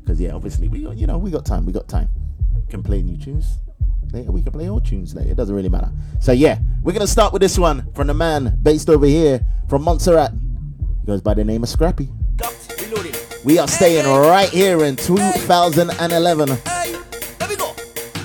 Because 0.02 0.20
yeah, 0.20 0.34
obviously 0.34 0.68
we 0.68 0.82
got 0.82 0.98
you 0.98 1.08
know 1.08 1.18
we 1.18 1.32
got 1.32 1.46
time. 1.46 1.66
We 1.66 1.72
got 1.72 1.88
time. 1.88 2.10
We 2.54 2.70
can 2.70 2.84
play 2.84 3.02
new 3.02 3.16
tunes 3.16 3.58
later. 4.12 4.34
We 4.34 4.42
can 4.42 4.52
play 4.52 4.68
old 4.68 4.86
tunes 4.86 5.16
later. 5.16 5.32
It 5.32 5.38
doesn't 5.38 5.56
really 5.56 5.70
matter. 5.70 5.94
So 6.20 6.34
yeah, 6.34 6.60
we're 6.84 6.92
gonna 6.92 7.08
start 7.08 7.32
with 7.32 7.42
this 7.42 7.58
one 7.58 7.90
from 7.94 8.08
the 8.08 8.14
man 8.14 8.60
based 8.62 8.90
over 8.90 9.06
here 9.06 9.46
from 9.70 9.84
Montserrat. 9.84 10.34
He 11.00 11.08
goes 11.08 11.22
by 11.22 11.36
the 11.36 11.46
name 11.46 11.64
of 11.64 11.70
Scrappy. 11.70 12.10
We 13.44 13.58
are 13.58 13.68
staying 13.68 14.06
right 14.06 14.50
here 14.50 14.84
in 14.84 14.96
2011. 14.96 16.50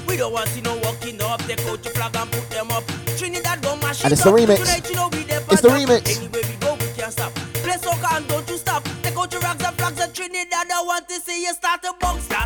We 0.06 0.16
don't 0.18 0.32
want 0.32 0.51
to 0.51 0.60
no 0.60 0.76
walking 0.76 1.22
up, 1.22 1.40
take 1.44 1.60
out 1.60 1.82
your 1.84 1.94
flag 1.94 2.16
and 2.16 2.30
put 2.30 2.51
them 2.51 2.70
up. 2.70 2.84
Trinidad 3.16 3.62
go 3.62 3.76
mash 3.76 4.05
And 4.05 4.12
it's 4.12 4.22
the 4.22 4.30
remix. 4.30 4.59
Tonight, 4.59 4.90
you 4.90 4.97
know 4.97 5.09
we 5.09 5.20
It's 5.20 5.62
the 5.62 5.68
remix. 5.68 6.18
Anywhere 6.18 6.43
we 6.47 6.56
go, 6.56 6.74
we 6.74 6.86
can't 6.93 7.12
stop. 7.12 7.34
Play 7.34 7.76
soca 7.76 8.16
and 8.16 8.28
don't 8.28 8.48
you 8.51 8.59
stop. 8.59 8.84
Take 9.02 9.16
out 9.16 9.32
your 9.32 9.40
rags 9.40 9.64
and 9.64 9.76
flags 9.78 10.01
and 10.01 10.14
Trinidad. 10.14 10.70
I 10.70 10.82
want 10.82 11.09
to 11.09 11.14
see 11.14 11.44
you 11.44 11.55
start 11.55 11.82
to 11.82 11.94
bounce, 11.98 12.24
start 12.24 12.44
to 12.44 12.45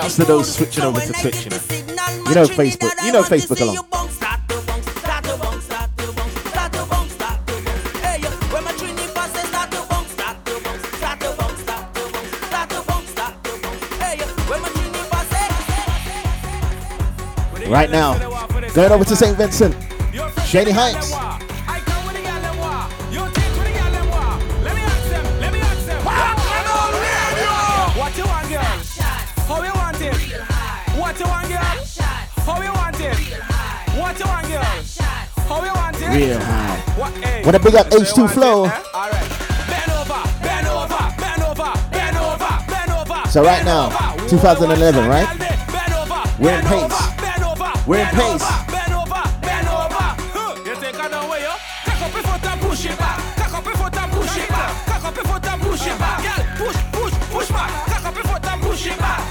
Shouts 0.00 0.16
to 0.16 0.24
those 0.24 0.54
switching 0.54 0.82
over 0.84 0.98
to 0.98 1.12
Twitch, 1.12 1.44
you 1.44 1.50
know. 1.50 1.58
You 2.26 2.34
know 2.34 2.46
Facebook. 2.46 2.90
You 3.04 3.12
know 3.12 3.22
Facebook 3.22 3.60
alone. 3.60 3.76
Right 17.68 17.90
now, 17.90 18.18
going 18.74 18.92
over 18.92 19.04
to 19.04 19.14
St. 19.16 19.36
Vincent, 19.36 19.76
Shady 20.46 20.70
Heights. 20.70 21.19
Real 36.10 36.40
high. 36.40 36.76
What, 36.96 37.46
Wanna 37.46 37.60
big 37.60 37.74
up 37.76 37.86
H2 37.86 38.28
Flow. 38.30 38.66
So 43.30 43.44
right 43.44 43.64
now, 43.64 43.90
2011, 44.26 45.08
right? 45.08 45.28
We're 46.40 46.58
in 46.58 46.64
pace. 46.66 47.86
We're 47.86 48.00
in 48.00 48.08
pace. 48.08 48.44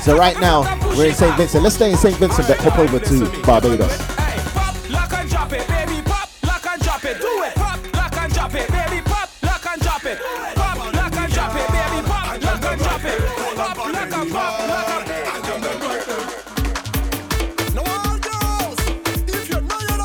So 0.05 0.17
right 0.17 0.39
now, 0.39 0.61
we're 0.95 1.07
in 1.07 1.13
St. 1.13 1.35
Vincent. 1.35 1.61
Let's 1.61 1.75
stay 1.75 1.91
in 1.91 1.97
St. 1.97 2.15
Vincent, 2.15 2.47
but 2.47 2.57
hop 2.57 2.79
over 2.79 2.99
to 2.99 3.41
Barbados. 3.45 4.18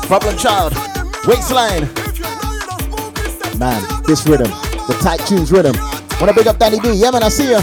Problem 0.07 0.37
Child, 0.37 0.73
Waistline. 1.25 1.89
Man, 3.57 3.81
this 4.05 4.27
rhythm, 4.27 4.49
the 4.87 4.97
tight 5.01 5.19
tunes 5.21 5.51
rhythm. 5.51 5.75
Wanna 6.21 6.33
big 6.33 6.47
up 6.47 6.59
Danny 6.59 6.79
B? 6.79 6.93
Yeah, 6.93 7.09
man, 7.09 7.23
I 7.23 7.29
see 7.29 7.49
ya. 7.51 7.61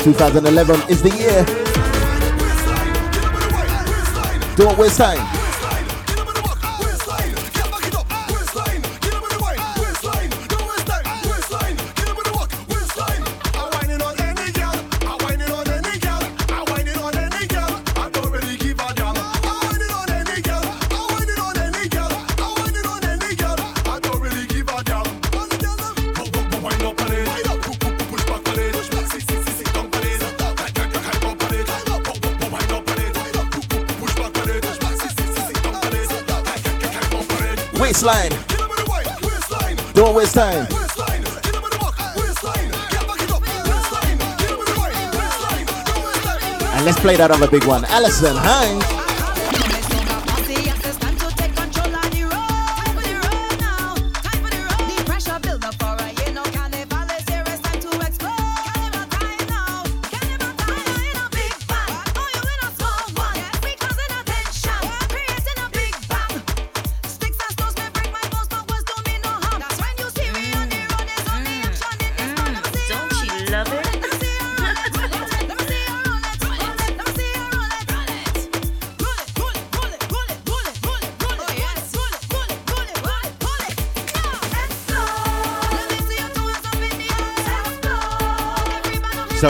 Two 0.00 0.12
thousand 0.12 0.46
eleven 0.46 0.80
is 0.90 1.02
the 1.02 1.10
year. 1.10 1.44
Don't 4.56 4.76
waste 4.76 4.98
time. 4.98 5.43
Time. 40.44 40.66
And 46.74 46.84
let's 46.84 47.00
play 47.00 47.16
that 47.16 47.30
other 47.30 47.48
big 47.48 47.64
one. 47.64 47.86
Alison 47.86 48.36
Hinds. 48.36 49.03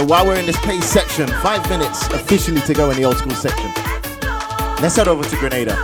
So 0.05 0.11
while 0.11 0.27
we're 0.27 0.37
in 0.37 0.45
this 0.45 0.61
pace 0.61 0.85
section, 0.85 1.27
five 1.41 1.67
minutes 1.71 2.07
officially 2.09 2.61
to 2.61 2.75
go 2.75 2.91
in 2.91 2.97
the 2.99 3.07
old 3.07 3.17
school 3.17 3.33
section. 3.33 3.71
Let's 4.83 4.97
head 4.97 5.09
over 5.09 5.25
to 5.25 5.37
Grenada. 5.37 5.75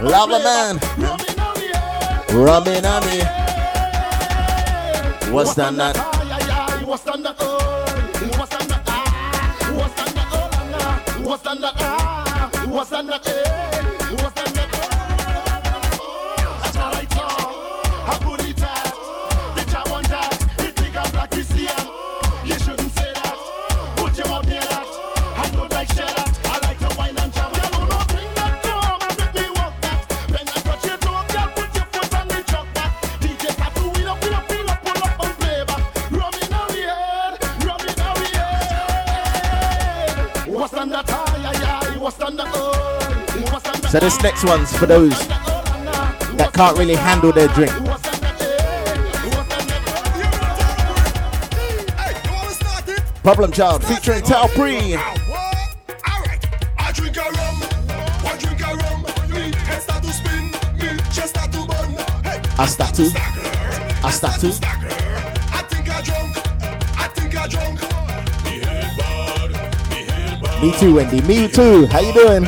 Lavaman. 0.00 0.78
Rubbing 2.32 2.84
on 2.84 3.06
me. 3.06 3.35
What's 5.36 5.52
that 5.56 6.15
So 43.96 44.00
this 44.00 44.22
next 44.22 44.44
one's 44.44 44.76
for 44.76 44.84
those 44.84 45.26
that 45.26 46.50
can't 46.52 46.76
really 46.76 46.96
handle 46.96 47.32
their 47.32 47.48
drink. 47.48 47.72
Problem 53.22 53.52
Child 53.52 53.82
featuring 53.84 54.22
Tal 54.22 54.48
Pre. 54.48 54.96
I 62.58 62.66
start 62.66 62.94
to 62.96 63.10
I 64.04 64.10
start 64.10 64.40
to. 64.40 64.48
I 64.48 65.62
think 65.70 65.88
I 65.88 66.02
drunk, 66.02 66.36
I 66.98 67.08
think 67.14 67.34
I 67.34 67.48
drunk. 67.48 67.80
Me 70.62 70.78
too, 70.78 70.96
Wendy. 70.96 71.22
Me 71.22 71.48
too. 71.48 71.86
How 71.86 72.00
you 72.00 72.12
doing? 72.12 72.46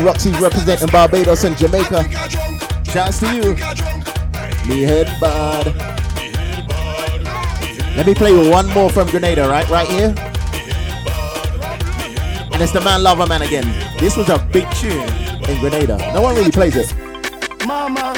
Stack. 0.00 0.16
I 0.16 0.18
see 0.18 0.30
Roxy's 0.30 0.40
representing 0.40 0.88
Barbados 0.88 1.44
and 1.44 1.56
Jamaica. 1.56 2.04
Shouts 2.84 3.20
to 3.20 3.34
you. 3.34 3.54
Me 4.68 4.82
head 4.82 5.06
bad. 5.20 5.66
Let 7.96 8.06
me 8.06 8.14
play 8.14 8.32
with 8.32 8.50
one 8.50 8.68
more 8.68 8.90
from 8.90 9.08
Grenada, 9.08 9.48
right? 9.48 9.68
Right 9.68 9.88
here. 9.88 10.14
And 12.52 12.62
it's 12.62 12.72
the 12.72 12.80
Man 12.80 13.02
Lover 13.02 13.26
Man 13.26 13.42
again. 13.42 13.66
This 13.98 14.16
was 14.16 14.28
a 14.28 14.38
big 14.52 14.70
tune 14.72 15.08
in 15.48 15.60
Grenada. 15.60 15.96
No 16.14 16.22
one 16.22 16.36
really 16.36 16.50
plays 16.50 16.76
it. 16.76 16.94
Mama, 17.66 18.14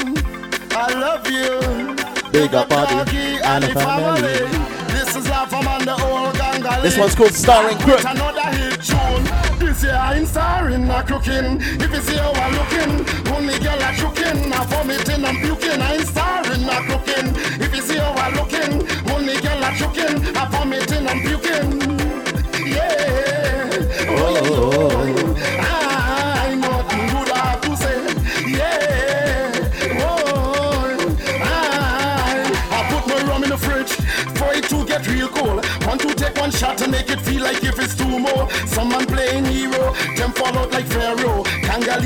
I 0.71 0.93
love 0.93 1.27
you. 1.29 2.31
Big 2.31 2.53
up 2.53 2.69
party 2.69 2.95
and 3.43 3.63
family. 3.73 4.47
This 4.87 5.15
is 5.15 5.27
our 5.27 5.47
from 5.47 5.67
and 5.67 5.87
the 5.87 6.61
gang. 6.61 6.81
This 6.81 6.97
one's 6.97 7.15
called 7.15 7.33
Starring 7.33 7.77
Crook. 7.79 8.01
Starring 10.83 10.89
a 10.89 11.03
crooking. 11.03 11.61
If 11.81 11.93
you 11.93 12.01
see 12.01 12.17
how 12.17 12.31
I'm 12.33 12.53
looking, 12.53 13.33
only 13.33 13.59
girl 13.59 13.81
a 13.81 13.95
choking. 13.95 14.53
I'm 14.53 14.67
vomiting 14.67 15.23
and 15.23 15.37
puking. 15.39 15.81
I'm 15.81 16.01
starring 16.05 16.63
a 16.63 16.77
crooking. 16.87 17.27
If 17.61 17.75
you 17.75 17.81
see 17.81 17.97
how 17.97 18.13
I'm 18.13 18.33
looking, 18.35 18.73
only 19.11 19.39
girl 19.41 19.63
a 19.63 19.71
cooking. 19.77 20.37
I'm 20.37 20.51
vomiting 20.51 20.92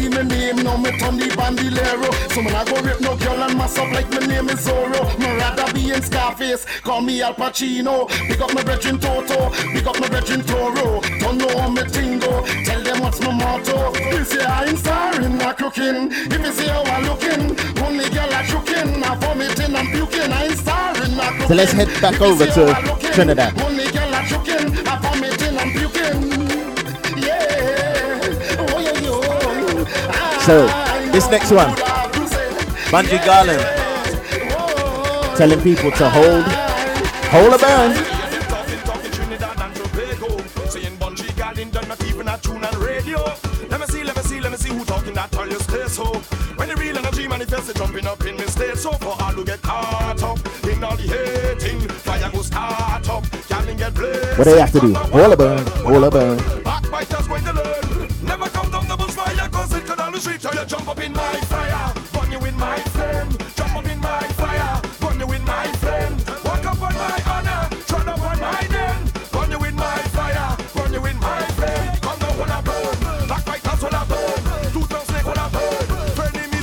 Leave 0.07 0.15
my 0.15 0.35
name, 0.35 0.55
no 0.63 0.77
me 0.77 0.91
turn 0.97 1.17
the 1.17 1.27
bandolero. 1.35 2.07
So 2.31 2.41
when 2.41 2.55
I 2.55 2.63
go 2.63 2.81
rip 2.81 3.01
no 3.01 3.17
girl 3.17 3.43
and 3.43 3.57
mass 3.57 3.77
up 3.77 3.91
like 3.91 4.09
my 4.09 4.19
name 4.25 4.47
is 4.47 4.65
Zorro. 4.65 5.03
Me 5.19 5.25
rather 5.35 5.73
be 5.73 5.91
in 5.91 6.01
Scarface, 6.01 6.65
call 6.81 7.01
me 7.01 7.21
Al 7.21 7.34
Pacino. 7.34 8.07
Pick 8.27 8.39
up 8.39 8.53
my 8.53 8.63
brethren 8.63 8.99
Toto, 8.99 9.49
pick 9.73 9.85
up 9.85 9.99
my 9.99 10.07
brethren 10.07 10.43
Toro. 10.43 11.01
Don't 11.19 11.38
know 11.38 11.59
how 11.59 11.69
me 11.69 11.81
tingo, 11.81 12.45
tell 12.63 12.81
them 12.84 13.01
what's 13.01 13.19
my 13.19 13.34
motto. 13.34 13.91
This 14.11 14.34
year 14.34 14.47
I'm 14.47 14.77
starring, 14.77 15.38
not 15.38 15.57
cooking. 15.57 16.09
If 16.11 16.39
you 16.39 16.51
see 16.53 16.67
how 16.67 16.84
I'm 16.84 17.03
looking, 17.03 17.59
only 17.84 18.09
girl 18.09 18.31
I 18.31 18.45
choking. 18.47 19.03
I'm 19.03 19.19
vomiting, 19.19 19.75
I'm 19.75 19.88
puking. 19.88 20.31
I'm 20.31 20.55
starring, 20.55 21.17
not 21.17 21.31
cooking. 21.34 21.47
So 21.47 21.53
let's 21.55 21.73
head 21.73 21.89
back 22.01 22.21
over 22.21 22.45
to 22.45 23.11
Trinidad. 23.11 23.77
So 30.48 30.65
this 31.11 31.30
next 31.30 31.52
one, 31.52 31.72
Bunji 32.88 33.18
Garlin, 33.28 33.60
telling 35.36 35.61
people 35.61 35.91
to 35.91 36.10
hold, 36.10 36.45
hold 37.28 37.53
a 37.53 37.57
band. 37.57 37.98
Saying 40.72 40.95
Bunji 40.99 41.28
Garlin 41.36 41.69
done 41.69 41.90
not 41.90 42.02
even 42.06 42.30
a 42.30 42.38
tune 42.38 42.61
radio. 42.80 43.22
Let 43.69 43.82
me 43.82 43.88
see, 43.88 44.06
let 44.06 44.15
me 44.15 44.22
see, 44.22 44.40
let 44.40 44.52
me 44.53 44.57
see 44.57 44.69
who 44.69 44.86
talking 44.86 45.15
that 45.15 45.30
tell 45.34 45.49
you 45.49 45.60
stay 45.60 45.86
so. 45.90 46.06
When 46.56 46.69
the 46.69 46.78
real 46.78 46.98
energy 46.98 47.28
manifests, 47.28 47.68
it 47.68 47.76
jumping 47.76 48.07
up 48.07 48.26
in 48.26 48.38
me 48.38 48.45
state. 48.45 48.78
So 48.78 48.91
all 48.91 49.38
in 49.41 49.60
all 49.65 50.95
the. 50.95 51.07
What 54.38 54.45
they 54.45 54.60
have 54.60 54.72
to 54.72 54.80
do? 54.80 54.94
Hold 54.94 55.34
a 55.34 55.36
band, 55.36 55.68
hold 55.68 56.56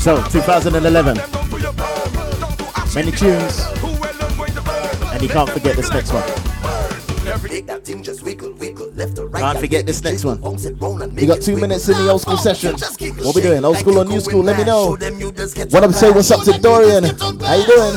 So 0.05 0.23
2011, 0.25 1.17
many 2.95 3.11
tunes, 3.11 3.61
and 5.15 5.23
you 5.23 5.31
can't 5.31 5.49
forget 5.49 5.77
this 5.77 5.91
next 5.91 6.13
one. 6.13 6.23
Can't 9.33 9.59
forget 9.59 9.87
this 9.87 10.05
next 10.05 10.25
one. 10.27 10.43
We 11.15 11.25
got 11.25 11.41
two 11.41 11.57
minutes 11.57 11.89
in 11.89 11.97
the 11.97 12.11
old 12.11 12.21
school 12.21 12.37
session. 12.37 12.75
What 13.25 13.35
we 13.35 13.41
doing? 13.41 13.65
Old 13.65 13.79
school 13.79 13.99
or 13.99 14.05
new 14.05 14.21
school? 14.21 14.43
Let 14.43 14.59
me 14.59 14.65
know. 14.65 14.91
What 14.91 15.85
up? 15.85 15.93
Say 15.93 16.11
what's 16.11 16.31
up 16.31 16.45
to 16.45 16.61
Dorian? 16.61 17.05
How 17.05 17.55
you 17.55 17.65
doing? 17.65 17.97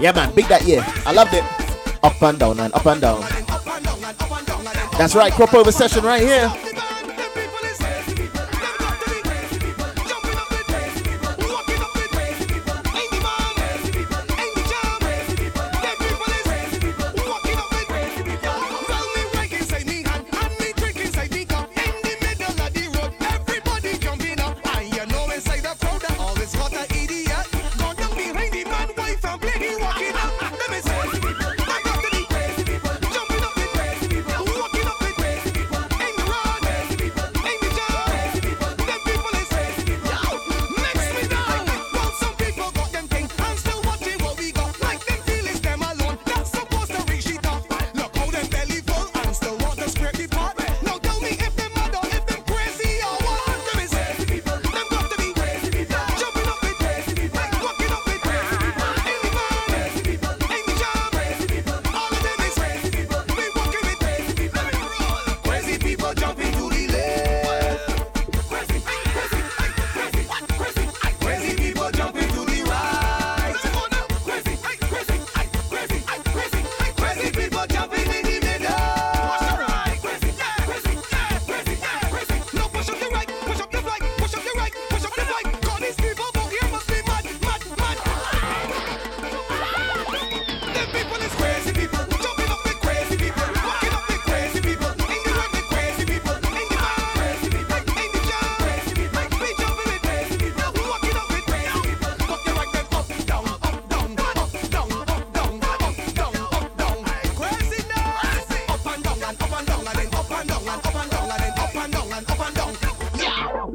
Yeah, 0.00 0.12
man, 0.12 0.34
big 0.34 0.46
that 0.46 0.64
year. 0.64 0.82
I 1.04 1.12
loved 1.12 1.34
it. 1.34 1.44
Up 2.02 2.22
and 2.22 2.38
down 2.38 2.58
and 2.58 2.72
up 2.72 2.86
and 2.86 3.00
down. 3.02 3.20
That's 4.96 5.14
right, 5.14 5.32
crop 5.32 5.52
over 5.52 5.70
session 5.70 6.04
right 6.04 6.22
here. 6.22 6.69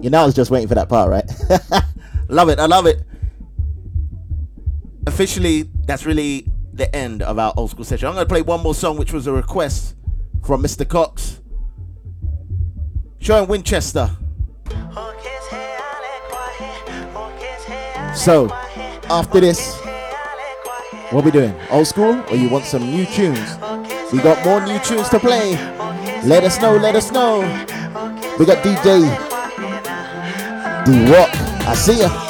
You 0.05 0.11
know, 0.11 0.21
I 0.21 0.25
was 0.27 0.35
just 0.35 0.51
waiting 0.51 0.67
for 0.67 0.75
that 0.75 0.87
part, 0.87 1.09
right? 1.09 1.27
love 2.29 2.49
it. 2.49 2.59
I 2.59 2.67
love 2.67 2.85
it. 2.85 3.01
Officially, 5.07 5.63
that's 5.87 6.05
really 6.05 6.45
the 6.71 6.95
end 6.95 7.23
of 7.23 7.39
our 7.39 7.55
old 7.57 7.71
school 7.71 7.85
session. 7.85 8.07
I'm 8.07 8.13
going 8.13 8.23
to 8.23 8.31
play 8.31 8.43
one 8.43 8.61
more 8.61 8.75
song, 8.75 8.97
which 8.97 9.11
was 9.11 9.25
a 9.25 9.33
request 9.33 9.95
from 10.45 10.61
Mr. 10.61 10.87
Cox. 10.87 11.41
Showing 13.17 13.49
Winchester. 13.49 14.11
So, 18.13 18.51
after 19.09 19.39
this, 19.39 19.75
what 21.09 21.25
we 21.25 21.31
doing? 21.31 21.55
Old 21.71 21.87
school 21.87 22.23
or 22.29 22.35
you 22.35 22.47
want 22.49 22.65
some 22.65 22.83
new 22.83 23.07
tunes? 23.07 23.57
We 24.13 24.21
got 24.21 24.45
more 24.45 24.63
new 24.63 24.77
tunes 24.81 25.09
to 25.09 25.19
play. 25.19 25.55
Let 26.23 26.43
us 26.43 26.61
know, 26.61 26.77
let 26.77 26.95
us 26.95 27.11
know. 27.11 27.39
We 28.37 28.45
got 28.45 28.63
DJ 28.63 29.33
D 30.85 31.05
Rock. 31.11 31.31
I 31.67 31.73
see 31.75 31.99
ya. 31.99 32.24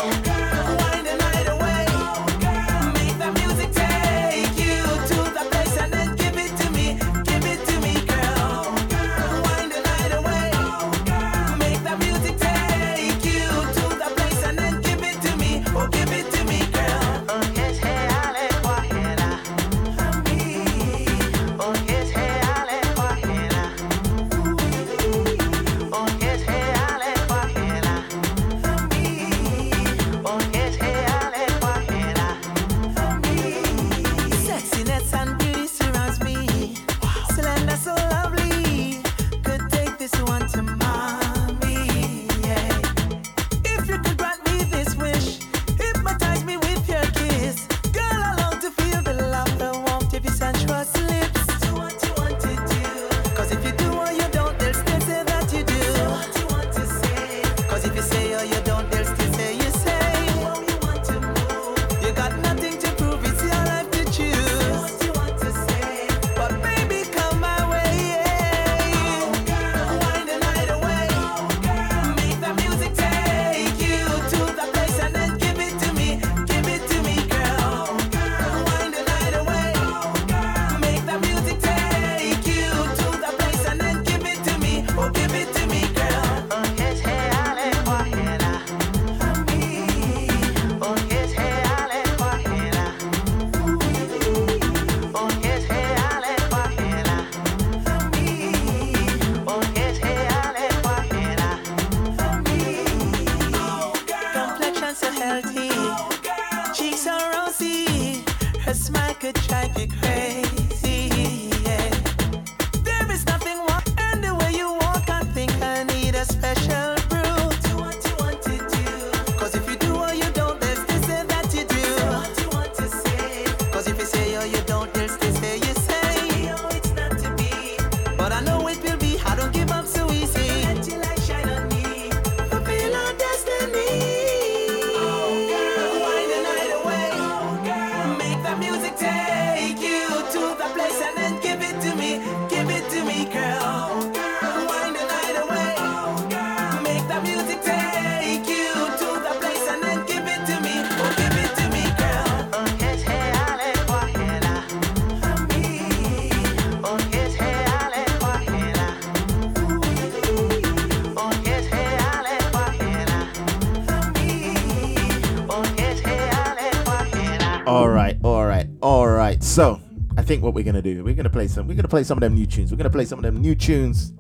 Think 170.36 170.44
what 170.44 170.54
we're 170.54 170.66
gonna 170.66 170.82
do, 170.82 171.02
we're 171.02 171.14
gonna 171.14 171.30
play 171.30 171.48
some, 171.48 171.66
we're 171.66 171.76
gonna 171.76 171.88
play 171.88 172.04
some 172.04 172.18
of 172.18 172.22
them 172.22 172.36
new 172.36 172.46
tunes. 172.46 172.70
We're 172.70 172.76
gonna 172.76 172.90
play 172.90 173.06
some 173.06 173.20
of 173.20 173.24
them 173.24 173.38
new 173.38 173.56
tunes 173.56 174.12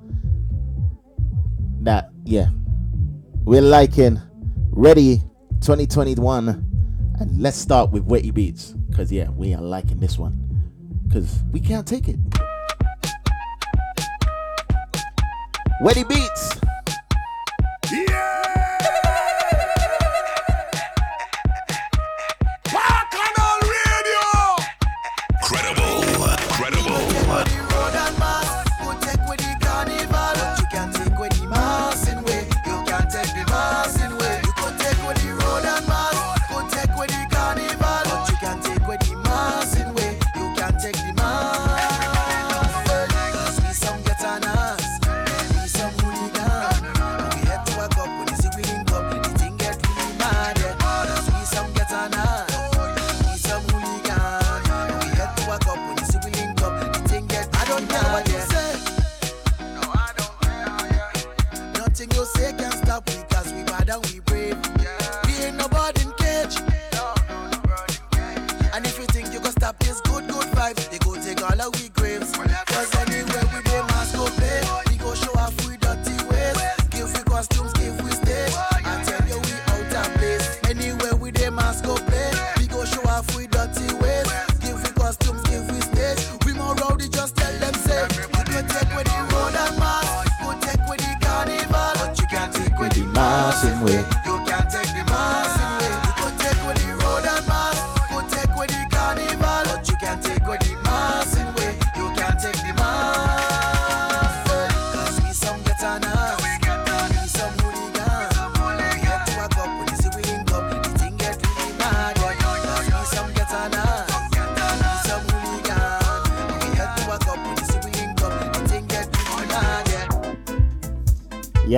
that, 1.81 2.09
yeah, 2.23 2.51
we're 3.43 3.61
liking. 3.61 4.21
Ready 4.71 5.17
2021, 5.59 6.47
and 7.19 7.41
let's 7.41 7.57
start 7.57 7.91
with 7.91 8.07
Wetty 8.07 8.31
Beatz, 8.31 8.95
cause 8.95 9.11
yeah, 9.11 9.29
we 9.29 9.53
are 9.53 9.61
liking 9.61 9.99
this 9.99 10.17
one, 10.17 10.71
cause 11.11 11.43
we 11.51 11.59
can't 11.59 11.85
take 11.85 12.07
it. 12.07 12.17
Wetty 15.81 16.05
Beatz. 16.05 16.64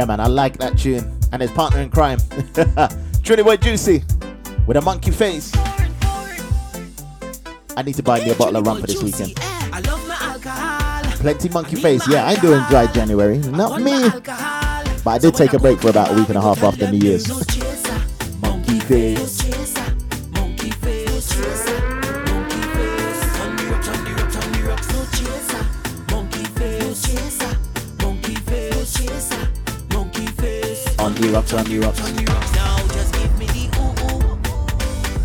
Man, 0.08 0.20
I 0.22 0.28
like 0.28 0.58
that 0.58 0.78
tune. 0.78 1.14
And 1.32 1.42
his 1.42 1.52
partner 1.52 1.82
in 1.82 1.90
crime, 1.90 2.20
Trinity 3.24 3.44
Boy 3.44 3.58
Juicy, 3.58 4.04
with 4.66 4.78
a 4.78 4.82
monkey 4.82 5.12
face. 5.12 5.52
I 7.76 7.84
need 7.84 7.96
to 7.96 8.04
buy 8.04 8.22
me 8.22 8.32
a 8.32 8.36
bottle 8.36 8.56
of 8.56 8.66
rum 8.66 8.80
for 8.80 8.88
this 8.88 9.04
weekend. 9.04 9.34
I 9.40 9.82
love 9.82 10.08
my 10.08 10.18
alcohol. 10.20 11.12
Plenty 11.18 11.50
monkey 11.50 11.76
face. 11.76 12.08
Yeah, 12.08 12.26
I 12.26 12.32
ain't 12.32 12.42
doing 12.42 12.64
dry 12.70 12.88
January. 12.88 13.38
Not 13.40 13.82
me. 13.82 14.10
But 15.04 15.12
I 15.12 15.18
did 15.20 15.36
take 15.36 15.54
a 15.54 15.60
break 15.60 15.80
for 15.80 15.90
about 15.90 16.12
a 16.12 16.16
week 16.16 16.30
and 16.30 16.38
a 16.38 16.42
half 16.42 16.64
after 16.64 16.90
New 16.90 17.00
Year's. 17.00 17.26
Rocks, 31.54 32.02
on 32.02 32.16
the 32.16 32.26
rocks. 32.26 32.54
Now 32.56 32.78
just 32.88 33.14
give 33.14 33.40
me 33.40 33.46
the 33.48 33.70
ooh 33.80 33.94
ooh 34.06 34.34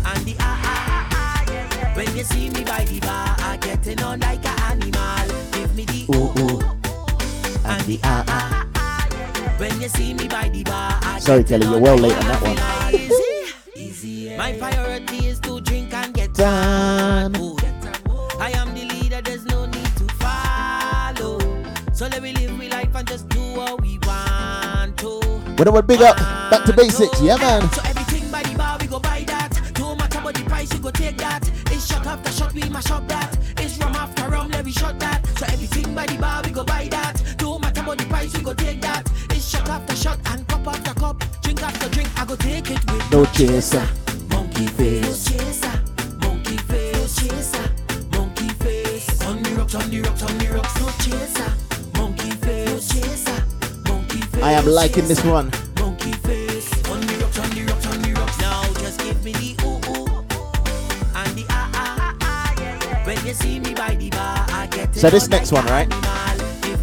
and 0.05 0.25
the 0.25 0.35
ah 0.39 0.61
ah 0.63 1.07
ah 1.11 1.43
yeah, 1.51 1.69
yeah. 1.75 1.95
When 1.95 2.15
you 2.15 2.23
see 2.23 2.49
me 2.49 2.63
by 2.63 2.85
the 2.85 2.99
bar, 2.99 3.35
I 3.39 3.57
getting 3.57 4.01
on 4.01 4.19
like 4.19 4.45
an 4.45 4.59
animal. 4.71 5.27
Give 5.51 5.75
me 5.75 5.85
the 5.85 6.05
ooh 6.15 6.31
ooh 6.39 6.61
And 7.65 7.81
the 7.85 7.99
ah 8.03 8.23
ah. 8.27 9.55
when 9.57 9.81
you 9.81 9.89
see 9.89 10.13
me 10.13 10.27
by 10.27 10.49
the 10.49 10.63
bar. 10.63 10.99
I 11.01 11.19
Sorry, 11.19 11.43
Kelly, 11.43 11.67
you're 11.67 11.79
well 11.79 11.97
late 11.97 12.13
on 12.13 12.25
that 12.25 12.41
one. 12.41 12.52
When 25.73 25.83
I 25.83 25.87
big 25.87 26.01
up, 26.03 26.17
back 26.51 26.65
to 26.65 26.73
basics. 26.73 27.19
Yeah, 27.19 27.35
man. 27.37 27.67
So 27.71 27.81
everything 27.83 28.29
by 28.29 28.43
the 28.43 28.55
bar, 28.55 28.77
we 28.79 28.85
go 28.85 28.99
buy 28.99 29.23
that. 29.25 29.59
No 29.79 29.95
matter 29.95 30.19
what 30.19 30.35
the 30.35 30.43
price, 30.43 30.71
you 30.71 30.77
go 30.77 30.91
take 30.91 31.17
that. 31.17 31.49
It's 31.71 31.87
shot 31.87 32.05
after 32.05 32.31
shot, 32.31 32.53
we 32.53 32.61
mash 32.69 32.91
up 32.91 33.07
that. 33.07 33.35
It's 33.57 33.79
rum 33.79 33.95
after 33.95 34.29
rum, 34.29 34.51
let 34.51 34.69
shot 34.69 34.99
that. 34.99 35.25
So 35.35 35.47
everything 35.47 35.95
by 35.95 36.05
the 36.05 36.19
bar, 36.19 36.43
we 36.43 36.51
go 36.51 36.63
buy 36.63 36.89
that. 36.91 37.19
No 37.41 37.57
matter 37.57 37.81
what 37.81 37.97
the 37.97 38.05
price, 38.05 38.37
we 38.37 38.43
go 38.43 38.53
take 38.53 38.81
that. 38.81 39.11
It's 39.31 39.49
shot 39.49 39.67
after 39.67 39.95
shot 39.95 40.19
and 40.27 40.47
cup 40.47 40.67
after 40.67 40.93
cup. 40.93 41.23
Drink 41.41 41.63
after 41.63 41.89
drink, 41.89 42.09
I 42.19 42.25
go 42.25 42.35
take 42.35 42.69
it 42.69 42.91
with 42.91 43.11
No 43.11 43.25
chaser. 43.25 44.02
Bar, 54.73 55.05
this 55.07 55.23
one. 55.23 55.51
So 64.93 65.09
this 65.09 65.27
next 65.29 65.51
one, 65.51 65.65
right? 65.65 65.87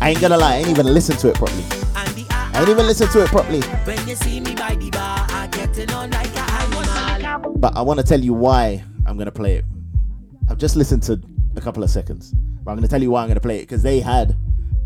I 0.01 0.11
ain't 0.11 0.21
gonna 0.21 0.37
lie, 0.37 0.55
I 0.55 0.57
ain't 0.59 0.69
even 0.69 0.87
listened 0.87 1.19
to 1.21 1.31
it 1.31 1.35
properly. 1.35 1.65
I 1.97 2.61
ain't 2.61 2.69
even 2.69 2.87
listened 2.87 3.11
to 3.11 3.25
it 3.25 3.29
properly. 3.29 3.61
When 3.61 4.07
you 4.07 4.15
see 4.15 4.39
me 4.41 4.55
by 4.55 4.77
the 4.77 4.91
bar, 4.91 5.27
I 5.31 5.49
getting 5.51 5.91
on 5.91 6.11
ah, 6.15 6.23
ah, 6.23 6.37
ah. 6.37 6.69
like 6.71 7.19
an 7.19 7.25
animal. 7.25 7.57
But 7.59 7.77
I 7.77 7.83
want 7.83 7.99
to 7.99 8.07
tell 8.07 8.21
you 8.21 8.35
why 8.35 8.85
I'm 9.07 9.19
gonna 9.19 9.33
play 9.33 9.57
it. 9.57 9.65
I've 10.49 10.59
just 10.59 10.77
listened 10.77 11.03
to 11.05 11.21
a 11.57 11.61
couple 11.61 11.83
of 11.83 11.91
seconds, 11.91 12.33
but 12.63 12.71
I'm 12.71 12.77
gonna 12.77 12.89
tell 12.89 13.03
you 13.03 13.11
why 13.11 13.23
I'm 13.23 13.29
gonna 13.29 13.41
play 13.41 13.59
it 13.59 13.63
because 13.63 13.83
they 13.83 13.99
had 13.99 14.37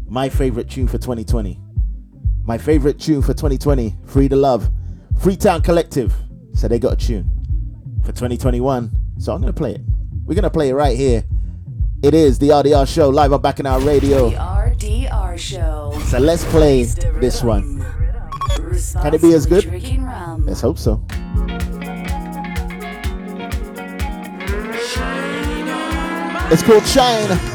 my 0.08 0.30
favorite 0.30 0.70
tune 0.70 0.86
for 0.86 0.96
2020. 0.96 1.60
My 2.46 2.58
favorite 2.58 3.00
tune 3.00 3.22
for 3.22 3.32
2020, 3.32 3.96
Free 4.04 4.28
to 4.28 4.36
Love, 4.36 4.70
Freetown 5.18 5.62
Collective. 5.62 6.14
So 6.52 6.68
they 6.68 6.78
got 6.78 6.92
a 6.92 6.96
tune 6.96 7.30
for 8.02 8.12
2021. 8.12 8.90
So 9.18 9.32
I'm 9.32 9.40
gonna 9.40 9.54
play 9.54 9.72
it. 9.72 9.80
We're 10.26 10.34
gonna 10.34 10.50
play 10.50 10.68
it 10.68 10.74
right 10.74 10.96
here. 10.96 11.24
It 12.02 12.12
is 12.12 12.38
the 12.38 12.50
RDR 12.50 12.86
show 12.86 13.08
live 13.08 13.32
on 13.32 13.40
Bacchanal 13.40 13.80
Radio. 13.80 14.28
The 14.28 14.36
RDR 14.36 15.38
show. 15.38 15.98
So 16.04 16.18
let's 16.18 16.44
play 16.44 16.84
this 16.84 17.42
one. 17.42 17.80
Can 19.00 19.14
it 19.14 19.22
be 19.22 19.32
as 19.32 19.46
good? 19.46 19.64
Drinking. 19.64 20.06
Let's 20.44 20.60
hope 20.60 20.78
so. 20.78 21.02
It's 26.50 26.62
called 26.62 26.84
Shine. 26.84 27.54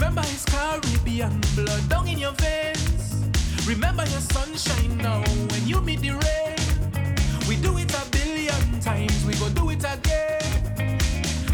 Remember 0.00 0.22
his 0.22 0.46
Caribbean 0.46 1.42
blood 1.54 1.86
down 1.90 2.08
in 2.08 2.16
your 2.16 2.32
veins. 2.32 3.22
Remember 3.68 4.02
your 4.06 4.22
sunshine 4.32 4.96
now 4.96 5.20
when 5.50 5.68
you 5.68 5.78
meet 5.82 6.00
the 6.00 6.12
rain. 6.12 7.46
We 7.46 7.56
do 7.56 7.76
it 7.76 7.92
a 7.92 8.08
billion 8.08 8.80
times, 8.80 9.22
we 9.26 9.34
go 9.34 9.50
do 9.50 9.68
it 9.68 9.84
again. 9.84 10.98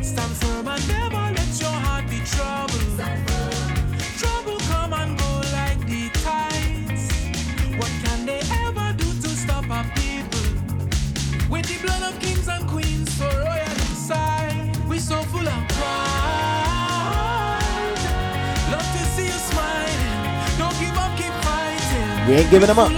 Stand 0.01 0.33
firm 0.37 0.69
and 0.69 0.89
never 0.89 1.25
let 1.35 1.61
your 1.61 1.73
heart 1.73 2.09
be 2.09 2.21
troubled. 2.21 2.99
Trouble 4.17 4.59
come 4.71 4.93
and 4.93 5.19
go 5.19 5.33
like 5.51 5.81
the 5.89 6.09
tides. 6.23 7.11
What 7.77 7.91
can 8.05 8.27
they 8.27 8.41
ever 8.63 8.93
do 8.97 9.07
to 9.23 9.29
stop 9.29 9.69
our 9.69 9.85
people? 9.97 10.47
With 11.51 11.67
the 11.67 11.79
blood 11.85 12.15
of 12.15 12.21
kings 12.21 12.47
and 12.47 12.65
queens 12.69 13.11
Love 22.27 22.35
ain't 22.35 22.51
giving 22.51 22.67
them 22.67 22.79
up. 22.81 22.91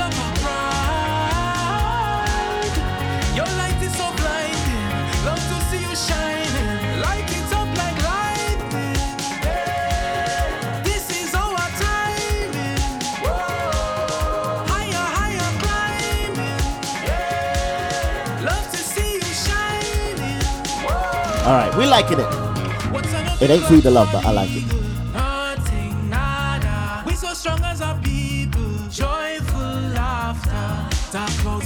All 21.44 21.54
right, 21.54 21.74
we 21.76 21.86
liking 21.86 22.18
it. 22.18 23.42
It 23.42 23.50
ain't 23.50 23.64
free 23.64 23.82
to 23.82 23.90
love, 23.90 24.08
but 24.10 24.24
I 24.24 24.32
like 24.32 24.50
it. 24.52 24.77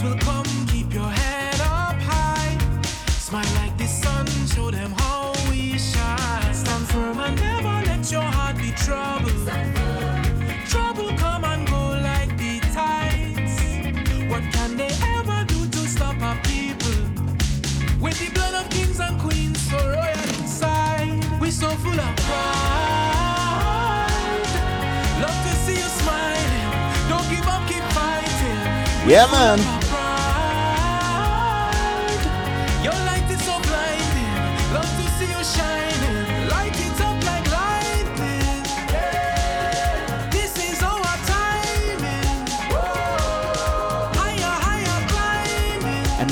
Clouds 0.02 0.14
will 0.14 0.16
come. 0.18 0.44
Keep 0.66 0.92
your 0.94 1.08
head 1.08 1.60
up 1.60 2.00
high. 2.00 2.58
Smile 3.08 3.46
like 3.56 3.76
the 3.78 3.86
sun. 3.86 4.26
Show 4.46 4.70
them 4.70 4.92
how 4.98 5.32
we 5.50 5.78
shine. 5.78 6.54
Stand 6.54 6.88
firm 6.88 7.18
and 7.20 7.40
never 7.40 7.82
let 7.86 8.10
your 8.10 8.22
heart 8.22 8.56
be 8.56 8.72
troubled. 8.72 9.48
Trouble 10.68 11.16
come 11.16 11.44
and 11.44 11.66
go 11.68 11.98
like 12.02 12.36
the 12.38 12.60
tides. 12.72 13.60
What 14.30 14.42
can 14.52 14.76
they 14.76 14.92
ever 15.16 15.44
do 15.46 15.66
to 15.68 15.88
stop 15.88 16.20
our 16.22 16.36
people? 16.42 16.90
With 18.00 18.18
the 18.18 18.30
blood 18.34 18.54
of 18.54 18.70
kings 18.70 19.00
and 19.00 19.20
queens 19.20 19.60
so 19.70 19.76
royal 19.76 20.28
inside, 20.40 21.22
we 21.40 21.50
so 21.50 21.70
full 21.70 22.00
of 22.00 22.16
pride. 22.16 23.22
Love 25.20 25.38
to 25.46 25.52
see 25.64 25.76
you 25.76 25.90
smiling. 26.00 26.70
Don't 27.08 27.28
give 27.30 27.46
up, 27.46 27.68
keep 27.68 27.84
fighting. 27.94 29.08
Yeah, 29.08 29.26
man. 29.30 29.81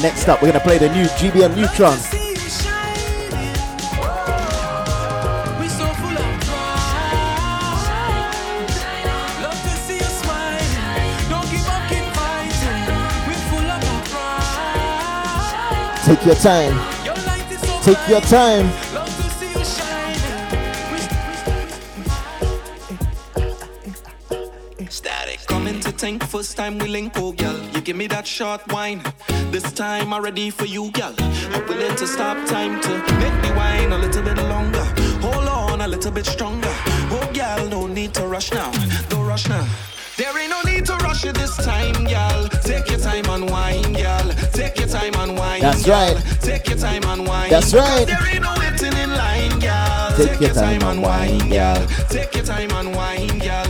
Next 0.02 0.28
up, 0.30 0.40
we're 0.40 0.48
gonna 0.50 0.64
play 0.64 0.78
the 0.78 0.88
new 0.88 1.04
GBM 1.04 1.54
Nutron. 1.54 1.98
To. 1.98 2.10
Take 16.06 16.24
your 16.24 16.34
time. 16.36 16.74
Take 17.82 18.08
your 18.08 18.22
time. 18.22 18.70
To. 24.78 24.90
Static. 24.90 25.40
Coming 25.46 25.80
to 25.80 25.92
tank, 25.92 26.24
first 26.24 26.56
time 26.56 26.78
we 26.78 26.88
link, 26.88 27.12
oh 27.16 27.32
girl. 27.32 27.69
Give 27.90 27.96
me 27.96 28.06
that 28.06 28.24
short 28.24 28.60
wine. 28.72 29.02
This 29.50 29.72
time 29.72 30.14
I'm 30.14 30.22
ready 30.22 30.50
for 30.50 30.64
you, 30.64 30.92
girl. 30.92 31.12
I'm 31.18 31.66
willing 31.66 31.96
to 31.96 32.06
stop 32.06 32.36
time 32.46 32.80
to 32.82 32.88
make 33.18 33.34
me 33.42 33.50
wine 33.56 33.90
a 33.90 33.98
little 33.98 34.22
bit 34.22 34.36
longer. 34.36 34.84
Hold 35.20 35.48
on 35.48 35.80
a 35.80 35.88
little 35.88 36.12
bit 36.12 36.24
stronger. 36.24 36.72
Oh 37.10 37.28
girl, 37.34 37.68
no 37.68 37.88
need 37.88 38.14
to 38.14 38.28
rush 38.28 38.52
now. 38.52 38.70
Don't 39.08 39.26
rush 39.26 39.48
now. 39.48 39.66
There 40.16 40.38
ain't 40.38 40.50
no 40.50 40.62
need 40.62 40.86
to 40.86 40.94
rush 40.98 41.24
it 41.24 41.34
this 41.34 41.56
time, 41.56 42.04
girl. 42.04 42.48
Take 42.62 42.88
your 42.90 43.00
time 43.00 43.28
and 43.28 43.50
wine, 43.50 43.92
girl. 43.94 44.30
Take 44.52 44.78
your 44.78 44.86
time 44.86 45.14
and 45.16 45.36
wine. 45.36 45.60
That's 45.60 45.88
right. 45.88 46.16
Take 46.42 46.68
your 46.68 46.78
time 46.78 47.02
and 47.02 47.26
wine. 47.26 47.50
That's 47.50 47.74
right. 47.74 48.06
There 48.06 48.24
ain't 48.28 48.42
no 48.42 48.54
waiting 48.60 48.96
in 48.96 49.10
line, 49.10 49.58
girl. 49.58 50.14
Take 50.16 50.40
your 50.40 50.54
time 50.54 50.82
and 50.82 51.02
wine, 51.02 51.48
girl. 51.48 51.84
Take 52.08 52.36
your 52.36 52.44
time 52.44 52.70
and 52.70 52.94
wine, 52.94 53.38
girl. 53.40 53.66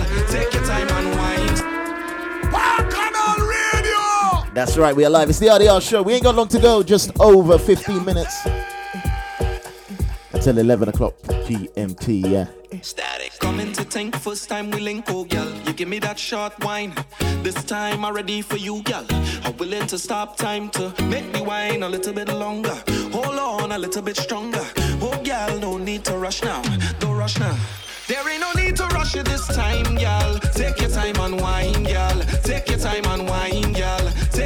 That's 4.61 4.77
right, 4.77 4.95
we 4.95 5.07
are 5.07 5.11
live. 5.11 5.31
It's 5.31 5.39
the 5.39 5.47
RDR 5.47 5.81
show. 5.81 6.03
We 6.03 6.13
ain't 6.13 6.23
got 6.23 6.35
long 6.35 6.49
to 6.49 6.59
go, 6.59 6.83
just 6.83 7.19
over 7.19 7.57
15 7.57 8.05
minutes 8.05 8.47
until 10.35 10.59
11 10.59 10.91
o'clock 10.91 11.17
GMT. 11.23 12.31
Yeah. 12.31 12.47
Static. 12.83 13.39
Coming 13.39 13.73
to 13.73 13.87
tank, 13.87 14.17
first 14.17 14.51
time 14.51 14.71
we 14.71 14.81
link, 14.81 15.07
oh 15.09 15.25
girl. 15.25 15.51
You 15.65 15.73
give 15.73 15.89
me 15.89 15.99
that 16.01 16.19
short 16.19 16.63
wine. 16.63 16.93
This 17.43 17.55
time 17.65 18.05
I'm 18.05 18.15
ready 18.15 18.43
for 18.43 18.59
you, 18.59 18.83
girl. 18.83 19.07
I'm 19.45 19.57
willing 19.57 19.87
to 19.87 19.99
stop 19.99 20.37
time 20.37 20.69
to 20.73 20.93
make 21.05 21.33
me 21.33 21.41
wine 21.41 21.83
a 21.83 21.89
little 21.89 22.13
bit 22.13 22.29
longer. 22.29 22.77
Hold 23.13 23.39
on 23.39 23.73
a 23.73 23.79
little 23.79 24.03
bit 24.03 24.19
stronger. 24.19 24.67
Oh 25.01 25.19
girl, 25.25 25.59
no 25.59 25.79
need 25.79 26.05
to 26.05 26.19
rush 26.19 26.43
now. 26.43 26.61
Don't 26.99 27.17
rush 27.17 27.39
now. 27.39 27.57
There 28.11 28.29
ain't 28.29 28.41
no 28.41 28.53
need 28.55 28.77
to 28.77 28.87
rush 28.89 29.15
it 29.15 29.25
this 29.25 29.47
time, 29.47 29.95
girl. 29.95 30.39
Take 30.53 30.81
your 30.81 30.91
time 30.91 31.15
and 31.21 31.41
wine, 31.41 31.85
girl. 31.85 32.21
Take 32.43 32.69
your 32.69 32.79
time 32.79 33.05
and 33.05 33.29
wine. 33.29 33.70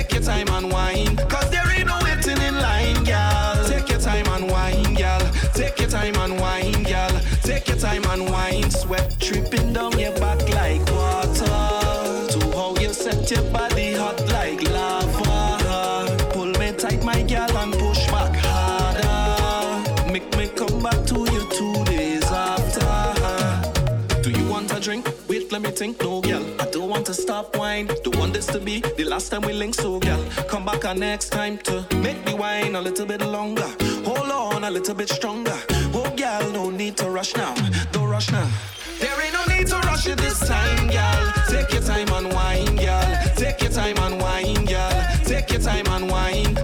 Take 0.04 0.12
your 0.16 0.22
time 0.22 0.48
and 0.50 0.70
wine. 0.70 1.16
Cause 1.16 1.50
there 1.50 1.64
ain't 1.70 1.86
no 1.86 1.98
waiting 2.02 2.36
in 2.42 2.54
line, 2.56 3.04
girl. 3.04 3.64
Take 3.66 3.88
your 3.88 3.98
time 3.98 4.26
and 4.26 4.50
wine, 4.50 4.92
girl. 4.92 5.20
Take 5.54 5.80
your 5.80 5.88
time 5.88 6.14
and 6.16 6.38
wine, 6.38 6.82
girl. 6.82 7.20
Take 7.42 7.68
your 7.68 7.78
time 7.78 8.04
and 8.04 8.30
wine. 8.30 8.70
Sweat 8.70 9.16
dripping 9.18 9.72
down 9.72 9.98
your 9.98 10.12
back 10.20 10.46
like 10.50 10.84
water. 10.92 11.46
To 12.32 12.52
how 12.54 12.74
you 12.78 12.92
set 12.92 13.30
your 13.30 13.50
body 13.50 13.94
hot 13.94 14.20
like 14.28 14.62
lava. 14.68 16.14
Pull 16.34 16.52
me 16.58 16.72
tight, 16.72 17.02
my 17.02 17.22
girl, 17.22 17.56
and 17.56 17.72
push 17.72 18.06
back 18.08 18.36
harder. 18.36 20.12
Make 20.12 20.36
me 20.36 20.48
come 20.48 20.82
back 20.82 21.02
to 21.06 21.20
you 21.32 21.48
two 21.50 21.84
days 21.86 22.24
after. 22.24 24.20
Do 24.20 24.30
you 24.30 24.46
want 24.50 24.70
a 24.70 24.80
drink? 24.80 25.08
Wait, 25.28 25.50
let 25.50 25.62
me 25.62 25.70
think. 25.70 26.02
No, 26.02 26.13
to 27.42 27.58
wine. 27.58 27.86
Don't 28.02 28.16
want 28.16 28.32
this 28.32 28.46
to 28.46 28.60
be 28.60 28.80
the 28.80 29.04
last 29.04 29.30
time 29.30 29.42
we 29.42 29.52
link, 29.52 29.74
so 29.74 29.98
girl, 29.98 30.22
come 30.48 30.64
back 30.64 30.84
our 30.84 30.94
next 30.94 31.30
time 31.30 31.58
to 31.58 31.84
make 31.96 32.24
me 32.26 32.34
wine 32.34 32.76
a 32.76 32.80
little 32.80 33.06
bit 33.06 33.20
longer. 33.20 33.68
Hold 34.04 34.30
on 34.30 34.64
a 34.64 34.70
little 34.70 34.94
bit 34.94 35.08
stronger. 35.08 35.58
Oh, 35.92 36.08
girl, 36.16 36.50
no 36.52 36.70
need 36.70 36.96
to 36.98 37.10
rush 37.10 37.34
now. 37.34 37.54
Don't 37.92 38.08
rush 38.08 38.30
now. 38.30 38.48
There 39.00 39.20
ain't 39.22 39.32
no 39.32 39.44
need 39.46 39.66
to 39.68 39.76
rush 39.88 40.06
it 40.06 40.18
this 40.18 40.38
time, 40.46 40.88
girl. 40.88 41.32
Take 41.48 41.72
your 41.72 41.82
time 41.82 42.08
and 42.12 42.32
wine, 42.32 42.76
girl. 42.76 43.18
Take 43.36 43.60
your 43.62 43.72
time 43.72 43.98
and 43.98 44.20
wine, 44.20 44.64
girl. 44.64 45.06
Take 45.24 45.50
your 45.50 45.60
time 45.60 45.86
and 45.88 46.10
wine. 46.10 46.54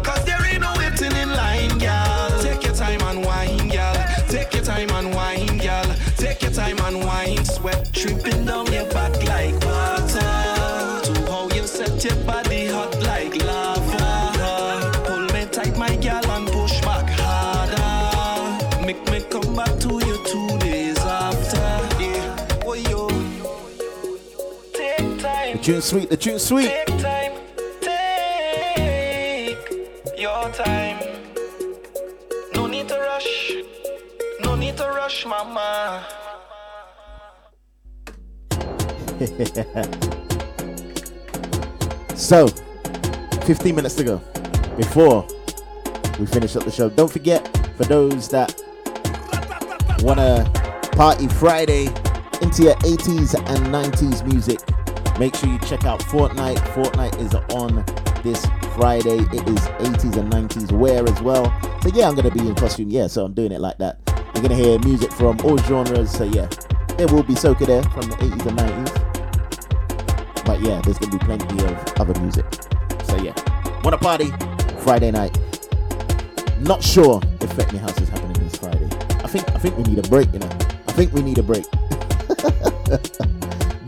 Tune 25.70 25.82
sweet, 25.82 26.10
the 26.10 26.16
tune 26.16 26.40
sweet. 26.40 26.66
Take 26.66 26.98
time. 26.98 27.32
Take 27.80 29.56
your 30.18 30.50
time. 30.50 30.98
No 32.52 32.66
need 32.66 32.88
to 32.88 32.98
rush. 32.98 33.52
No 34.40 34.56
need 34.56 34.76
to 34.78 34.88
rush, 34.88 35.24
mama. 35.26 36.04
so, 42.16 42.48
15 43.44 43.76
minutes 43.76 43.94
to 43.94 44.02
go 44.02 44.20
before 44.76 45.24
we 46.18 46.26
finish 46.26 46.56
up 46.56 46.64
the 46.64 46.72
show. 46.72 46.90
Don't 46.90 47.12
forget, 47.12 47.46
for 47.76 47.84
those 47.84 48.28
that 48.30 48.60
want 50.00 50.18
to 50.18 50.50
party 50.96 51.28
Friday 51.28 51.86
into 52.42 52.64
your 52.64 52.74
80s 52.76 53.36
and 53.36 53.72
90s 53.72 54.26
music, 54.26 54.58
make 55.20 55.36
sure 55.36 55.50
you 55.50 55.58
check 55.58 55.84
out 55.84 56.00
Fortnite. 56.00 56.56
Fortnite 56.72 57.20
is 57.20 57.34
on 57.54 57.84
this 58.22 58.44
Friday. 58.74 59.18
It 59.18 59.46
is 59.46 59.60
80s 59.78 60.16
and 60.16 60.32
90s 60.32 60.72
wear 60.72 61.06
as 61.06 61.20
well. 61.20 61.44
So, 61.82 61.90
yeah, 61.90 62.08
I'm 62.08 62.16
to 62.16 62.30
be 62.30 62.40
in 62.40 62.54
costume. 62.54 62.88
Yeah, 62.88 63.06
so 63.06 63.26
I'm 63.26 63.34
doing 63.34 63.52
it 63.52 63.60
like 63.60 63.76
that. 63.78 63.98
You're 64.34 64.48
to 64.48 64.54
hear 64.54 64.78
music 64.78 65.12
from 65.12 65.38
all 65.44 65.58
genres. 65.58 66.10
So, 66.10 66.24
yeah, 66.24 66.48
there 66.96 67.06
will 67.06 67.22
be 67.22 67.34
soca 67.34 67.66
there 67.66 67.82
from 67.82 68.08
the 68.08 68.16
80s 68.16 68.46
and 68.46 68.58
90s. 68.58 69.10
But 70.46 70.62
yeah, 70.62 70.80
there's 70.80 70.98
gonna 70.98 71.12
be 71.12 71.18
plenty 71.18 71.64
of 71.64 72.00
other 72.00 72.18
music. 72.20 72.44
So 73.04 73.16
yeah, 73.22 73.34
wanna 73.84 73.98
party? 73.98 74.32
Friday 74.80 75.10
night. 75.10 75.38
Not 76.60 76.82
sure 76.82 77.20
if 77.40 77.52
Fetney 77.52 77.78
House 77.78 78.00
is 78.00 78.08
happening 78.08 78.32
this 78.42 78.56
Friday. 78.56 78.88
I 79.22 79.28
think 79.28 79.48
I 79.50 79.58
think 79.58 79.76
we 79.76 79.84
need 79.84 80.04
a 80.04 80.08
break, 80.08 80.32
you 80.32 80.40
know. 80.40 80.50
I 80.88 80.92
think 80.92 81.12
we 81.12 81.22
need 81.22 81.38
a 81.38 81.42
break. 81.42 81.66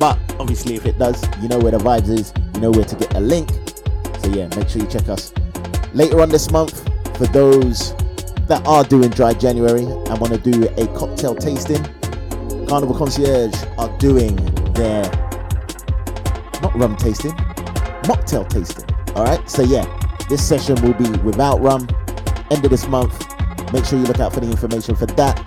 but 0.03 0.19
obviously, 0.41 0.75
if 0.75 0.85
it 0.85 0.99
does, 0.99 1.23
you 1.41 1.47
know 1.47 1.61
where 1.61 1.71
the 1.71 1.79
vibes 1.79 2.09
is. 2.09 2.33
You 2.55 2.61
know 2.63 2.73
where 2.73 2.85
to 2.85 2.97
get 2.97 3.15
a 3.15 3.21
link. 3.21 3.49
So 4.19 4.31
yeah, 4.31 4.49
make 4.57 4.69
sure 4.69 4.83
you 4.83 4.89
check 4.89 5.09
us. 5.09 5.33
Later 5.95 6.21
on 6.21 6.29
this 6.29 6.51
month, 6.51 6.83
for 7.17 7.27
those 7.29 7.95
that 8.49 8.67
are 8.67 8.83
doing 8.83 9.11
dry 9.11 9.33
January 9.33 9.85
and 9.85 10.19
want 10.19 10.33
to 10.33 10.39
do 10.39 10.67
a 10.77 10.89
cocktail 10.99 11.37
tasting, 11.37 11.85
Carnival 12.67 12.97
Concierge 12.99 13.55
are 13.79 13.97
doing 13.99 14.35
their 14.73 15.05
not 16.63 16.75
rum 16.75 16.97
tasting, 16.97 17.31
mocktail 18.03 18.49
tasting. 18.49 18.85
All 19.15 19.25
right. 19.25 19.49
So 19.49 19.63
yeah, 19.63 19.87
this 20.29 20.45
session 20.45 20.83
will 20.83 20.95
be 20.95 21.09
without 21.21 21.61
rum. 21.61 21.87
End 22.51 22.65
of 22.65 22.73
this 22.73 22.89
month. 22.89 23.17
Make 23.73 23.85
sure 23.85 24.01
you 24.01 24.07
look 24.07 24.19
out 24.19 24.33
for 24.33 24.41
the 24.41 24.51
information 24.51 24.97
for 24.97 25.07
that. 25.07 25.39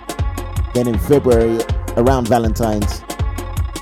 Then 0.72 0.88
in 0.88 0.98
February, 1.00 1.58
around 1.98 2.26
Valentine's, 2.28 3.02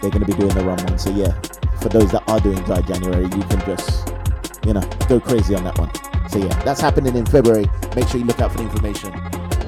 they're 0.05 0.11
going 0.11 0.25
to 0.25 0.31
be 0.31 0.39
doing 0.39 0.55
the 0.55 0.63
rum 0.63 0.77
one. 0.85 0.99
So 0.99 1.11
yeah, 1.11 1.33
for 1.81 1.89
those 1.89 2.13
that 2.13 2.29
are 2.29 2.39
doing 2.39 2.63
dry 2.65 2.83
January, 2.83 3.25
you 3.25 3.43
can 3.45 3.61
just, 3.65 4.13
you 4.67 4.75
know, 4.75 4.83
go 5.09 5.19
crazy 5.19 5.55
on 5.55 5.65
that 5.65 5.79
one. 5.79 5.91
So 6.29 6.39
yeah, 6.39 6.63
that's 6.63 6.81
happening 6.81 7.17
in 7.17 7.25
February. 7.25 7.67
Make 7.97 8.09
sure 8.09 8.21
you 8.21 8.27
look 8.27 8.41
out 8.41 8.53
for 8.53 8.59
the 8.59 8.65
information. 8.65 9.13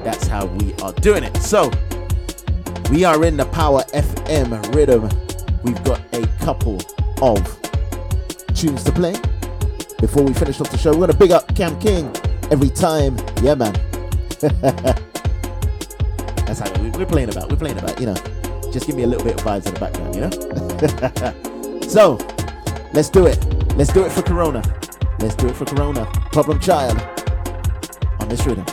That's 0.03 0.27
how 0.27 0.45
we 0.45 0.75
are 0.75 0.93
doing 0.93 1.23
it. 1.23 1.35
So 1.37 1.71
we 2.91 3.03
are 3.03 3.25
in 3.25 3.35
the 3.35 3.45
Power 3.45 3.81
FM 3.93 4.75
rhythm. 4.75 5.09
We've 5.63 5.83
got 5.83 6.01
a 6.13 6.27
couple 6.45 6.79
of 7.21 7.59
tunes 8.53 8.83
to 8.83 8.91
play. 8.91 9.15
Before 9.99 10.21
we 10.21 10.33
finish 10.33 10.61
off 10.61 10.69
the 10.69 10.77
show, 10.77 10.91
we're 10.91 11.07
gonna 11.07 11.17
big 11.17 11.31
up 11.31 11.55
Cam 11.55 11.79
King 11.79 12.15
every 12.51 12.69
time. 12.69 13.17
Yeah, 13.41 13.55
man. 13.55 13.73
That's 16.45 16.59
how 16.59 16.71
we're 16.79 17.07
playing 17.07 17.29
about. 17.29 17.49
We're 17.49 17.57
playing 17.57 17.79
about. 17.79 17.99
You 17.99 18.05
know, 18.07 18.15
just 18.71 18.87
give 18.87 18.95
me 18.95 19.03
a 19.03 19.07
little 19.07 19.23
bit 19.23 19.39
of 19.39 19.45
vibes 19.45 19.67
in 19.67 19.73
the 19.73 19.79
background. 19.79 20.15
You 20.15 20.21
know. 20.21 21.81
so 21.87 22.17
let's 22.93 23.09
do 23.09 23.25
it. 23.25 23.43
Let's 23.75 23.93
do 23.93 24.05
it 24.05 24.11
for 24.11 24.21
Corona. 24.21 24.61
Let's 25.19 25.35
do 25.35 25.47
it 25.47 25.55
for 25.55 25.65
Corona. 25.65 26.05
Problem 26.31 26.59
Child 26.59 26.99
on 28.19 28.29
this 28.29 28.45
rhythm. 28.45 28.65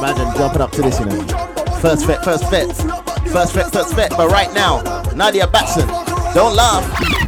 Imagine 0.00 0.34
jumping 0.34 0.62
up 0.62 0.72
to 0.72 0.80
this, 0.80 0.98
you 0.98 1.04
know. 1.06 1.22
First 1.80 2.06
fit, 2.06 2.22
first 2.24 2.48
fit. 2.48 2.74
First 3.30 3.52
fit, 3.52 3.66
first 3.66 3.94
fit. 3.94 4.10
But 4.16 4.30
right 4.30 4.52
now, 4.54 4.80
Nadia 5.14 5.46
Batson, 5.46 5.86
don't 6.34 6.56
laugh. 6.56 7.19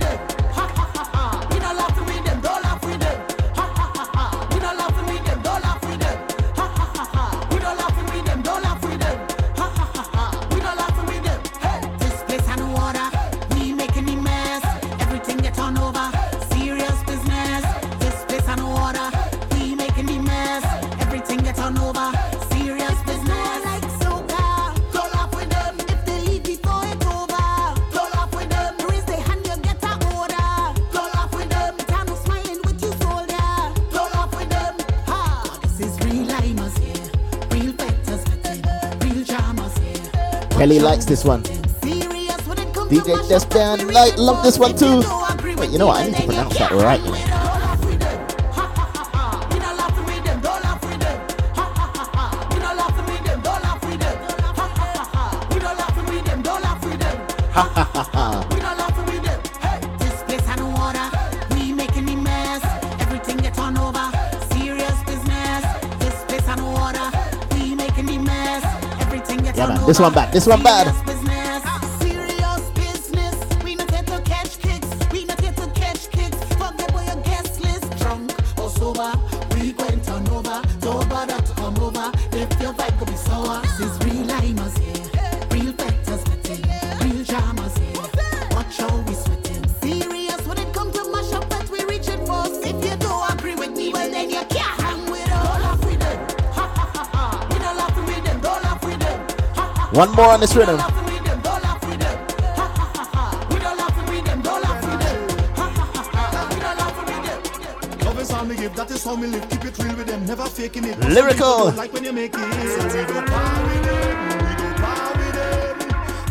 Kelly 40.62 40.78
likes 40.78 41.04
this 41.04 41.24
one. 41.24 41.42
DJ 41.42 43.18
Despan 43.26 43.92
like 43.92 44.16
love 44.16 44.44
this 44.44 44.60
one 44.60 44.76
too. 44.76 45.02
Wait, 45.60 45.70
you 45.70 45.78
know 45.78 45.88
what? 45.88 46.02
I 46.02 46.06
need 46.06 46.14
to 46.14 46.22
pronounce 46.22 46.56
that 46.56 46.70
right. 46.70 47.31
This 69.92 70.00
one 70.00 70.14
bad. 70.14 70.32
This 70.32 70.46
one 70.46 70.62
bad. 70.62 71.11
One 100.02 100.10
more 100.16 100.30
on 100.30 100.40
this 100.40 100.56
rhythm. 100.56 100.78
Love 100.78 100.90
is 108.18 108.30
all 108.32 108.44
me 108.44 108.56
give, 108.56 108.74
that 108.74 108.90
is 108.90 109.04
how 109.04 109.14
me 109.14 109.28
live. 109.28 109.48
Keep 109.48 109.64
it 109.64 109.78
real 109.78 109.94
with 109.94 110.08
them, 110.08 110.26
never 110.26 110.46
faking 110.46 110.86
it. 110.86 110.98
Lyrical. 110.98 111.70
Like 111.76 111.92
when 111.92 112.02
you 112.02 112.12
make 112.12 112.34
it. 112.34 112.40
So 112.40 112.42
we 112.42 112.48
par 113.30 113.62
with 113.62 113.84
them, 113.84 114.38
we 114.42 114.54
par 114.82 115.12
with 115.18 115.34
them. 115.38 115.78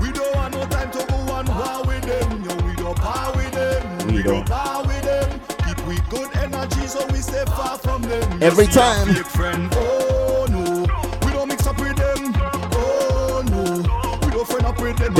We 0.02 0.11
don't 0.11 0.35
want 0.35 0.53
no 0.53 0.65
time 0.65 0.91
to 0.91 1.06
go 1.07 1.15
on 1.31 1.45
war 1.45 1.84
with 1.88 2.03
them. 2.03 2.43
Yo, 2.43 2.53
we 2.68 2.73
par 2.93 3.31
with 3.38 3.53
them, 3.53 4.07
We 4.07 4.22
don't. 4.22 4.45
par 4.49 4.84
with 4.85 5.02
them. 5.02 5.39
Keep 5.65 5.80
we 5.88 5.95
good 6.10 6.30
energy 6.35 6.88
so 6.88 7.06
we 7.07 7.19
stay 7.19 7.45
far 7.45 7.77
from 7.77 8.02
them. 8.02 8.43
Every 8.43 8.65
You 8.65 8.72
see 8.73 8.80
a 8.80 8.81
time. 8.84 9.15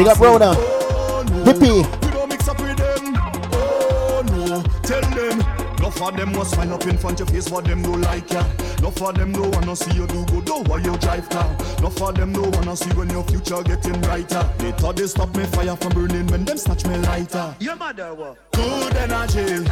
Big 0.02 0.08
up 0.08 0.20
Rona. 0.20 0.56
Oh 0.58 1.24
no, 1.30 1.44
Hippie. 1.46 2.02
we 2.04 2.12
don't 2.12 2.28
mix 2.28 2.48
up 2.48 2.60
with 2.60 2.76
them. 2.76 3.14
Oh 3.54 4.24
no, 4.26 4.64
tell 4.82 5.02
them. 5.02 5.38
No 5.78 5.92
Enough 5.92 6.02
of 6.02 6.18
them 6.18 6.32
must 6.32 6.56
smile 6.56 6.74
up 6.74 6.88
in 6.88 6.98
front 6.98 7.20
your 7.20 7.28
face, 7.28 7.48
but 7.48 7.66
them 7.66 7.84
no 7.84 7.92
like 7.92 8.32
ya. 8.32 8.44
Enough 8.80 9.00
of 9.00 9.14
them 9.14 9.32
no 9.32 9.48
wanna 9.50 9.76
see 9.76 9.96
you 9.96 10.08
do 10.08 10.26
good, 10.26 10.48
though 10.48 10.64
while 10.64 10.80
you 10.80 10.98
drive 10.98 11.30
car. 11.30 11.46
Enough 11.78 12.02
of 12.02 12.16
them 12.16 12.32
no 12.32 12.42
wanna 12.42 12.76
see 12.76 12.90
when 12.96 13.12
your 13.12 13.24
future 13.26 13.62
getting 13.62 14.02
brighter. 14.02 14.50
They 14.58 14.72
thought 14.72 14.96
they 14.96 15.06
stop 15.06 15.38
me 15.38 15.44
fire 15.44 15.76
from 15.76 15.92
burning 15.92 16.26
when 16.26 16.46
them 16.46 16.58
snatch 16.58 16.84
me 16.88 16.98
lighter. 16.98 17.54
Your 17.60 17.76
mother 17.76 18.16
what? 18.16 18.38
Good 18.54 18.96
energy, 18.96 19.70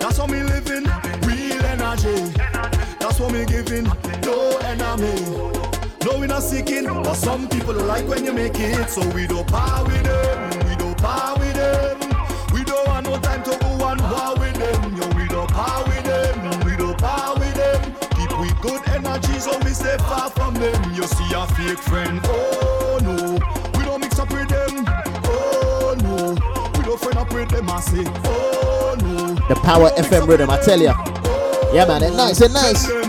that's 0.00 0.18
what 0.18 0.30
me 0.30 0.42
living. 0.42 0.82
Real 1.22 1.64
energy, 1.64 2.32
that's 2.98 3.20
what 3.20 3.32
me 3.32 3.44
giving. 3.44 3.84
No 4.24 4.58
enemy. 4.64 5.59
No, 6.04 6.18
we 6.18 6.26
not 6.26 6.42
seeking, 6.42 6.84
but 6.84 7.14
some 7.14 7.48
people 7.48 7.74
like 7.74 8.06
when 8.08 8.24
you 8.24 8.32
make 8.32 8.58
it. 8.58 8.88
So 8.88 9.06
we 9.10 9.26
don't 9.26 9.46
power 9.46 9.84
with 9.84 10.02
them, 10.02 10.68
we 10.68 10.76
don't 10.76 10.96
power 10.96 11.38
with 11.38 11.54
them. 11.54 11.98
We 12.54 12.64
don't 12.64 12.86
want 12.88 13.06
no 13.06 13.18
time 13.18 13.42
to 13.44 13.50
go 13.60 13.68
and 13.88 14.00
war 14.00 14.34
with 14.38 14.54
them. 14.54 14.96
Yo, 14.96 15.06
we 15.16 15.28
don't 15.28 15.50
power 15.50 15.84
with 15.84 16.04
them, 16.04 16.60
we 16.64 16.76
don't 16.76 16.96
power 16.98 17.38
with 17.38 17.54
them. 17.54 17.94
Keep 18.16 18.38
we 18.40 18.48
good 18.62 18.80
energy, 18.88 19.38
so 19.40 19.58
we 19.58 19.70
stay 19.70 19.96
far 19.98 20.30
from 20.30 20.54
them. 20.54 20.94
You 20.94 21.02
see 21.04 21.34
a 21.34 21.46
fake 21.48 21.78
friend, 21.78 22.20
oh 22.24 22.98
no. 23.02 23.78
We 23.78 23.84
don't 23.84 24.00
mix 24.00 24.18
up 24.18 24.30
with 24.32 24.48
them, 24.48 24.84
oh 25.26 25.94
no. 26.02 26.32
We 26.78 26.84
don't 26.84 26.98
friend 26.98 27.18
up 27.18 27.32
with 27.32 27.50
them, 27.50 27.68
I 27.68 27.80
say, 27.80 28.04
oh 28.24 28.96
no. 29.02 29.34
The 29.48 29.54
Power 29.56 29.90
FM 29.90 30.26
rhythm, 30.26 30.48
I 30.50 30.58
tell 30.62 30.80
ya. 30.80 30.94
Oh, 30.96 31.72
yeah, 31.74 31.84
man, 31.84 32.02
it's 32.02 32.16
nice, 32.16 32.40
it's 32.40 32.54
nice. 32.54 32.99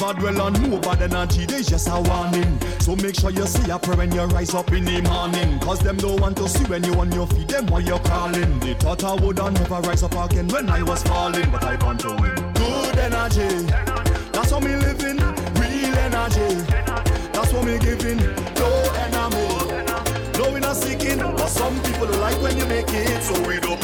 Never 0.00 0.18
dwell 0.18 0.40
on 0.40 0.52
no 0.54 0.78
bad 0.78 1.02
energy, 1.02 1.44
they 1.44 1.62
just 1.62 1.86
a 1.88 2.00
warning. 2.00 2.58
So 2.80 2.96
make 2.96 3.20
sure 3.20 3.30
you 3.30 3.46
see 3.46 3.70
a 3.70 3.78
prayer 3.78 3.98
when 3.98 4.12
you 4.12 4.22
rise 4.22 4.54
up 4.54 4.72
in 4.72 4.86
the 4.86 5.02
morning. 5.02 5.58
Cause 5.58 5.80
them 5.80 5.98
don't 5.98 6.18
want 6.18 6.38
to 6.38 6.48
see 6.48 6.64
when 6.64 6.82
you 6.84 6.94
on 6.94 7.12
your 7.12 7.26
feet, 7.26 7.48
them 7.48 7.66
while 7.66 7.82
you're 7.82 7.98
crawling. 7.98 8.58
They 8.60 8.72
thought 8.74 9.04
I 9.04 9.14
would 9.14 9.36
never 9.36 9.80
rise 9.80 10.02
up 10.02 10.14
again 10.14 10.48
when 10.48 10.70
I 10.70 10.82
was 10.82 11.02
falling, 11.02 11.50
but 11.50 11.64
I 11.64 11.76
want 11.84 12.00
to 12.00 12.16
win. 12.16 12.34
Good 12.54 12.98
energy, 12.98 13.66
that's 14.32 14.50
what 14.52 14.62
me 14.62 14.74
living. 14.74 15.18
Real 15.60 15.94
energy, 15.98 16.64
that's 17.34 17.52
what 17.52 17.66
me 17.66 17.78
giving. 17.78 18.16
No 18.56 18.70
enemy, 19.04 19.48
no 20.38 20.50
we 20.50 20.60
not 20.60 20.76
seeking. 20.76 21.18
But 21.18 21.48
some 21.48 21.78
people 21.82 22.08
like 22.20 22.40
when 22.40 22.56
you 22.56 22.64
make 22.64 22.88
it, 22.88 23.22
so 23.22 23.34
we 23.46 23.60
don't 23.60 23.79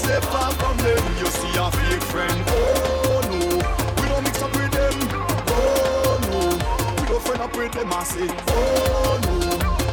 stay 0.00 0.20
far 0.32 0.50
from 0.52 0.76
them. 0.78 1.02
You 1.18 1.26
see 1.26 1.58
a 1.58 1.70
fake 1.70 2.02
friend, 2.12 2.44
oh 2.48 3.20
no. 3.30 3.38
We 4.00 4.08
don't 4.08 4.24
mix 4.24 4.42
up 4.42 4.52
with 4.56 4.72
them, 4.72 4.94
oh 5.48 6.18
no. 6.28 6.38
We 7.00 7.06
don't 7.08 7.22
friend 7.22 7.42
up 7.42 7.54
with 7.56 7.72
them, 7.72 7.92
I 7.92 8.04
say, 8.04 8.28
oh 8.48 9.20
no. 9.24 9.34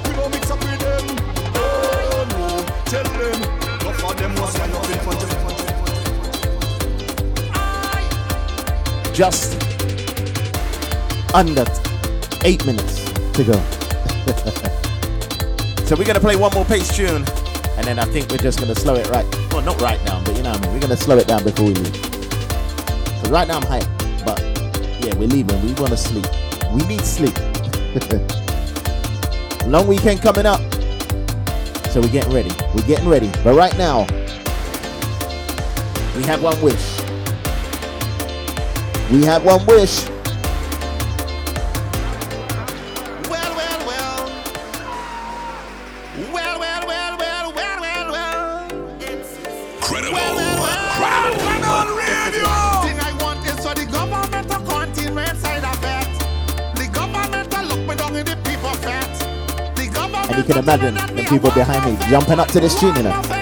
We 0.07 0.13
don't 0.15 0.31
mix 0.31 0.49
up 0.49 0.59
with 0.59 0.79
them, 0.79 1.05
oh 1.55 2.25
no. 2.33 2.47
Tell 2.91 3.03
them, 3.19 3.37
no 3.83 3.91
for 4.01 4.13
them 4.15 4.31
front 4.35 4.73
of 5.23 5.27
Just 9.13 9.53
under 11.33 11.65
eight 12.45 12.65
minutes 12.65 13.03
to 13.33 13.43
go. 13.43 13.53
so 15.85 15.95
we're 15.97 16.05
gonna 16.05 16.19
play 16.19 16.35
one 16.35 16.53
more 16.53 16.65
pace 16.65 16.95
tune, 16.95 17.25
and 17.77 17.85
then 17.85 17.97
I 17.99 18.05
think 18.05 18.29
we're 18.29 18.37
just 18.37 18.59
gonna 18.59 18.75
slow 18.75 18.95
it 18.95 19.09
right. 19.09 19.46
Well, 19.57 19.65
not 19.65 19.81
right 19.81 19.99
now, 20.05 20.21
but 20.23 20.37
you 20.37 20.43
know 20.43 20.51
what 20.51 20.59
I 20.59 20.65
mean. 20.65 20.73
We're 20.73 20.81
gonna 20.81 20.95
slow 20.95 21.17
it 21.17 21.27
down 21.27 21.43
before 21.43 21.65
we 21.65 21.73
leave. 21.73 22.01
Cause 22.03 23.31
right 23.31 23.47
now 23.47 23.57
I'm 23.57 23.63
hyped, 23.63 24.23
but 24.23 24.39
yeah, 25.03 25.15
we're 25.15 25.27
leaving. 25.27 25.59
We 25.65 25.73
wanna 25.81 25.97
sleep. 25.97 26.27
We 26.73 26.83
need 26.83 27.01
sleep. 27.01 27.35
Long 29.65 29.87
weekend 29.87 30.21
coming 30.21 30.45
up, 30.45 30.61
so 31.89 32.01
we're 32.01 32.09
getting 32.09 32.31
ready. 32.31 32.51
We're 32.75 32.85
getting 32.85 33.09
ready. 33.09 33.31
But 33.43 33.55
right 33.55 33.75
now, 33.79 34.01
we 36.15 36.21
have 36.25 36.43
one 36.43 36.61
wish. 36.61 36.99
We 39.09 39.25
have 39.25 39.43
one 39.43 39.65
wish. 39.65 40.07
People 61.29 61.51
behind 61.51 61.85
me 61.85 61.97
jumping 62.09 62.39
up 62.39 62.47
to 62.49 62.59
this 62.59 62.79
tune, 62.79 62.95
you 62.95 63.03
know. 63.03 63.36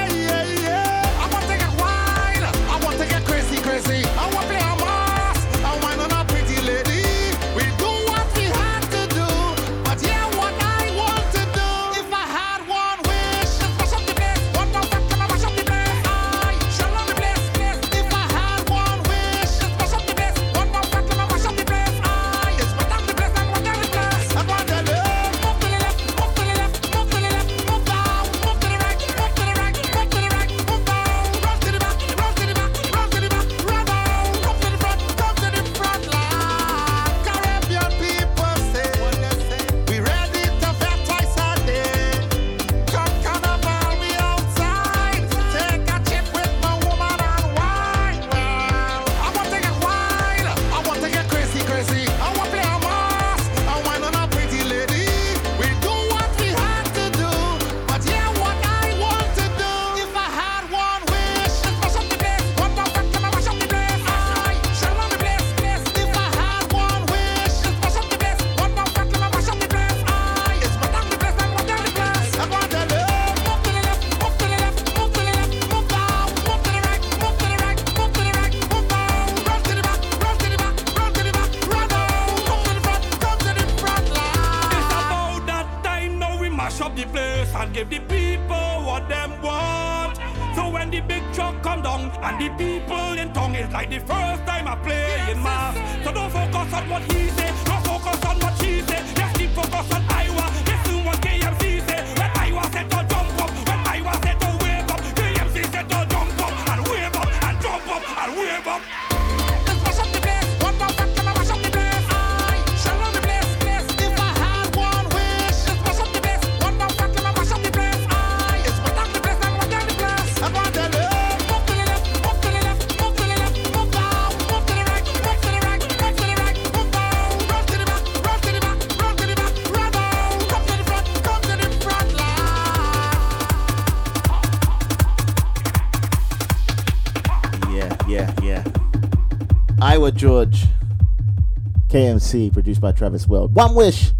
KMC, 141.95 142.51
produced 142.51 142.81
by 142.81 142.91
Travis 142.91 143.25
World. 143.25 143.55
One 143.55 143.73
wish. 143.73 144.11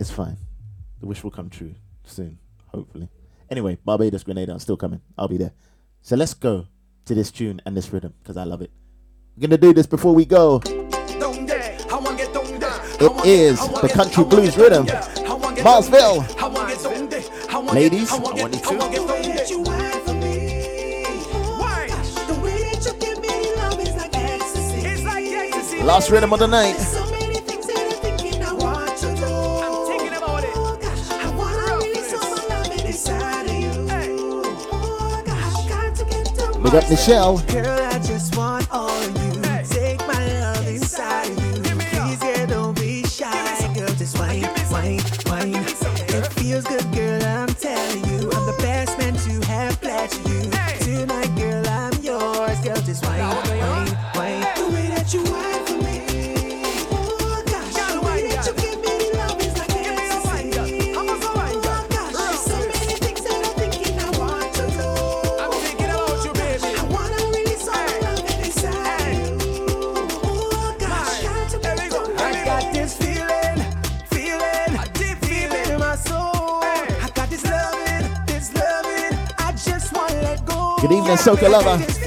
It's 0.00 0.10
fine. 0.10 0.36
The 0.98 1.06
wish 1.06 1.22
will 1.22 1.30
come 1.30 1.48
true 1.48 1.76
soon, 2.02 2.36
hopefully. 2.66 3.08
Anyway, 3.48 3.78
Barbados, 3.84 4.24
Grenada, 4.24 4.50
I'm 4.50 4.58
still 4.58 4.76
coming. 4.76 5.00
I'll 5.16 5.28
be 5.28 5.36
there. 5.36 5.52
So 6.02 6.16
let's 6.16 6.34
go 6.34 6.66
to 7.04 7.14
this 7.14 7.30
tune 7.30 7.62
and 7.64 7.76
this 7.76 7.92
rhythm 7.92 8.12
because 8.20 8.36
I 8.36 8.42
love 8.42 8.60
it. 8.60 8.72
We're 9.36 9.46
gonna 9.46 9.56
do 9.56 9.72
this 9.72 9.86
before 9.86 10.16
we 10.16 10.24
go. 10.24 10.60
It 10.66 10.72
is 13.24 13.60
the 13.60 13.92
country 13.94 14.24
blues 14.24 14.56
rhythm. 14.56 14.86
Marsville. 15.62 16.26
Ladies, 17.72 18.10
I 18.10 18.18
want 18.18 18.56
it 18.56 18.64
too. 18.64 18.97
Last 25.88 26.10
rhythm 26.10 26.34
of 26.34 26.38
the 26.38 26.46
night. 26.46 26.76
Big 26.76 28.42
up 36.74 36.74
oh, 36.74 36.80
oh, 36.84 36.90
Michelle. 36.90 37.38
Girl, 37.38 37.66
I 37.66 37.98
just 38.00 38.36
want 38.36 38.70
all 38.70 38.90
of 38.90 39.16
you. 39.16 39.40
Take 39.64 40.00
my 40.06 40.40
love 40.40 40.68
inside 40.68 41.30
of 41.30 41.42
you. 41.42 41.52
Please, 41.62 42.18
girl, 42.18 42.46
don't 42.46 42.76
be 42.78 43.02
shy. 43.04 43.74
Girl, 43.74 43.88
just 43.94 44.18
whine, 44.18 44.42
whine, 44.68 45.00
whine. 45.24 45.54
It 45.54 46.26
feels 46.34 46.64
good, 46.64 46.84
Soca 81.16 81.48
Lover. 81.48 81.97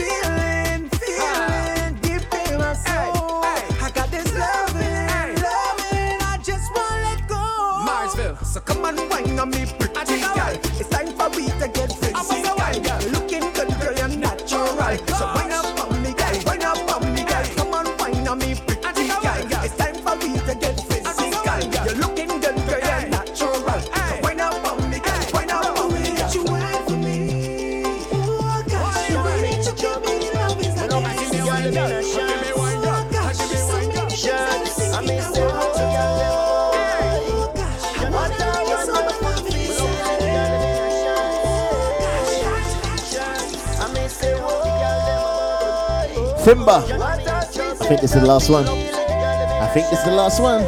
Think 47.91 48.01
this 48.01 48.15
is 48.15 48.21
the 48.21 48.27
last 48.27 48.49
one. 48.49 48.65
I 48.65 49.67
think 49.73 49.89
this 49.89 49.99
is 49.99 50.05
the 50.05 50.15
last 50.15 50.39
one. 50.41 50.63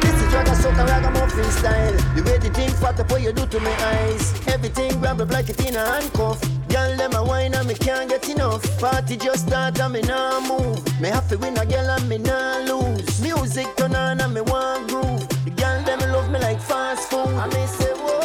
This 0.00 0.14
is 0.22 0.30
Dragon 0.30 0.54
Soca 0.54 0.86
Ragamuffin 0.86 1.50
style. 1.50 1.92
The 2.14 2.22
way 2.22 2.38
the 2.38 2.50
thing 2.50 2.70
fat 2.70 3.00
up 3.00 3.10
what 3.10 3.20
you 3.20 3.32
do 3.32 3.46
to 3.46 3.58
my 3.58 3.74
eyes. 3.94 4.32
Everything 4.46 4.96
grab 5.00 5.20
up 5.20 5.32
like 5.32 5.48
it 5.48 5.58
in 5.66 5.74
a 5.74 5.84
handcuff. 5.84 6.40
Girl, 6.68 6.96
them 6.96 7.14
a 7.14 7.24
wine 7.24 7.54
and 7.54 7.66
me 7.66 7.74
can't 7.74 8.08
get 8.08 8.28
enough. 8.28 8.62
Party 8.78 9.16
just 9.16 9.48
start 9.48 9.80
and 9.80 9.92
me 9.92 10.02
nah 10.02 10.38
move. 10.46 10.78
Me 11.00 11.08
have 11.08 11.28
to 11.30 11.36
win 11.36 11.58
a 11.58 11.66
girl 11.66 11.90
and 11.90 12.08
me 12.08 12.18
nah 12.18 12.58
lose. 12.58 13.20
Music 13.20 13.66
turn 13.76 13.96
on 13.96 14.20
and 14.20 14.34
me 14.34 14.40
want 14.42 14.86
groove. 14.88 15.26
The 15.46 15.50
girl 15.50 15.82
them 15.82 15.98
love 16.12 16.30
me 16.30 16.38
like 16.38 16.60
fast 16.60 17.10
food. 17.10 17.34
I 17.34 17.48
say, 17.66 17.92
whoa, 17.92 18.22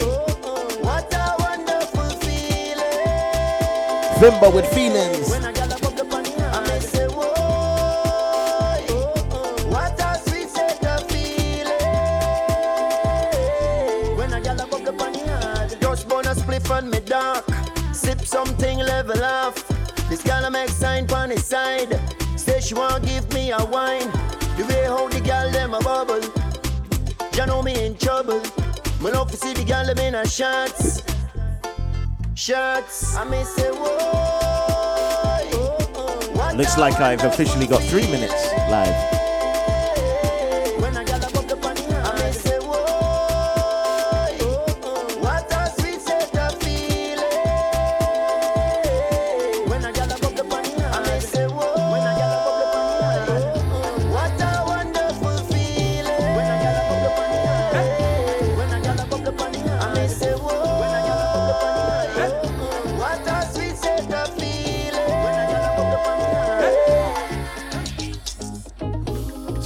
oh, 0.00 0.40
oh, 0.42 0.78
what 0.80 1.12
a 1.12 1.36
wonderful 1.38 2.08
feeling. 2.20 2.80
With 4.54 4.66
feelings. 4.72 4.81
Side. 21.42 22.00
Say 22.36 22.60
she 22.60 22.74
want 22.74 23.04
give 23.04 23.30
me 23.34 23.50
a 23.50 23.64
wine. 23.64 24.10
The 24.56 24.64
way 24.68 24.84
how 24.84 25.08
the 25.08 25.20
girl 25.20 25.50
them 25.50 25.74
a 25.74 25.80
bubble. 25.80 26.22
You 27.36 27.46
know 27.46 27.62
me 27.62 27.84
in 27.84 27.96
trouble. 27.96 28.40
Me 29.02 29.10
love 29.10 29.30
to 29.30 29.36
see 29.36 29.52
the 29.52 29.64
girl 29.64 29.84
them 29.84 29.98
in 29.98 30.14
a 30.14 30.26
shots. 30.26 31.02
Shots. 32.34 33.16
I 33.16 33.24
may 33.24 33.44
say, 33.44 33.70
whoa. 33.70 34.22
Looks 36.56 36.76
like 36.76 37.00
I've 37.00 37.24
officially 37.24 37.66
got 37.66 37.82
three 37.82 38.06
minutes 38.08 38.52
live. 38.70 39.31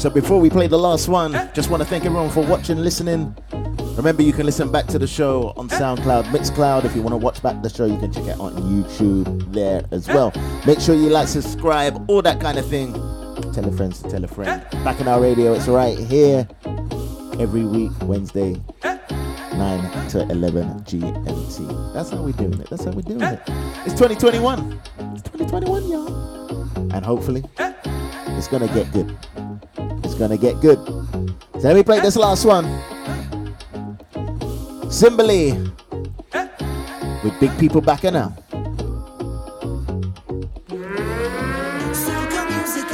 So 0.06 0.10
before 0.10 0.40
we 0.40 0.48
play 0.48 0.68
the 0.68 0.78
last 0.78 1.08
one, 1.08 1.32
just 1.52 1.68
want 1.68 1.82
to 1.82 1.88
thank 1.88 2.04
everyone 2.04 2.30
for 2.30 2.46
watching, 2.46 2.78
listening. 2.78 3.36
Remember, 3.96 4.22
you 4.22 4.32
can 4.32 4.46
listen 4.46 4.70
back 4.70 4.86
to 4.86 5.00
the 5.00 5.06
show 5.08 5.52
on 5.56 5.68
SoundCloud, 5.68 6.26
Mixcloud. 6.26 6.84
If 6.84 6.94
you 6.94 7.02
want 7.02 7.14
to 7.14 7.16
watch 7.16 7.42
back 7.42 7.60
the 7.60 7.68
show, 7.68 7.86
you 7.86 7.98
can 7.98 8.12
check 8.12 8.26
it 8.26 8.38
on 8.38 8.54
YouTube 8.54 9.52
there 9.52 9.82
as 9.90 10.06
well. 10.06 10.32
Make 10.64 10.78
sure 10.78 10.94
you 10.94 11.08
like, 11.08 11.26
subscribe, 11.26 12.08
all 12.08 12.22
that 12.22 12.40
kind 12.40 12.56
of 12.56 12.68
thing. 12.68 12.92
Tell 13.52 13.68
a 13.68 13.72
friend 13.72 13.92
to 13.92 14.02
tell 14.08 14.22
a 14.22 14.28
friend. 14.28 14.64
Bacchanal 14.84 15.20
Radio, 15.20 15.54
it's 15.54 15.66
right 15.66 15.98
here 15.98 16.46
every 17.40 17.64
week, 17.64 17.90
Wednesday, 18.02 18.62
9 18.84 20.08
to 20.10 20.20
11 20.30 20.84
GMT. 20.84 21.94
That's 21.94 22.10
how 22.10 22.22
we're 22.22 22.30
doing 22.30 22.60
it. 22.60 22.70
That's 22.70 22.84
how 22.84 22.92
we're 22.92 23.02
doing 23.02 23.22
it. 23.22 23.40
It's 23.84 23.94
2021. 23.94 24.80
It's 25.14 25.22
2021, 25.22 25.88
y'all. 25.88 26.94
And 26.94 27.04
hopefully, 27.04 27.42
it's 27.58 28.46
going 28.46 28.68
to 28.68 28.72
get 28.72 28.92
good. 28.92 29.12
It's 30.16 30.26
going 30.26 30.30
to 30.30 30.38
get 30.38 30.62
good. 30.62 30.78
So 31.60 31.68
let 31.68 31.76
me 31.76 31.82
play 31.82 32.01
this 32.01 32.16
last 32.16 32.47
one. 32.47 32.64
Simbali 34.88 35.52
with 37.22 37.38
big 37.38 37.52
people 37.59 37.82
back 37.82 38.02
in 38.02 38.14
now. 38.14 38.34
Soca 41.93 42.48
music 42.48 42.88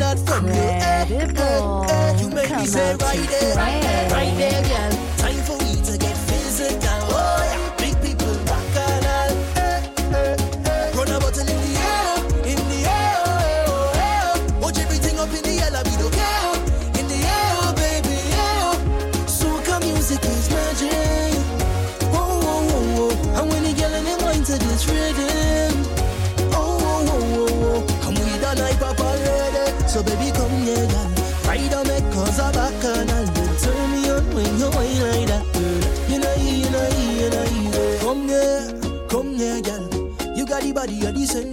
cause 0.00 0.10
I 0.10 0.14
want 0.14 0.16
that 0.16 0.18
from 0.26 0.46
you. 0.46 0.52
Eh, 0.52 1.06
eh, 1.10 1.32
eh. 1.36 2.20
You 2.20 2.28
make 2.30 2.50
me 2.50 2.66
say 2.66 2.94
right 2.96 3.28
there, 3.28 3.56
right 3.56 4.34
there, 4.36 4.62
girl. 4.62 4.70
Time 4.70 4.90
for 4.90 4.99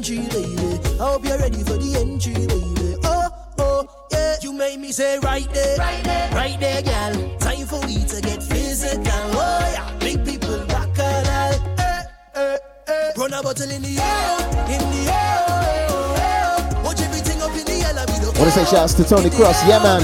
the 0.07 0.15
century, 0.15 0.55
baby. 0.55 0.99
I 0.99 1.03
hope 1.03 1.25
you're 1.25 1.37
ready 1.37 1.63
for 1.63 1.77
the 1.77 1.97
entry, 1.99 2.33
baby. 2.33 2.95
Oh, 3.03 3.27
oh, 3.59 4.07
yeah. 4.11 4.35
You 4.41 4.53
made 4.53 4.79
me 4.79 4.91
say 4.91 5.19
right 5.19 5.49
there, 5.53 5.77
right 5.77 6.03
there, 6.03 6.31
right 6.31 6.59
there, 6.59 6.81
girl. 6.81 7.37
Time 7.39 7.65
for 7.67 7.79
we 7.85 8.03
to 8.05 8.21
get 8.21 8.43
physical. 8.43 9.03
Oh, 9.05 9.69
yeah. 9.73 9.97
Big 9.99 10.23
people 10.25 10.65
back 10.67 10.97
and 10.99 11.27
all. 11.27 11.75
Eh, 11.79 12.03
eh, 12.35 12.57
eh. 12.87 13.11
Run 13.17 13.33
a 13.33 13.43
bottle 13.43 13.69
in 13.69 13.81
the 13.81 13.99
air, 13.99 14.37
in 14.71 14.79
the 14.79 15.11
air. 15.11 16.83
Watch 16.83 17.01
everything 17.01 17.41
up 17.41 17.51
in 17.51 17.65
the 17.65 17.85
air. 17.85 17.93
like 17.93 18.07
we 18.07 18.25
Want 18.25 18.37
to 18.37 18.51
say 18.51 18.65
shouts 18.65 18.93
to 18.95 19.03
Tony 19.03 19.29
Cross, 19.29 19.67
yeah 19.67 19.81
man. 19.83 20.01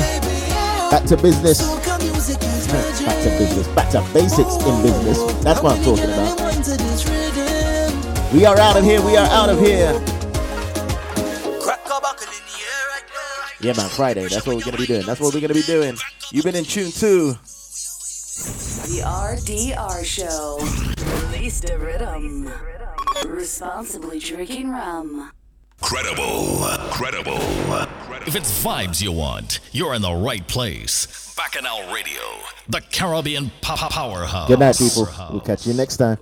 Back 0.92 1.06
to 1.06 1.18
business. 1.18 1.62
Soca 1.62 2.00
music 2.02 2.42
is 2.42 2.68
magic. 2.68 3.08
Back 3.08 3.24
to 3.24 3.30
business. 3.38 3.68
Back 3.70 3.90
to 3.92 4.02
basics 4.14 4.56
in 4.56 4.82
business. 4.84 5.18
That's 5.44 5.62
what 5.62 5.78
I'm 5.78 5.84
talking 5.84 6.06
about. 6.06 6.43
We 8.34 8.46
are 8.46 8.58
out 8.58 8.76
of 8.76 8.84
here. 8.84 9.00
We 9.00 9.16
are 9.16 9.28
out 9.28 9.50
of 9.50 9.60
here. 9.60 9.94
Yeah, 13.62 13.74
man. 13.78 13.90
Friday. 13.90 14.28
That's 14.28 14.48
what 14.48 14.56
we're 14.56 14.64
gonna 14.64 14.78
be 14.78 14.88
doing. 14.88 15.06
That's 15.06 15.20
what 15.20 15.36
we're 15.36 15.42
gonna 15.42 15.54
be 15.54 15.62
doing. 15.62 15.96
You've 16.32 16.44
been 16.44 16.56
in 16.56 16.66
tune 16.66 16.92
too. 16.92 17.34
The 18.90 19.04
RDR 19.06 20.04
Show. 20.04 20.58
Release 21.28 21.60
the 21.60 21.78
rhythm. 21.78 22.52
Responsibly 23.24 24.18
drinking 24.18 24.72
rum. 24.72 25.32
Credible. 25.80 26.66
Credible. 26.90 27.38
If 28.26 28.36
it's 28.36 28.64
vibes 28.64 29.00
you 29.00 29.12
want, 29.12 29.60
you're 29.72 29.94
in 29.94 30.02
the 30.02 30.14
right 30.14 30.48
place. 30.48 31.36
Bacchanal 31.38 31.94
Radio, 31.94 32.22
the 32.68 32.82
Caribbean 32.82 33.52
pop 33.62 33.92
powerhouse. 33.92 34.48
Good 34.48 34.60
night, 34.60 34.78
people. 34.78 35.08
We'll 35.30 35.42
catch 35.42 35.68
you 35.68 35.74
next 35.76 35.98
time. 35.98 36.18